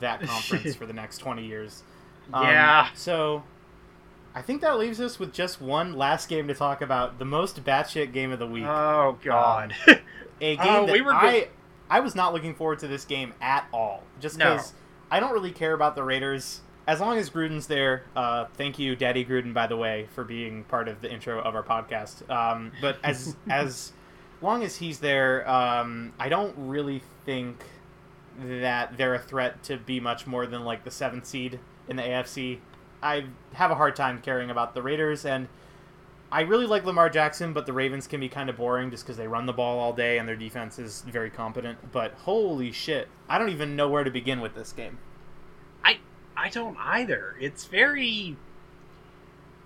that 0.00 0.22
conference 0.26 0.74
for 0.74 0.86
the 0.86 0.92
next 0.92 1.18
20 1.18 1.44
years. 1.44 1.82
Um, 2.32 2.44
Yeah. 2.44 2.88
So, 2.94 3.42
I 4.34 4.42
think 4.42 4.60
that 4.60 4.78
leaves 4.78 5.00
us 5.00 5.18
with 5.18 5.32
just 5.32 5.62
one 5.62 5.94
last 5.94 6.28
game 6.28 6.46
to 6.48 6.54
talk 6.54 6.82
about 6.82 7.18
the 7.18 7.24
most 7.24 7.64
batshit 7.64 8.12
game 8.12 8.32
of 8.32 8.38
the 8.38 8.46
week. 8.46 8.66
Oh 8.66 9.18
God. 9.24 9.74
a 9.88 10.56
game 10.56 10.58
oh, 10.60 10.86
that 10.86 10.92
we 10.92 11.00
were 11.00 11.14
I 11.14 11.40
go- 11.40 11.46
I 11.88 12.00
was 12.00 12.14
not 12.14 12.34
looking 12.34 12.54
forward 12.54 12.80
to 12.80 12.88
this 12.88 13.04
game 13.04 13.32
at 13.40 13.66
all. 13.72 14.02
Just 14.20 14.36
No. 14.36 14.52
because 14.52 14.74
I 15.10 15.20
don't 15.20 15.32
really 15.32 15.52
care 15.52 15.72
about 15.72 15.94
the 15.94 16.02
Raiders. 16.02 16.60
As 16.86 17.00
long 17.00 17.16
as 17.16 17.30
Gruden's 17.30 17.66
there, 17.66 18.04
uh, 18.14 18.44
thank 18.54 18.78
you, 18.78 18.94
Daddy 18.94 19.24
Gruden, 19.24 19.54
by 19.54 19.66
the 19.66 19.76
way, 19.76 20.06
for 20.14 20.22
being 20.22 20.64
part 20.64 20.86
of 20.86 21.00
the 21.00 21.10
intro 21.10 21.40
of 21.40 21.54
our 21.54 21.62
podcast. 21.62 22.28
Um, 22.30 22.72
but 22.80 22.98
as 23.02 23.36
as 23.50 23.92
long 24.42 24.62
as 24.62 24.76
he's 24.76 24.98
there, 24.98 25.48
um, 25.48 26.12
I 26.18 26.28
don't 26.28 26.54
really 26.56 27.02
think 27.24 27.64
that 28.38 28.96
they're 28.96 29.14
a 29.14 29.18
threat 29.18 29.62
to 29.64 29.76
be 29.76 30.00
much 30.00 30.26
more 30.26 30.46
than 30.46 30.64
like 30.64 30.84
the 30.84 30.90
seventh 30.90 31.26
seed 31.26 31.58
in 31.88 31.96
the 31.96 32.02
AFC. 32.02 32.58
I 33.02 33.26
have 33.54 33.70
a 33.70 33.74
hard 33.74 33.96
time 33.96 34.20
caring 34.20 34.50
about 34.50 34.74
the 34.74 34.82
Raiders, 34.82 35.24
and 35.24 35.48
I 36.30 36.40
really 36.40 36.66
like 36.66 36.84
Lamar 36.84 37.08
Jackson, 37.08 37.52
but 37.52 37.66
the 37.66 37.72
Ravens 37.72 38.06
can 38.06 38.20
be 38.20 38.28
kind 38.28 38.50
of 38.50 38.56
boring 38.56 38.90
just 38.90 39.04
because 39.04 39.16
they 39.16 39.28
run 39.28 39.46
the 39.46 39.52
ball 39.52 39.78
all 39.78 39.92
day 39.92 40.18
and 40.18 40.28
their 40.28 40.36
defense 40.36 40.78
is 40.78 41.02
very 41.02 41.30
competent. 41.30 41.92
But 41.92 42.12
holy 42.12 42.72
shit, 42.72 43.08
I 43.28 43.38
don't 43.38 43.50
even 43.50 43.76
know 43.76 43.88
where 43.88 44.04
to 44.04 44.10
begin 44.10 44.40
with 44.40 44.54
this 44.54 44.72
game. 44.72 44.98
I 45.84 45.98
I 46.36 46.48
don't 46.48 46.76
either. 46.78 47.36
It's 47.40 47.66
very 47.66 48.36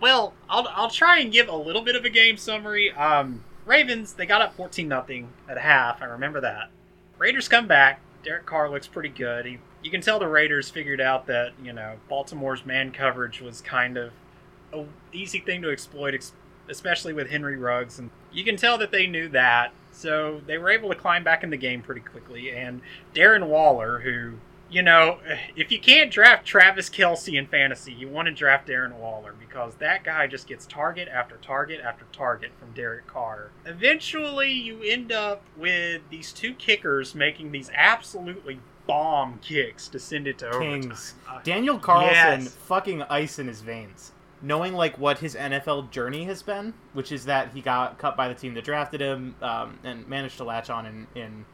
well. 0.00 0.34
I'll 0.50 0.68
I'll 0.68 0.90
try 0.90 1.18
and 1.20 1.32
give 1.32 1.48
a 1.48 1.56
little 1.56 1.82
bit 1.82 1.96
of 1.96 2.04
a 2.04 2.10
game 2.10 2.36
summary. 2.36 2.92
Um, 2.92 3.42
Ravens 3.64 4.12
they 4.12 4.26
got 4.26 4.42
up 4.42 4.54
fourteen 4.54 4.86
nothing 4.86 5.30
at 5.48 5.56
half. 5.56 6.02
I 6.02 6.06
remember 6.06 6.42
that. 6.42 6.70
Raiders 7.16 7.48
come 7.48 7.66
back. 7.66 8.00
Derek 8.22 8.46
Carr 8.46 8.70
looks 8.70 8.86
pretty 8.86 9.08
good. 9.08 9.46
He, 9.46 9.58
you 9.82 9.90
can 9.90 10.00
tell 10.00 10.18
the 10.18 10.28
Raiders 10.28 10.70
figured 10.70 11.00
out 11.00 11.26
that 11.26 11.52
you 11.62 11.72
know 11.72 11.96
Baltimore's 12.08 12.66
man 12.66 12.92
coverage 12.92 13.40
was 13.40 13.60
kind 13.60 13.96
of 13.96 14.12
a 14.72 14.84
easy 15.12 15.40
thing 15.40 15.62
to 15.62 15.70
exploit, 15.70 16.32
especially 16.68 17.12
with 17.12 17.30
Henry 17.30 17.56
Ruggs, 17.56 17.98
and 17.98 18.10
you 18.32 18.44
can 18.44 18.56
tell 18.56 18.78
that 18.78 18.90
they 18.90 19.06
knew 19.06 19.28
that. 19.30 19.72
So 19.92 20.40
they 20.46 20.56
were 20.56 20.70
able 20.70 20.88
to 20.90 20.94
climb 20.94 21.24
back 21.24 21.42
in 21.42 21.50
the 21.50 21.56
game 21.56 21.82
pretty 21.82 22.00
quickly. 22.00 22.52
And 22.52 22.80
Darren 23.14 23.48
Waller, 23.48 24.00
who 24.00 24.34
you 24.70 24.82
know, 24.82 25.18
if 25.56 25.72
you 25.72 25.80
can't 25.80 26.10
draft 26.10 26.46
Travis 26.46 26.88
Kelce 26.88 27.36
in 27.36 27.46
fantasy, 27.46 27.92
you 27.92 28.08
want 28.08 28.26
to 28.26 28.32
draft 28.32 28.68
Darren 28.68 28.92
Waller 28.94 29.34
because 29.38 29.74
that 29.76 30.04
guy 30.04 30.26
just 30.26 30.46
gets 30.46 30.66
target 30.66 31.08
after 31.08 31.36
target 31.38 31.80
after 31.80 32.04
target 32.12 32.52
from 32.58 32.72
Derek 32.72 33.06
Carr. 33.06 33.50
Eventually, 33.66 34.52
you 34.52 34.80
end 34.82 35.10
up 35.10 35.42
with 35.56 36.02
these 36.10 36.32
two 36.32 36.54
kickers 36.54 37.14
making 37.14 37.50
these 37.50 37.70
absolutely 37.74 38.60
bomb 38.86 39.38
kicks 39.42 39.88
to 39.88 39.98
send 39.98 40.26
it 40.26 40.38
to 40.38 40.48
overtime. 40.48 40.82
Kings. 40.82 41.14
Uh, 41.28 41.40
Daniel 41.42 41.78
Carlson, 41.78 42.42
yes. 42.42 42.48
fucking 42.48 43.02
ice 43.02 43.38
in 43.38 43.48
his 43.48 43.60
veins. 43.60 44.12
Knowing 44.42 44.72
like 44.72 44.98
what 44.98 45.18
his 45.18 45.34
NFL 45.34 45.90
journey 45.90 46.24
has 46.24 46.42
been, 46.42 46.72
which 46.92 47.12
is 47.12 47.26
that 47.26 47.52
he 47.52 47.60
got 47.60 47.98
cut 47.98 48.16
by 48.16 48.26
the 48.26 48.34
team 48.34 48.54
that 48.54 48.64
drafted 48.64 49.00
him 49.00 49.34
um, 49.42 49.78
and 49.84 50.08
managed 50.08 50.38
to 50.38 50.44
latch 50.44 50.70
on 50.70 50.86
in, 50.86 51.06
in 51.14 51.44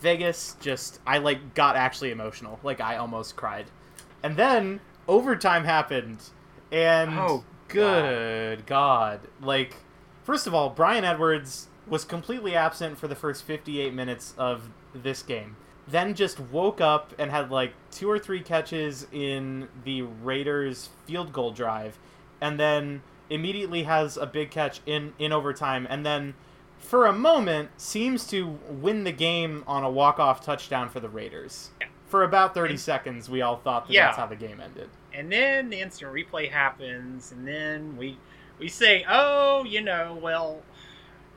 Vegas. 0.00 0.56
Just 0.60 1.00
I 1.06 1.18
like 1.18 1.54
got 1.54 1.76
actually 1.76 2.10
emotional. 2.10 2.58
Like 2.62 2.80
I 2.80 2.96
almost 2.96 3.36
cried. 3.36 3.66
And 4.22 4.36
then 4.36 4.80
overtime 5.08 5.64
happened, 5.64 6.18
and 6.70 7.10
Oh, 7.18 7.44
good 7.68 8.66
God! 8.66 9.20
Like 9.40 9.76
first 10.22 10.46
of 10.46 10.54
all, 10.54 10.70
Bryan 10.70 11.04
Edwards 11.04 11.68
was 11.86 12.04
completely 12.04 12.54
absent 12.54 12.98
for 12.98 13.08
the 13.08 13.16
first 13.16 13.42
58 13.44 13.92
minutes 13.92 14.34
of 14.38 14.70
this 14.94 15.22
game. 15.22 15.56
Then 15.88 16.14
just 16.14 16.38
woke 16.38 16.80
up 16.80 17.12
and 17.18 17.30
had 17.30 17.50
like 17.50 17.72
two 17.90 18.08
or 18.08 18.18
three 18.18 18.40
catches 18.40 19.06
in 19.12 19.68
the 19.84 20.02
Raiders 20.02 20.90
field 21.06 21.32
goal 21.32 21.50
drive, 21.50 21.98
and 22.40 22.60
then 22.60 23.02
immediately 23.28 23.84
has 23.84 24.16
a 24.16 24.26
big 24.26 24.50
catch 24.50 24.80
in 24.86 25.14
in 25.18 25.32
overtime, 25.32 25.86
and 25.90 26.04
then 26.06 26.34
for 26.80 27.06
a 27.06 27.12
moment 27.12 27.70
seems 27.76 28.26
to 28.28 28.58
win 28.68 29.04
the 29.04 29.12
game 29.12 29.62
on 29.66 29.84
a 29.84 29.90
walk 29.90 30.18
off 30.18 30.44
touchdown 30.44 30.88
for 30.88 30.98
the 31.00 31.08
Raiders. 31.08 31.70
For 32.06 32.24
about 32.24 32.54
30 32.54 32.76
seconds, 32.76 33.30
we 33.30 33.40
all 33.42 33.56
thought 33.58 33.86
that 33.86 33.92
Yeah. 33.92 34.06
that's 34.06 34.16
how 34.16 34.26
the 34.26 34.34
game 34.36 34.60
ended. 34.60 34.90
and 35.14 35.30
then 35.30 35.70
the 35.70 35.80
instant 35.80 36.12
replay 36.12 36.50
happens, 36.50 37.30
and 37.32 37.46
then 37.46 37.96
we 37.96 38.18
we 38.58 38.68
say, 38.68 39.04
oh, 39.08 39.64
you 39.64 39.80
know, 39.80 40.18
well, 40.20 40.60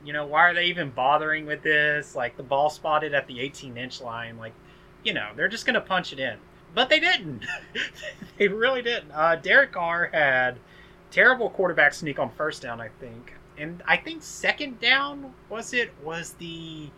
you 0.04 0.12
know, 0.12 0.26
why 0.26 0.42
are 0.50 0.52
they 0.54 0.64
even 0.66 0.90
bothering 0.90 1.46
with 1.46 1.62
this? 1.62 2.14
Like 2.14 2.36
the 2.36 2.42
ball 2.42 2.68
spotted 2.70 3.14
at 3.14 3.26
the 3.26 3.40
18 3.40 3.76
inch 3.78 4.00
line, 4.02 4.36
like, 4.36 4.52
you 5.04 5.14
know, 5.14 5.30
they're 5.36 5.48
just 5.48 5.64
gonna 5.66 5.80
punch 5.80 6.12
it 6.12 6.18
in, 6.20 6.36
but 6.74 6.88
they 6.90 7.00
didn't. 7.00 7.44
they 8.38 8.48
really 8.48 8.82
didn't. 8.82 9.10
Uh, 9.12 9.36
Derek 9.36 9.72
Carr 9.72 10.10
had 10.12 10.58
terrible 11.10 11.48
quarterback 11.50 11.94
sneak 11.94 12.18
on 12.18 12.30
first 12.30 12.60
down, 12.62 12.80
I 12.80 12.88
think, 13.00 13.34
and 13.58 13.82
I 13.86 13.96
think 13.96 14.22
second 14.22 14.80
down 14.80 15.34
was 15.48 15.72
it 15.72 15.92
was 16.02 16.32
the 16.34 16.90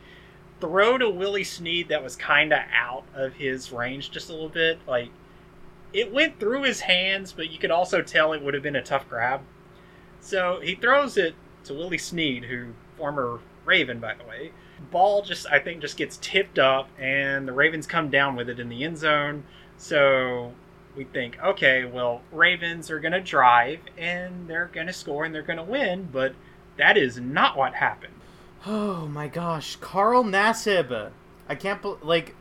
throw 0.61 0.97
to 0.99 1.09
Willie 1.11 1.45
Snead 1.45 1.89
that 1.89 2.03
was 2.03 2.17
kind 2.17 2.53
of 2.53 2.61
out 2.73 3.05
of 3.15 3.35
his 3.35 3.73
range 3.73 4.11
just 4.11 4.31
a 4.31 4.33
little 4.33 4.49
bit, 4.49 4.79
like 4.87 5.11
it 5.93 6.13
went 6.13 6.41
through 6.41 6.63
his 6.63 6.81
hands, 6.81 7.33
but 7.33 7.51
you 7.51 7.59
could 7.59 7.71
also 7.71 8.03
tell 8.03 8.33
it 8.33 8.43
would 8.43 8.55
have 8.55 8.63
been 8.63 8.77
a 8.77 8.83
tough 8.83 9.09
grab. 9.09 9.43
So 10.21 10.61
he 10.61 10.75
throws 10.75 11.17
it 11.17 11.35
to 11.65 11.75
Willie 11.75 11.99
Snead, 11.99 12.45
who 12.45 12.73
former 12.97 13.41
Raven, 13.65 13.99
by 13.99 14.15
the 14.15 14.25
way. 14.25 14.53
Ball 14.91 15.23
just 15.23 15.47
I 15.51 15.59
think 15.59 15.81
just 15.81 15.97
gets 15.97 16.19
tipped 16.19 16.59
up, 16.59 16.89
and 16.99 17.47
the 17.47 17.53
Ravens 17.53 17.87
come 17.87 18.11
down 18.11 18.37
with 18.37 18.49
it 18.49 18.61
in 18.61 18.69
the 18.69 18.85
end 18.85 18.99
zone. 18.99 19.45
So 19.77 20.53
we 20.97 21.05
think, 21.05 21.39
okay, 21.43 21.85
well, 21.85 22.23
Ravens 22.33 22.91
are 22.91 23.01
gonna 23.01 23.21
drive 23.21 23.81
and 23.99 24.49
they're 24.49 24.71
gonna 24.73 24.93
score 24.93 25.25
and 25.25 25.35
they're 25.35 25.43
gonna 25.43 25.65
win, 25.65 26.09
but 26.11 26.35
that 26.79 26.97
is 26.97 27.19
not 27.19 27.57
what 27.57 27.75
happened. 27.75 28.15
Oh 28.67 29.07
my 29.07 29.29
gosh, 29.29 29.77
Carl 29.77 30.25
Nassib. 30.25 31.11
I 31.49 31.55
can't 31.55 31.81
bel 31.83 31.99
like 32.03 32.35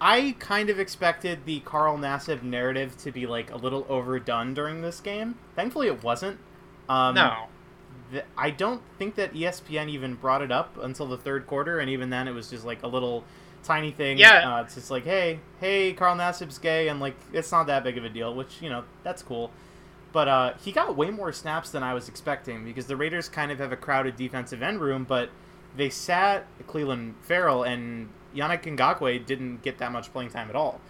I 0.00 0.36
kind 0.38 0.68
of 0.70 0.78
expected 0.78 1.46
the 1.46 1.60
Carl 1.60 1.96
Nassib 1.96 2.42
narrative 2.42 2.96
to 2.98 3.12
be 3.12 3.26
like 3.26 3.50
a 3.50 3.56
little 3.56 3.86
overdone 3.88 4.54
during 4.54 4.82
this 4.82 5.00
game. 5.00 5.36
Thankfully 5.56 5.86
it 5.86 6.02
wasn't. 6.02 6.38
Um 6.88 7.14
no. 7.14 7.46
th- 8.10 8.24
I 8.36 8.50
don't 8.50 8.82
think 8.98 9.14
that 9.14 9.32
ESPN 9.32 9.88
even 9.88 10.14
brought 10.14 10.42
it 10.42 10.52
up 10.52 10.76
until 10.82 11.06
the 11.06 11.16
third 11.16 11.46
quarter 11.46 11.78
and 11.78 11.88
even 11.88 12.10
then 12.10 12.28
it 12.28 12.32
was 12.32 12.50
just 12.50 12.64
like 12.64 12.82
a 12.82 12.88
little 12.88 13.24
tiny 13.62 13.90
thing. 13.90 14.18
Yeah. 14.18 14.56
Uh, 14.56 14.62
it's 14.62 14.74
just 14.74 14.90
like, 14.90 15.04
"Hey, 15.04 15.40
hey, 15.58 15.94
Carl 15.94 16.14
Nassib's 16.16 16.58
gay." 16.58 16.88
And 16.88 17.00
like 17.00 17.16
it's 17.32 17.50
not 17.50 17.66
that 17.66 17.82
big 17.82 17.96
of 17.96 18.04
a 18.04 18.10
deal, 18.10 18.34
which, 18.34 18.60
you 18.60 18.68
know, 18.68 18.84
that's 19.02 19.22
cool. 19.22 19.50
But 20.14 20.28
uh, 20.28 20.52
he 20.64 20.70
got 20.70 20.96
way 20.96 21.10
more 21.10 21.32
snaps 21.32 21.70
than 21.70 21.82
I 21.82 21.92
was 21.92 22.08
expecting 22.08 22.64
because 22.64 22.86
the 22.86 22.96
Raiders 22.96 23.28
kind 23.28 23.50
of 23.50 23.58
have 23.58 23.72
a 23.72 23.76
crowded 23.76 24.16
defensive 24.16 24.62
end 24.62 24.80
room, 24.80 25.04
but 25.04 25.28
they 25.76 25.90
sat 25.90 26.46
Clelin 26.68 27.14
Ferrell 27.20 27.64
and 27.64 28.08
Yannick 28.34 28.62
Ngakoue 28.62 29.26
didn't 29.26 29.62
get 29.62 29.78
that 29.78 29.90
much 29.90 30.12
playing 30.12 30.30
time 30.30 30.48
at 30.48 30.54
all. 30.54 30.80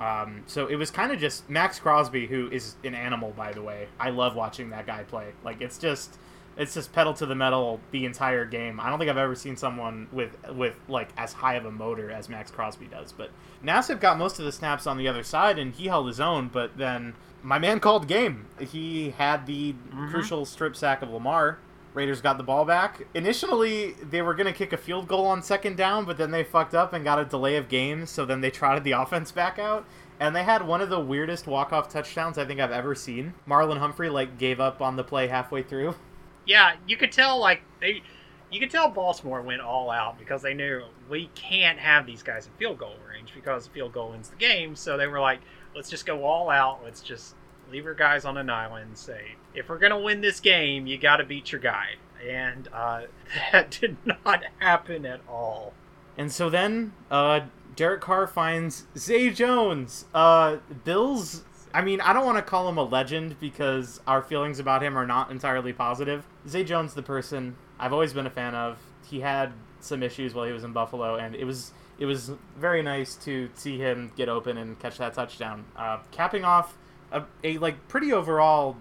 Um, 0.00 0.44
so 0.46 0.66
it 0.66 0.76
was 0.76 0.90
kind 0.90 1.12
of 1.12 1.18
just 1.18 1.48
Maxx 1.50 1.78
Crosby, 1.78 2.26
who 2.26 2.48
is 2.50 2.76
an 2.82 2.94
animal, 2.94 3.34
by 3.36 3.52
the 3.52 3.60
way. 3.60 3.86
I 4.00 4.08
love 4.08 4.34
watching 4.34 4.70
that 4.70 4.86
guy 4.86 5.02
play. 5.02 5.26
Like 5.44 5.60
it's 5.60 5.76
just, 5.76 6.16
it's 6.60 6.74
just 6.74 6.92
pedal 6.92 7.14
to 7.14 7.24
the 7.24 7.34
metal 7.34 7.80
the 7.90 8.04
entire 8.04 8.44
game. 8.44 8.78
I 8.78 8.90
don't 8.90 8.98
think 8.98 9.10
I've 9.10 9.16
ever 9.16 9.34
seen 9.34 9.56
someone 9.56 10.08
with 10.12 10.36
with 10.52 10.74
like 10.88 11.08
as 11.16 11.32
high 11.32 11.54
of 11.54 11.64
a 11.64 11.70
motor 11.72 12.10
as 12.10 12.28
Maxx 12.28 12.50
Crosby 12.50 12.84
does. 12.84 13.12
But 13.12 13.30
Nassib 13.64 13.98
got 13.98 14.18
most 14.18 14.38
of 14.38 14.44
the 14.44 14.52
snaps 14.52 14.86
on 14.86 14.98
the 14.98 15.08
other 15.08 15.22
side, 15.22 15.58
and 15.58 15.72
he 15.72 15.86
held 15.86 16.06
his 16.06 16.20
own. 16.20 16.48
But 16.48 16.76
then 16.76 17.14
my 17.42 17.58
man 17.58 17.80
called 17.80 18.06
game. 18.06 18.44
He 18.60 19.10
had 19.16 19.46
the 19.46 19.72
mm-hmm. 19.72 20.10
crucial 20.10 20.44
strip 20.44 20.76
sack 20.76 21.00
of 21.00 21.08
Lamar. 21.08 21.58
Raiders 21.94 22.20
got 22.20 22.36
the 22.36 22.44
ball 22.44 22.66
back. 22.66 23.06
Initially, 23.14 23.92
they 23.94 24.20
were 24.20 24.34
going 24.34 24.46
to 24.46 24.52
kick 24.52 24.74
a 24.74 24.76
field 24.76 25.08
goal 25.08 25.26
on 25.26 25.42
second 25.42 25.76
down, 25.76 26.04
but 26.04 26.18
then 26.18 26.30
they 26.30 26.44
fucked 26.44 26.74
up 26.74 26.92
and 26.92 27.02
got 27.02 27.18
a 27.18 27.24
delay 27.24 27.56
of 27.56 27.68
game, 27.68 28.04
so 28.04 28.26
then 28.26 28.42
they 28.42 28.50
trotted 28.50 28.84
the 28.84 28.92
offense 28.92 29.32
back 29.32 29.58
out. 29.58 29.86
And 30.20 30.36
they 30.36 30.44
had 30.44 30.66
one 30.66 30.82
of 30.82 30.90
the 30.90 31.00
weirdest 31.00 31.46
walk-off 31.46 31.88
touchdowns 31.88 32.36
I 32.36 32.44
think 32.44 32.60
I've 32.60 32.70
ever 32.70 32.94
seen. 32.94 33.32
Marlon 33.48 33.78
Humphrey 33.78 34.10
like 34.10 34.36
gave 34.36 34.60
up 34.60 34.82
on 34.82 34.96
the 34.96 35.02
play 35.02 35.28
halfway 35.28 35.62
through. 35.62 35.94
yeah, 36.46 36.76
you 36.86 36.96
could 36.96 37.12
tell 37.12 37.38
like 37.38 37.62
they, 37.80 38.02
you 38.50 38.60
could 38.60 38.70
tell 38.70 38.88
Baltimore 38.90 39.42
went 39.42 39.60
all 39.60 39.90
out 39.90 40.18
because 40.18 40.42
they 40.42 40.54
knew 40.54 40.82
we 41.08 41.30
can't 41.34 41.78
have 41.78 42.06
these 42.06 42.22
guys 42.22 42.46
in 42.46 42.52
field 42.58 42.78
goal 42.78 42.94
range 43.08 43.32
because 43.34 43.68
field 43.68 43.92
goal 43.92 44.10
wins 44.10 44.28
the 44.28 44.36
game. 44.36 44.74
So 44.74 44.96
they 44.96 45.06
were 45.06 45.20
like, 45.20 45.40
let's 45.74 45.88
just 45.90 46.06
go 46.06 46.24
all 46.24 46.50
out. 46.50 46.80
Let's 46.84 47.00
just 47.00 47.34
leave 47.70 47.86
our 47.86 47.94
guys 47.94 48.24
on 48.24 48.36
an 48.36 48.50
island. 48.50 48.88
and 48.88 48.98
Say, 48.98 49.32
if 49.54 49.68
we're 49.68 49.78
gonna 49.78 50.00
win 50.00 50.20
this 50.20 50.40
game, 50.40 50.86
you 50.86 50.98
got 50.98 51.18
to 51.18 51.24
beat 51.24 51.52
your 51.52 51.60
guy, 51.60 51.90
and 52.26 52.68
uh, 52.72 53.02
that 53.52 53.70
did 53.80 53.96
not 54.04 54.42
happen 54.58 55.06
at 55.06 55.20
all. 55.28 55.72
And 56.18 56.32
so 56.32 56.50
then 56.50 56.92
uh, 57.10 57.40
Derek 57.76 58.00
Carr 58.00 58.26
finds 58.26 58.86
Zay 58.96 59.30
Jones. 59.30 60.06
Uh, 60.12 60.58
Bills. 60.84 61.44
I 61.72 61.82
mean, 61.82 62.00
I 62.00 62.12
don't 62.12 62.26
want 62.26 62.38
to 62.38 62.42
call 62.42 62.68
him 62.68 62.78
a 62.78 62.82
legend 62.82 63.38
because 63.38 64.00
our 64.06 64.22
feelings 64.22 64.58
about 64.58 64.82
him 64.82 64.98
are 64.98 65.06
not 65.06 65.30
entirely 65.30 65.72
positive. 65.72 66.26
Zay 66.48 66.64
Jones, 66.64 66.94
the 66.94 67.02
person 67.02 67.56
I've 67.78 67.92
always 67.92 68.12
been 68.12 68.26
a 68.26 68.30
fan 68.30 68.54
of. 68.54 68.78
He 69.08 69.20
had 69.20 69.52
some 69.80 70.02
issues 70.02 70.34
while 70.34 70.46
he 70.46 70.52
was 70.52 70.64
in 70.64 70.72
Buffalo, 70.72 71.16
and 71.16 71.34
it 71.34 71.44
was 71.44 71.72
it 71.98 72.06
was 72.06 72.32
very 72.56 72.82
nice 72.82 73.14
to 73.16 73.50
see 73.54 73.78
him 73.78 74.12
get 74.16 74.28
open 74.28 74.56
and 74.56 74.78
catch 74.78 74.98
that 74.98 75.14
touchdown, 75.14 75.64
uh, 75.76 75.98
capping 76.10 76.44
off 76.44 76.76
a, 77.12 77.24
a 77.44 77.58
like 77.58 77.88
pretty 77.88 78.12
overall 78.12 78.76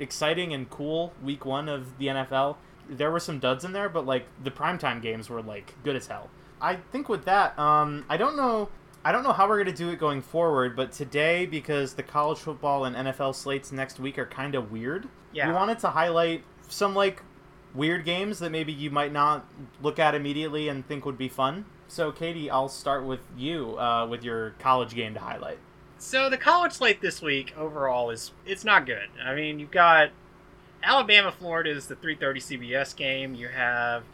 exciting 0.00 0.52
and 0.52 0.68
cool 0.70 1.12
week 1.22 1.44
one 1.44 1.68
of 1.68 1.98
the 1.98 2.06
NFL. 2.06 2.56
There 2.88 3.10
were 3.10 3.20
some 3.20 3.38
duds 3.38 3.64
in 3.64 3.72
there, 3.72 3.88
but 3.88 4.06
like 4.06 4.26
the 4.42 4.50
primetime 4.50 5.00
games 5.02 5.28
were 5.28 5.42
like 5.42 5.74
good 5.82 5.96
as 5.96 6.06
hell. 6.06 6.30
I 6.60 6.76
think 6.76 7.08
with 7.08 7.24
that, 7.26 7.58
um, 7.58 8.04
I 8.08 8.16
don't 8.16 8.36
know. 8.36 8.68
I 9.04 9.12
don't 9.12 9.22
know 9.22 9.32
how 9.32 9.48
we're 9.48 9.58
gonna 9.58 9.76
do 9.76 9.90
it 9.90 9.98
going 9.98 10.22
forward, 10.22 10.76
but 10.76 10.92
today 10.92 11.46
because 11.46 11.94
the 11.94 12.02
college 12.02 12.38
football 12.38 12.84
and 12.84 12.96
NFL 12.96 13.34
slates 13.34 13.72
next 13.72 14.00
week 14.00 14.18
are 14.18 14.26
kind 14.26 14.54
of 14.54 14.70
weird. 14.72 15.08
Yeah. 15.32 15.48
We 15.48 15.54
wanted 15.54 15.78
to 15.80 15.90
highlight 15.90 16.44
some 16.68 16.94
like 16.94 17.22
weird 17.74 18.04
games 18.04 18.38
that 18.40 18.50
maybe 18.50 18.72
you 18.72 18.90
might 18.90 19.12
not 19.12 19.46
look 19.82 19.98
at 19.98 20.14
immediately 20.14 20.68
and 20.68 20.86
think 20.86 21.04
would 21.04 21.18
be 21.18 21.28
fun. 21.28 21.64
So, 21.86 22.12
Katie, 22.12 22.50
I'll 22.50 22.68
start 22.68 23.04
with 23.04 23.20
you 23.36 23.78
uh, 23.78 24.06
with 24.06 24.22
your 24.22 24.50
college 24.58 24.94
game 24.94 25.14
to 25.14 25.20
highlight. 25.20 25.58
So 25.98 26.30
the 26.30 26.36
college 26.36 26.72
slate 26.72 27.00
this 27.00 27.20
week 27.20 27.54
overall 27.56 28.10
is 28.10 28.32
it's 28.46 28.64
not 28.64 28.86
good. 28.86 29.08
I 29.24 29.34
mean, 29.34 29.58
you've 29.58 29.70
got 29.70 30.10
Alabama, 30.82 31.32
Florida 31.32 31.70
is 31.70 31.86
the 31.86 31.96
3:30 31.96 32.40
CBS 32.40 32.94
game. 32.94 33.34
You 33.34 33.48
have 33.48 34.04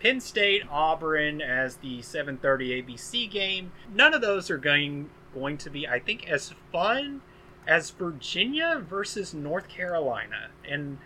Penn 0.00 0.20
State, 0.20 0.62
Auburn 0.70 1.40
as 1.42 1.76
the 1.76 2.00
7:30 2.00 2.82
ABC 2.82 3.30
game. 3.30 3.72
None 3.92 4.14
of 4.14 4.20
those 4.20 4.50
are 4.50 4.58
going 4.58 5.10
going 5.34 5.58
to 5.58 5.70
be, 5.70 5.86
I 5.86 6.00
think, 6.00 6.28
as 6.28 6.54
fun 6.72 7.22
as 7.66 7.90
Virginia 7.90 8.82
versus 8.84 9.32
North 9.32 9.68
Carolina. 9.68 10.50
And 10.68 10.98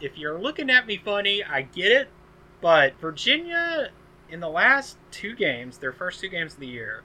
if 0.00 0.18
you're 0.18 0.38
looking 0.38 0.68
at 0.68 0.86
me 0.86 0.98
funny, 0.98 1.42
I 1.42 1.62
get 1.62 1.92
it, 1.92 2.08
but 2.60 3.00
Virginia 3.00 3.90
in 4.28 4.40
the 4.40 4.48
last 4.48 4.98
two 5.10 5.34
games, 5.34 5.78
their 5.78 5.92
first 5.92 6.20
two 6.20 6.28
games 6.28 6.54
of 6.54 6.60
the 6.60 6.66
year, 6.66 7.02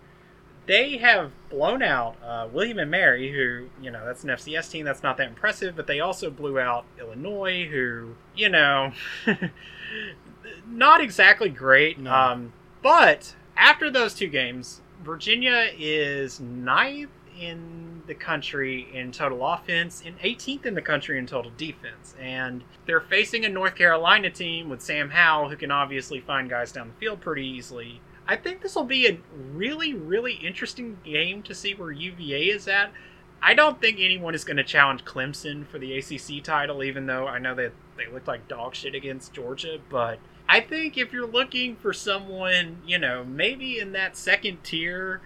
they 0.67 0.97
have 0.97 1.31
blown 1.49 1.83
out 1.83 2.15
uh, 2.23 2.47
William 2.51 2.79
and 2.79 2.91
Mary, 2.91 3.31
who 3.31 3.67
you 3.81 3.91
know 3.91 4.05
that's 4.05 4.23
an 4.23 4.29
FCS 4.29 4.69
team. 4.71 4.85
That's 4.85 5.03
not 5.03 5.17
that 5.17 5.27
impressive, 5.27 5.75
but 5.75 5.87
they 5.87 5.99
also 5.99 6.29
blew 6.29 6.59
out 6.59 6.85
Illinois, 6.99 7.67
who 7.69 8.15
you 8.35 8.49
know, 8.49 8.91
not 10.67 11.01
exactly 11.01 11.49
great. 11.49 11.99
No. 11.99 12.13
Um, 12.13 12.53
but 12.81 13.35
after 13.57 13.89
those 13.89 14.13
two 14.13 14.27
games, 14.27 14.81
Virginia 15.03 15.69
is 15.77 16.39
ninth 16.39 17.09
in 17.39 18.01
the 18.07 18.15
country 18.15 18.87
in 18.93 19.11
total 19.11 19.45
offense 19.45 20.03
and 20.05 20.17
18th 20.19 20.65
in 20.65 20.73
the 20.73 20.81
country 20.81 21.17
in 21.17 21.25
total 21.25 21.51
defense. 21.57 22.15
And 22.19 22.63
they're 22.85 23.01
facing 23.01 23.45
a 23.45 23.49
North 23.49 23.75
Carolina 23.75 24.29
team 24.29 24.69
with 24.69 24.81
Sam 24.81 25.09
Howell, 25.09 25.49
who 25.49 25.55
can 25.55 25.71
obviously 25.71 26.19
find 26.21 26.49
guys 26.49 26.71
down 26.71 26.89
the 26.89 26.93
field 26.93 27.21
pretty 27.21 27.45
easily. 27.45 28.01
I 28.27 28.35
think 28.35 28.61
this 28.61 28.75
will 28.75 28.83
be 28.83 29.07
a 29.07 29.19
really, 29.53 29.93
really 29.93 30.33
interesting 30.33 30.97
game 31.03 31.43
to 31.43 31.53
see 31.53 31.73
where 31.73 31.91
UVA 31.91 32.45
is 32.45 32.67
at. 32.67 32.91
I 33.41 33.53
don't 33.53 33.79
think 33.79 33.99
anyone 33.99 34.33
is 34.33 34.43
going 34.43 34.57
to 34.57 34.63
challenge 34.63 35.05
Clemson 35.05 35.67
for 35.67 35.77
the 35.77 35.97
ACC 35.97 36.43
title, 36.43 36.83
even 36.83 37.05
though 37.05 37.27
I 37.27 37.37
know 37.37 37.53
that 37.55 37.73
they 37.97 38.07
looked 38.11 38.27
like 38.27 38.47
dog 38.47 38.73
shit 38.73 38.95
against 38.95 39.33
Georgia. 39.33 39.77
But 39.89 40.19
I 40.49 40.61
think 40.61 40.97
if 40.97 41.13
you're 41.13 41.27
looking 41.27 41.75
for 41.75 41.93
someone, 41.93 42.77
you 42.85 42.97
know, 42.97 43.23
maybe 43.23 43.77
in 43.77 43.91
that 43.91 44.17
second 44.17 44.63
tier, 44.63 45.21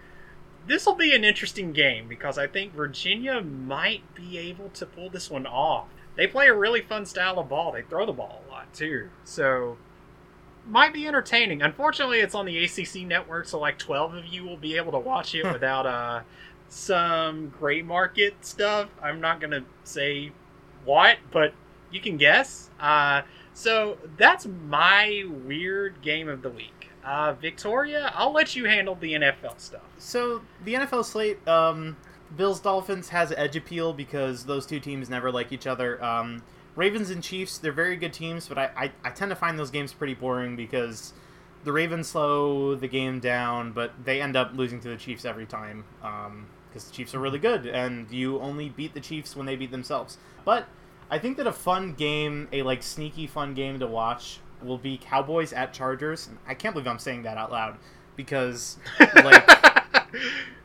this 0.68 0.86
will 0.86 0.96
be 0.96 1.16
an 1.16 1.24
interesting 1.24 1.72
game 1.72 2.08
because 2.08 2.38
I 2.38 2.48
think 2.48 2.74
Virginia 2.74 3.42
might 3.42 4.04
be 4.14 4.38
able 4.38 4.70
to 4.72 4.86
pull 4.86 5.10
this 5.10 5.30
one 5.30 5.48
off. 5.48 5.88
They 6.16 6.28
play 6.28 6.48
a 6.48 6.54
really 6.54 6.82
fun 6.82 7.06
style 7.06 7.40
of 7.40 7.48
ball. 7.48 7.72
They 7.72 7.84
throw 7.84 8.06
the 8.06 8.12
ball 8.12 8.44
a 8.46 8.52
lot 8.52 8.74
too. 8.74 9.10
So 9.24 9.78
might 10.70 10.94
be 10.94 11.08
entertaining. 11.08 11.62
Unfortunately, 11.62 12.20
it's 12.20 12.36
on 12.36 12.46
the 12.46 12.64
ACC 12.64 13.08
network, 13.08 13.48
so 13.48 13.60
like 13.60 13.78
12 13.78 14.14
of 14.16 14.26
you 14.26 14.44
will 14.44 14.58
be 14.58 14.78
able 14.78 14.92
to 14.92 15.00
watch 15.00 15.36
it 15.36 15.44
without 15.52 15.86
uh 15.86 16.22
some 16.70 17.50
gray 17.60 17.82
market 17.82 18.36
stuff. 18.42 18.90
I'm 19.02 19.20
not 19.20 19.40
going 19.40 19.52
to 19.52 19.64
say 19.84 20.32
what, 20.86 21.18
but 21.32 21.54
you 21.92 22.00
can 22.00 22.18
guess. 22.18 22.70
Uh 22.80 23.22
so 23.54 23.98
that's 24.18 24.46
my 24.46 25.24
weird 25.46 26.02
game 26.02 26.30
of 26.30 26.42
the 26.42 26.50
week. 26.50 26.90
Uh 27.04 27.34
Victoria, 27.34 28.12
I'll 28.16 28.32
let 28.34 28.56
you 28.56 28.66
handle 28.66 28.96
the 28.96 29.14
NFL 29.14 29.60
stuff. 29.60 29.82
So 29.98 30.42
the 30.64 30.76
NFL 30.76 31.06
slate, 31.06 31.46
um, 31.48 31.98
Bills 32.38 32.60
Dolphins 32.60 33.10
has 33.10 33.32
edge 33.32 33.56
appeal 33.56 33.92
because 33.94 34.46
those 34.46 34.66
two 34.66 34.80
teams 34.80 35.10
never 35.10 35.32
like 35.32 35.52
each 35.52 35.66
other. 35.66 36.04
Um, 36.04 36.44
Ravens 36.76 37.10
and 37.10 37.24
Chiefs, 37.24 37.58
they're 37.58 37.72
very 37.72 37.96
good 37.96 38.14
teams, 38.14 38.48
but 38.48 38.58
I, 38.58 38.70
I, 38.76 38.92
I 39.04 39.10
tend 39.12 39.30
to 39.30 39.36
find 39.36 39.58
those 39.58 39.72
games 39.72 39.92
pretty 39.94 40.14
boring 40.14 40.56
because 40.56 41.14
the 41.64 41.72
Ravens 41.72 42.08
slow 42.08 42.76
the 42.76 42.88
game 42.88 43.20
down, 43.20 43.72
but 43.74 43.92
they 44.04 44.22
end 44.22 44.36
up 44.36 44.52
losing 44.54 44.80
to 44.82 44.90
the 44.90 44.96
Chiefs 44.96 45.26
every 45.26 45.46
time 45.46 45.84
um, 46.04 46.48
because 46.70 46.86
the 46.86 46.94
Chiefs 46.94 47.14
are 47.14 47.20
really 47.20 47.40
good, 47.40 47.66
and 47.66 48.10
you 48.12 48.40
only 48.40 48.70
beat 48.70 48.94
the 48.94 49.02
Chiefs 49.02 49.36
when 49.36 49.46
they 49.46 49.56
beat 49.56 49.72
themselves. 49.72 50.18
But 50.46 50.68
I 51.10 51.20
think 51.20 51.38
that 51.38 51.48
a 51.48 51.52
fun 51.52 51.94
game, 51.94 52.48
a 52.52 52.62
like 52.64 52.84
sneaky 52.84 53.28
fun 53.28 53.54
game 53.54 53.80
to 53.80 53.88
watch, 53.88 54.40
will 54.64 54.78
be 54.78 54.98
Cowboys 54.98 55.54
at 55.54 55.74
Chargers. 55.74 56.28
And 56.28 56.38
I 56.48 56.54
can't 56.54 56.74
believe 56.74 56.88
I'm 56.88 57.00
saying 57.00 57.24
that 57.24 57.38
out 57.38 57.52
loud 57.52 57.78
because 58.16 58.78
like 59.16 59.50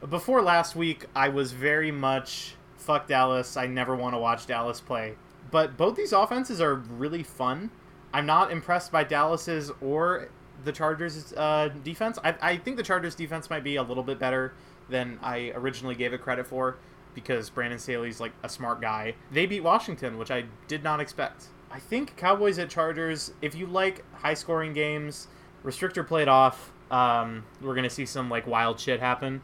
before 0.09 0.43
last 0.43 0.77
week, 0.77 1.07
I 1.15 1.29
was 1.29 1.53
very 1.53 1.91
much 1.91 2.55
fuck 2.77 3.09
Dallas. 3.09 3.57
I 3.57 3.67
never 3.67 3.97
want 3.97 4.15
to 4.15 4.19
watch 4.19 4.47
Dallas 4.47 4.81
play. 4.81 5.15
But 5.55 5.77
both 5.77 5.95
these 5.95 6.13
offenses 6.13 6.61
are 6.61 6.75
really 6.75 7.23
fun. 7.23 7.71
I'm 8.13 8.27
not 8.27 8.51
impressed 8.51 8.91
by 8.91 9.05
Dallas's 9.05 9.71
or 9.81 10.31
the 10.65 10.73
Chargers' 10.73 11.33
uh, 11.37 11.69
defense. 11.85 12.19
I, 12.25 12.35
I 12.43 12.57
think 12.57 12.77
the 12.77 12.83
Chargers' 12.83 13.15
defense 13.15 13.49
might 13.49 13.63
be 13.63 13.77
a 13.77 13.83
little 13.85 14.03
bit 14.03 14.19
better 14.19 14.55
than 14.89 15.17
I 15.23 15.53
originally 15.55 15.95
gave 15.95 16.13
it 16.13 16.23
credit 16.23 16.49
for 16.49 16.79
because 17.15 17.51
Brandon 17.51 17.79
Staley's 17.79 18.19
like 18.19 18.33
a 18.43 18.49
smart 18.49 18.81
guy. 18.81 19.15
They 19.31 19.47
beat 19.47 19.61
Washington, 19.61 20.19
which 20.19 20.33
I 20.33 20.47
did 20.67 20.83
not 20.83 20.99
expect. 20.99 21.45
I 21.71 21.79
think 21.79 22.17
Cowboys 22.17 22.59
at 22.59 22.69
Chargers, 22.69 23.31
if 23.41 23.55
you 23.55 23.67
like 23.67 24.05
high 24.17 24.35
scoring 24.35 24.73
games, 24.73 25.29
restrictor 25.65 26.05
played 26.05 26.27
off, 26.27 26.73
um, 26.91 27.45
we're 27.63 27.75
going 27.75 27.85
to 27.85 27.95
see 27.95 28.07
some 28.07 28.29
like 28.29 28.49
wild 28.49 28.81
shit 28.81 28.99
happen. 28.99 29.41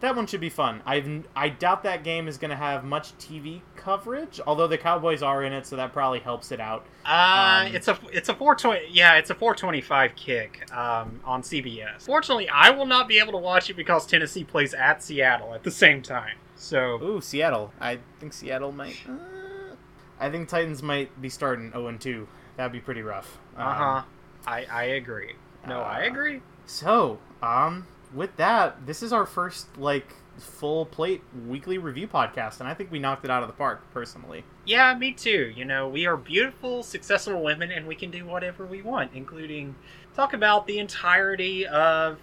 That 0.00 0.16
one 0.16 0.26
should 0.26 0.40
be 0.40 0.50
fun. 0.50 0.82
I 0.84 1.22
I 1.36 1.50
doubt 1.50 1.84
that 1.84 2.02
game 2.02 2.26
is 2.26 2.36
going 2.36 2.50
to 2.50 2.56
have 2.56 2.82
much 2.82 3.16
TV 3.18 3.60
coverage, 3.82 4.40
although 4.46 4.66
the 4.66 4.78
Cowboys 4.78 5.22
are 5.22 5.42
in 5.42 5.52
it, 5.52 5.66
so 5.66 5.76
that 5.76 5.92
probably 5.92 6.20
helps 6.20 6.52
it 6.52 6.60
out. 6.60 6.86
Uh, 7.04 7.64
Um, 7.66 7.74
it's 7.74 7.88
a 7.88 7.98
it's 8.12 8.28
a 8.28 8.34
420 8.34 8.86
yeah 8.90 9.14
it's 9.14 9.30
a 9.30 9.34
425 9.34 10.14
kick 10.16 10.70
um, 10.72 11.20
on 11.24 11.42
CBS. 11.42 12.02
Fortunately, 12.02 12.48
I 12.48 12.70
will 12.70 12.86
not 12.86 13.08
be 13.08 13.18
able 13.18 13.32
to 13.32 13.38
watch 13.38 13.68
it 13.70 13.74
because 13.74 14.06
Tennessee 14.06 14.44
plays 14.44 14.74
at 14.74 15.02
Seattle 15.02 15.54
at 15.54 15.62
the 15.62 15.70
same 15.70 16.02
time. 16.02 16.36
So 16.56 17.02
Ooh, 17.02 17.20
Seattle. 17.20 17.72
I 17.80 17.98
think 18.20 18.32
Seattle 18.32 18.72
might. 18.72 18.96
Uh, 19.08 19.74
I 20.20 20.30
think 20.30 20.48
Titans 20.48 20.82
might 20.82 21.20
be 21.20 21.28
starting 21.28 21.72
0 21.72 21.88
and 21.88 22.00
2. 22.00 22.28
That'd 22.56 22.72
be 22.72 22.80
pretty 22.80 23.02
rough. 23.02 23.38
Um, 23.56 23.66
uh 23.66 23.74
huh, 23.74 24.02
I 24.46 24.64
I 24.70 24.84
agree. 24.84 25.34
No, 25.66 25.80
I 25.80 26.04
uh, 26.04 26.10
agree. 26.10 26.40
So, 26.66 27.18
um, 27.42 27.86
with 28.14 28.36
that, 28.36 28.86
this 28.86 29.02
is 29.02 29.12
our 29.12 29.26
first 29.26 29.76
like 29.78 30.14
full 30.38 30.86
plate 30.86 31.22
weekly 31.46 31.78
review 31.78 32.08
podcast, 32.08 32.60
and 32.60 32.68
I 32.68 32.74
think 32.74 32.90
we 32.90 32.98
knocked 32.98 33.24
it 33.24 33.30
out 33.30 33.42
of 33.42 33.48
the 33.48 33.54
park 33.54 33.82
personally. 33.92 34.44
Yeah, 34.64 34.94
me 34.94 35.12
too. 35.12 35.52
You 35.54 35.64
know, 35.64 35.88
we 35.88 36.06
are 36.06 36.16
beautiful, 36.16 36.82
successful 36.82 37.42
women, 37.42 37.70
and 37.70 37.86
we 37.86 37.94
can 37.94 38.10
do 38.10 38.24
whatever 38.24 38.66
we 38.66 38.82
want, 38.82 39.12
including 39.14 39.74
talk 40.14 40.32
about 40.32 40.66
the 40.66 40.78
entirety 40.78 41.66
of 41.66 42.18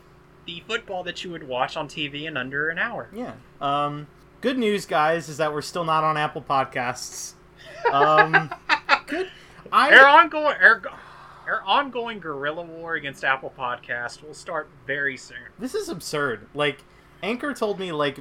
the 0.46 0.64
football 0.68 1.04
that 1.04 1.24
you 1.24 1.32
would 1.32 1.48
watch 1.48 1.78
on 1.78 1.88
TV 1.88 2.26
in 2.26 2.38
under 2.38 2.70
an 2.70 2.80
hour. 2.80 3.10
Yeah. 3.14 3.34
Um, 3.62 4.08
good 4.42 4.58
news, 4.58 4.86
guys, 4.86 5.30
is 5.30 5.38
that 5.38 5.54
we're 5.54 5.62
still 5.62 5.84
not 5.86 6.04
on 6.04 6.18
Apple 6.18 6.42
Podcasts. 6.42 7.34
Um, 7.92 8.50
good. 9.08 9.30
I 9.72 9.96
Our 9.96 10.08
ongoing 10.08 10.56
our, 10.62 10.82
our 11.48 11.62
ongoing 11.64 12.20
guerrilla 12.20 12.64
war 12.64 12.96
against 12.96 13.24
Apple 13.24 13.54
Podcast 13.58 14.24
will 14.24 14.34
start 14.34 14.70
very 14.88 15.18
soon. 15.18 15.38
This 15.60 15.76
is 15.76 15.90
absurd. 15.90 16.48
Like, 16.54 16.84
Anchor 17.22 17.54
told 17.54 17.80
me 17.80 17.92
like 17.92 18.20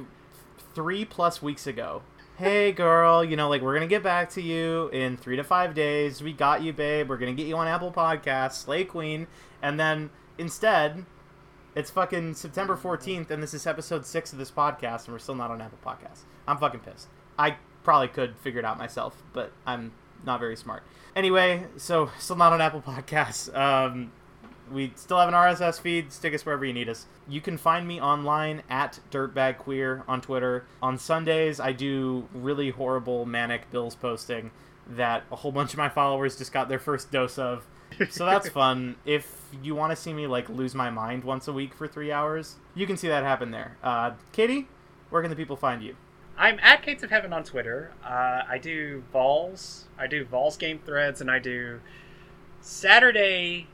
three 0.73 1.05
plus 1.05 1.41
weeks 1.41 1.67
ago. 1.67 2.01
Hey 2.37 2.71
girl, 2.71 3.23
you 3.23 3.35
know, 3.35 3.49
like 3.49 3.61
we're 3.61 3.73
gonna 3.73 3.87
get 3.87 4.03
back 4.03 4.29
to 4.31 4.41
you 4.41 4.87
in 4.89 5.17
three 5.17 5.35
to 5.35 5.43
five 5.43 5.73
days. 5.73 6.21
We 6.21 6.33
got 6.33 6.61
you, 6.61 6.73
babe. 6.73 7.09
We're 7.09 7.17
gonna 7.17 7.33
get 7.33 7.47
you 7.47 7.57
on 7.57 7.67
Apple 7.67 7.91
Podcasts, 7.91 8.63
Slay 8.63 8.83
Queen, 8.85 9.27
and 9.61 9.79
then 9.79 10.09
instead, 10.37 11.05
it's 11.75 11.91
fucking 11.91 12.35
September 12.35 12.75
fourteenth, 12.75 13.29
and 13.31 13.43
this 13.43 13.53
is 13.53 13.67
episode 13.67 14.05
six 14.05 14.31
of 14.31 14.39
this 14.39 14.51
podcast, 14.51 15.05
and 15.05 15.13
we're 15.13 15.19
still 15.19 15.35
not 15.35 15.51
on 15.51 15.61
Apple 15.61 15.79
Podcasts. 15.85 16.21
I'm 16.47 16.57
fucking 16.57 16.81
pissed. 16.81 17.07
I 17.37 17.57
probably 17.83 18.07
could 18.09 18.37
figure 18.37 18.59
it 18.59 18.65
out 18.65 18.77
myself, 18.77 19.21
but 19.33 19.51
I'm 19.65 19.91
not 20.25 20.39
very 20.39 20.55
smart. 20.55 20.83
Anyway, 21.15 21.65
so 21.77 22.09
still 22.19 22.35
not 22.35 22.53
on 22.53 22.61
Apple 22.61 22.81
Podcasts. 22.81 23.53
Um, 23.57 24.11
we 24.71 24.93
still 24.95 25.17
have 25.17 25.27
an 25.27 25.33
RSS 25.33 25.79
feed. 25.79 26.11
Stick 26.11 26.33
us 26.33 26.45
wherever 26.45 26.65
you 26.65 26.73
need 26.73 26.89
us. 26.89 27.05
You 27.27 27.41
can 27.41 27.57
find 27.57 27.87
me 27.87 27.99
online 28.01 28.63
at 28.69 28.99
dirtbagqueer 29.11 30.03
on 30.07 30.21
Twitter. 30.21 30.65
On 30.81 30.97
Sundays, 30.97 31.59
I 31.59 31.71
do 31.71 32.27
really 32.33 32.69
horrible 32.69 33.25
manic 33.25 33.69
bills 33.71 33.95
posting 33.95 34.51
that 34.87 35.23
a 35.31 35.37
whole 35.37 35.51
bunch 35.51 35.73
of 35.73 35.77
my 35.77 35.89
followers 35.89 36.37
just 36.37 36.51
got 36.51 36.69
their 36.69 36.79
first 36.79 37.11
dose 37.11 37.37
of. 37.37 37.65
So 38.09 38.25
that's 38.25 38.49
fun. 38.61 38.95
If 39.05 39.55
you 39.63 39.75
want 39.75 39.91
to 39.91 39.95
see 39.95 40.13
me 40.13 40.27
like 40.27 40.49
lose 40.49 40.75
my 40.75 40.89
mind 40.89 41.23
once 41.23 41.47
a 41.47 41.53
week 41.53 41.73
for 41.73 41.87
three 41.87 42.11
hours, 42.11 42.55
you 42.75 42.87
can 42.87 42.97
see 42.97 43.07
that 43.07 43.23
happen 43.23 43.51
there. 43.51 43.77
Uh, 43.83 44.11
Katie, 44.31 44.67
where 45.09 45.21
can 45.21 45.29
the 45.29 45.35
people 45.35 45.55
find 45.55 45.81
you? 45.81 45.95
I'm 46.37 46.57
at 46.61 46.83
KatesOfHeaven 46.83 47.33
on 47.33 47.43
Twitter. 47.43 47.91
Uh, 48.03 48.43
I 48.47 48.59
do 48.61 49.03
Vols. 49.11 49.85
I 49.97 50.07
do 50.07 50.23
Vols 50.23 50.55
game 50.55 50.79
threads, 50.85 51.19
and 51.19 51.29
I 51.29 51.39
do 51.39 51.81
Saturday 52.61 53.67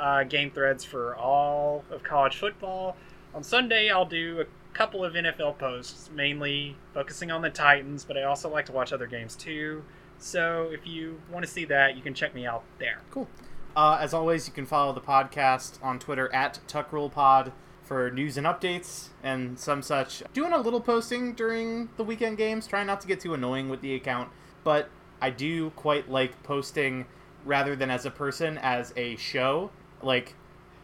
uh, 0.00 0.24
game 0.24 0.50
threads 0.50 0.84
for 0.84 1.14
all 1.16 1.84
of 1.90 2.02
college 2.02 2.36
football. 2.36 2.96
On 3.34 3.42
Sunday, 3.42 3.90
I'll 3.90 4.06
do 4.06 4.40
a 4.40 4.76
couple 4.76 5.04
of 5.04 5.12
NFL 5.12 5.58
posts, 5.58 6.10
mainly 6.14 6.76
focusing 6.94 7.30
on 7.30 7.42
the 7.42 7.50
Titans, 7.50 8.04
but 8.04 8.16
I 8.16 8.24
also 8.24 8.48
like 8.48 8.66
to 8.66 8.72
watch 8.72 8.92
other 8.92 9.06
games 9.06 9.36
too. 9.36 9.84
So 10.18 10.70
if 10.72 10.86
you 10.86 11.20
want 11.30 11.44
to 11.44 11.50
see 11.50 11.64
that, 11.66 11.96
you 11.96 12.02
can 12.02 12.14
check 12.14 12.34
me 12.34 12.46
out 12.46 12.64
there. 12.78 13.00
Cool. 13.10 13.28
Uh, 13.76 13.98
as 14.00 14.12
always, 14.12 14.48
you 14.48 14.52
can 14.52 14.66
follow 14.66 14.92
the 14.92 15.00
podcast 15.00 15.82
on 15.82 15.98
Twitter 15.98 16.32
at 16.34 16.58
TuckRulePod 16.66 17.52
for 17.82 18.10
news 18.10 18.36
and 18.36 18.46
updates 18.46 19.08
and 19.22 19.58
some 19.58 19.82
such. 19.82 20.22
Doing 20.32 20.52
a 20.52 20.58
little 20.58 20.80
posting 20.80 21.34
during 21.34 21.88
the 21.96 22.04
weekend 22.04 22.36
games, 22.36 22.66
trying 22.66 22.86
not 22.86 23.00
to 23.00 23.06
get 23.06 23.20
too 23.20 23.34
annoying 23.34 23.68
with 23.68 23.80
the 23.80 23.94
account, 23.94 24.30
but 24.64 24.88
I 25.20 25.30
do 25.30 25.70
quite 25.70 26.10
like 26.10 26.42
posting 26.42 27.06
rather 27.44 27.74
than 27.74 27.90
as 27.90 28.06
a 28.06 28.10
person 28.10 28.58
as 28.58 28.92
a 28.96 29.16
show. 29.16 29.70
Like, 30.02 30.34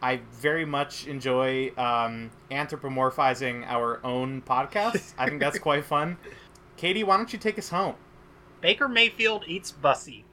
I 0.01 0.21
very 0.33 0.65
much 0.65 1.07
enjoy 1.07 1.71
um, 1.77 2.29
anthropomorphizing 2.51 3.65
our 3.67 3.99
own 4.05 4.41
podcast. 4.41 5.13
I 5.17 5.27
think 5.27 5.39
that's 5.39 5.59
quite 5.59 5.85
fun. 5.85 6.17
Katie, 6.77 7.03
why 7.03 7.17
don't 7.17 7.33
you 7.33 7.39
take 7.39 7.57
us 7.57 7.69
home? 7.69 7.95
Baker 8.61 8.87
Mayfield 8.87 9.43
eats 9.47 9.71
Bussy. 9.71 10.25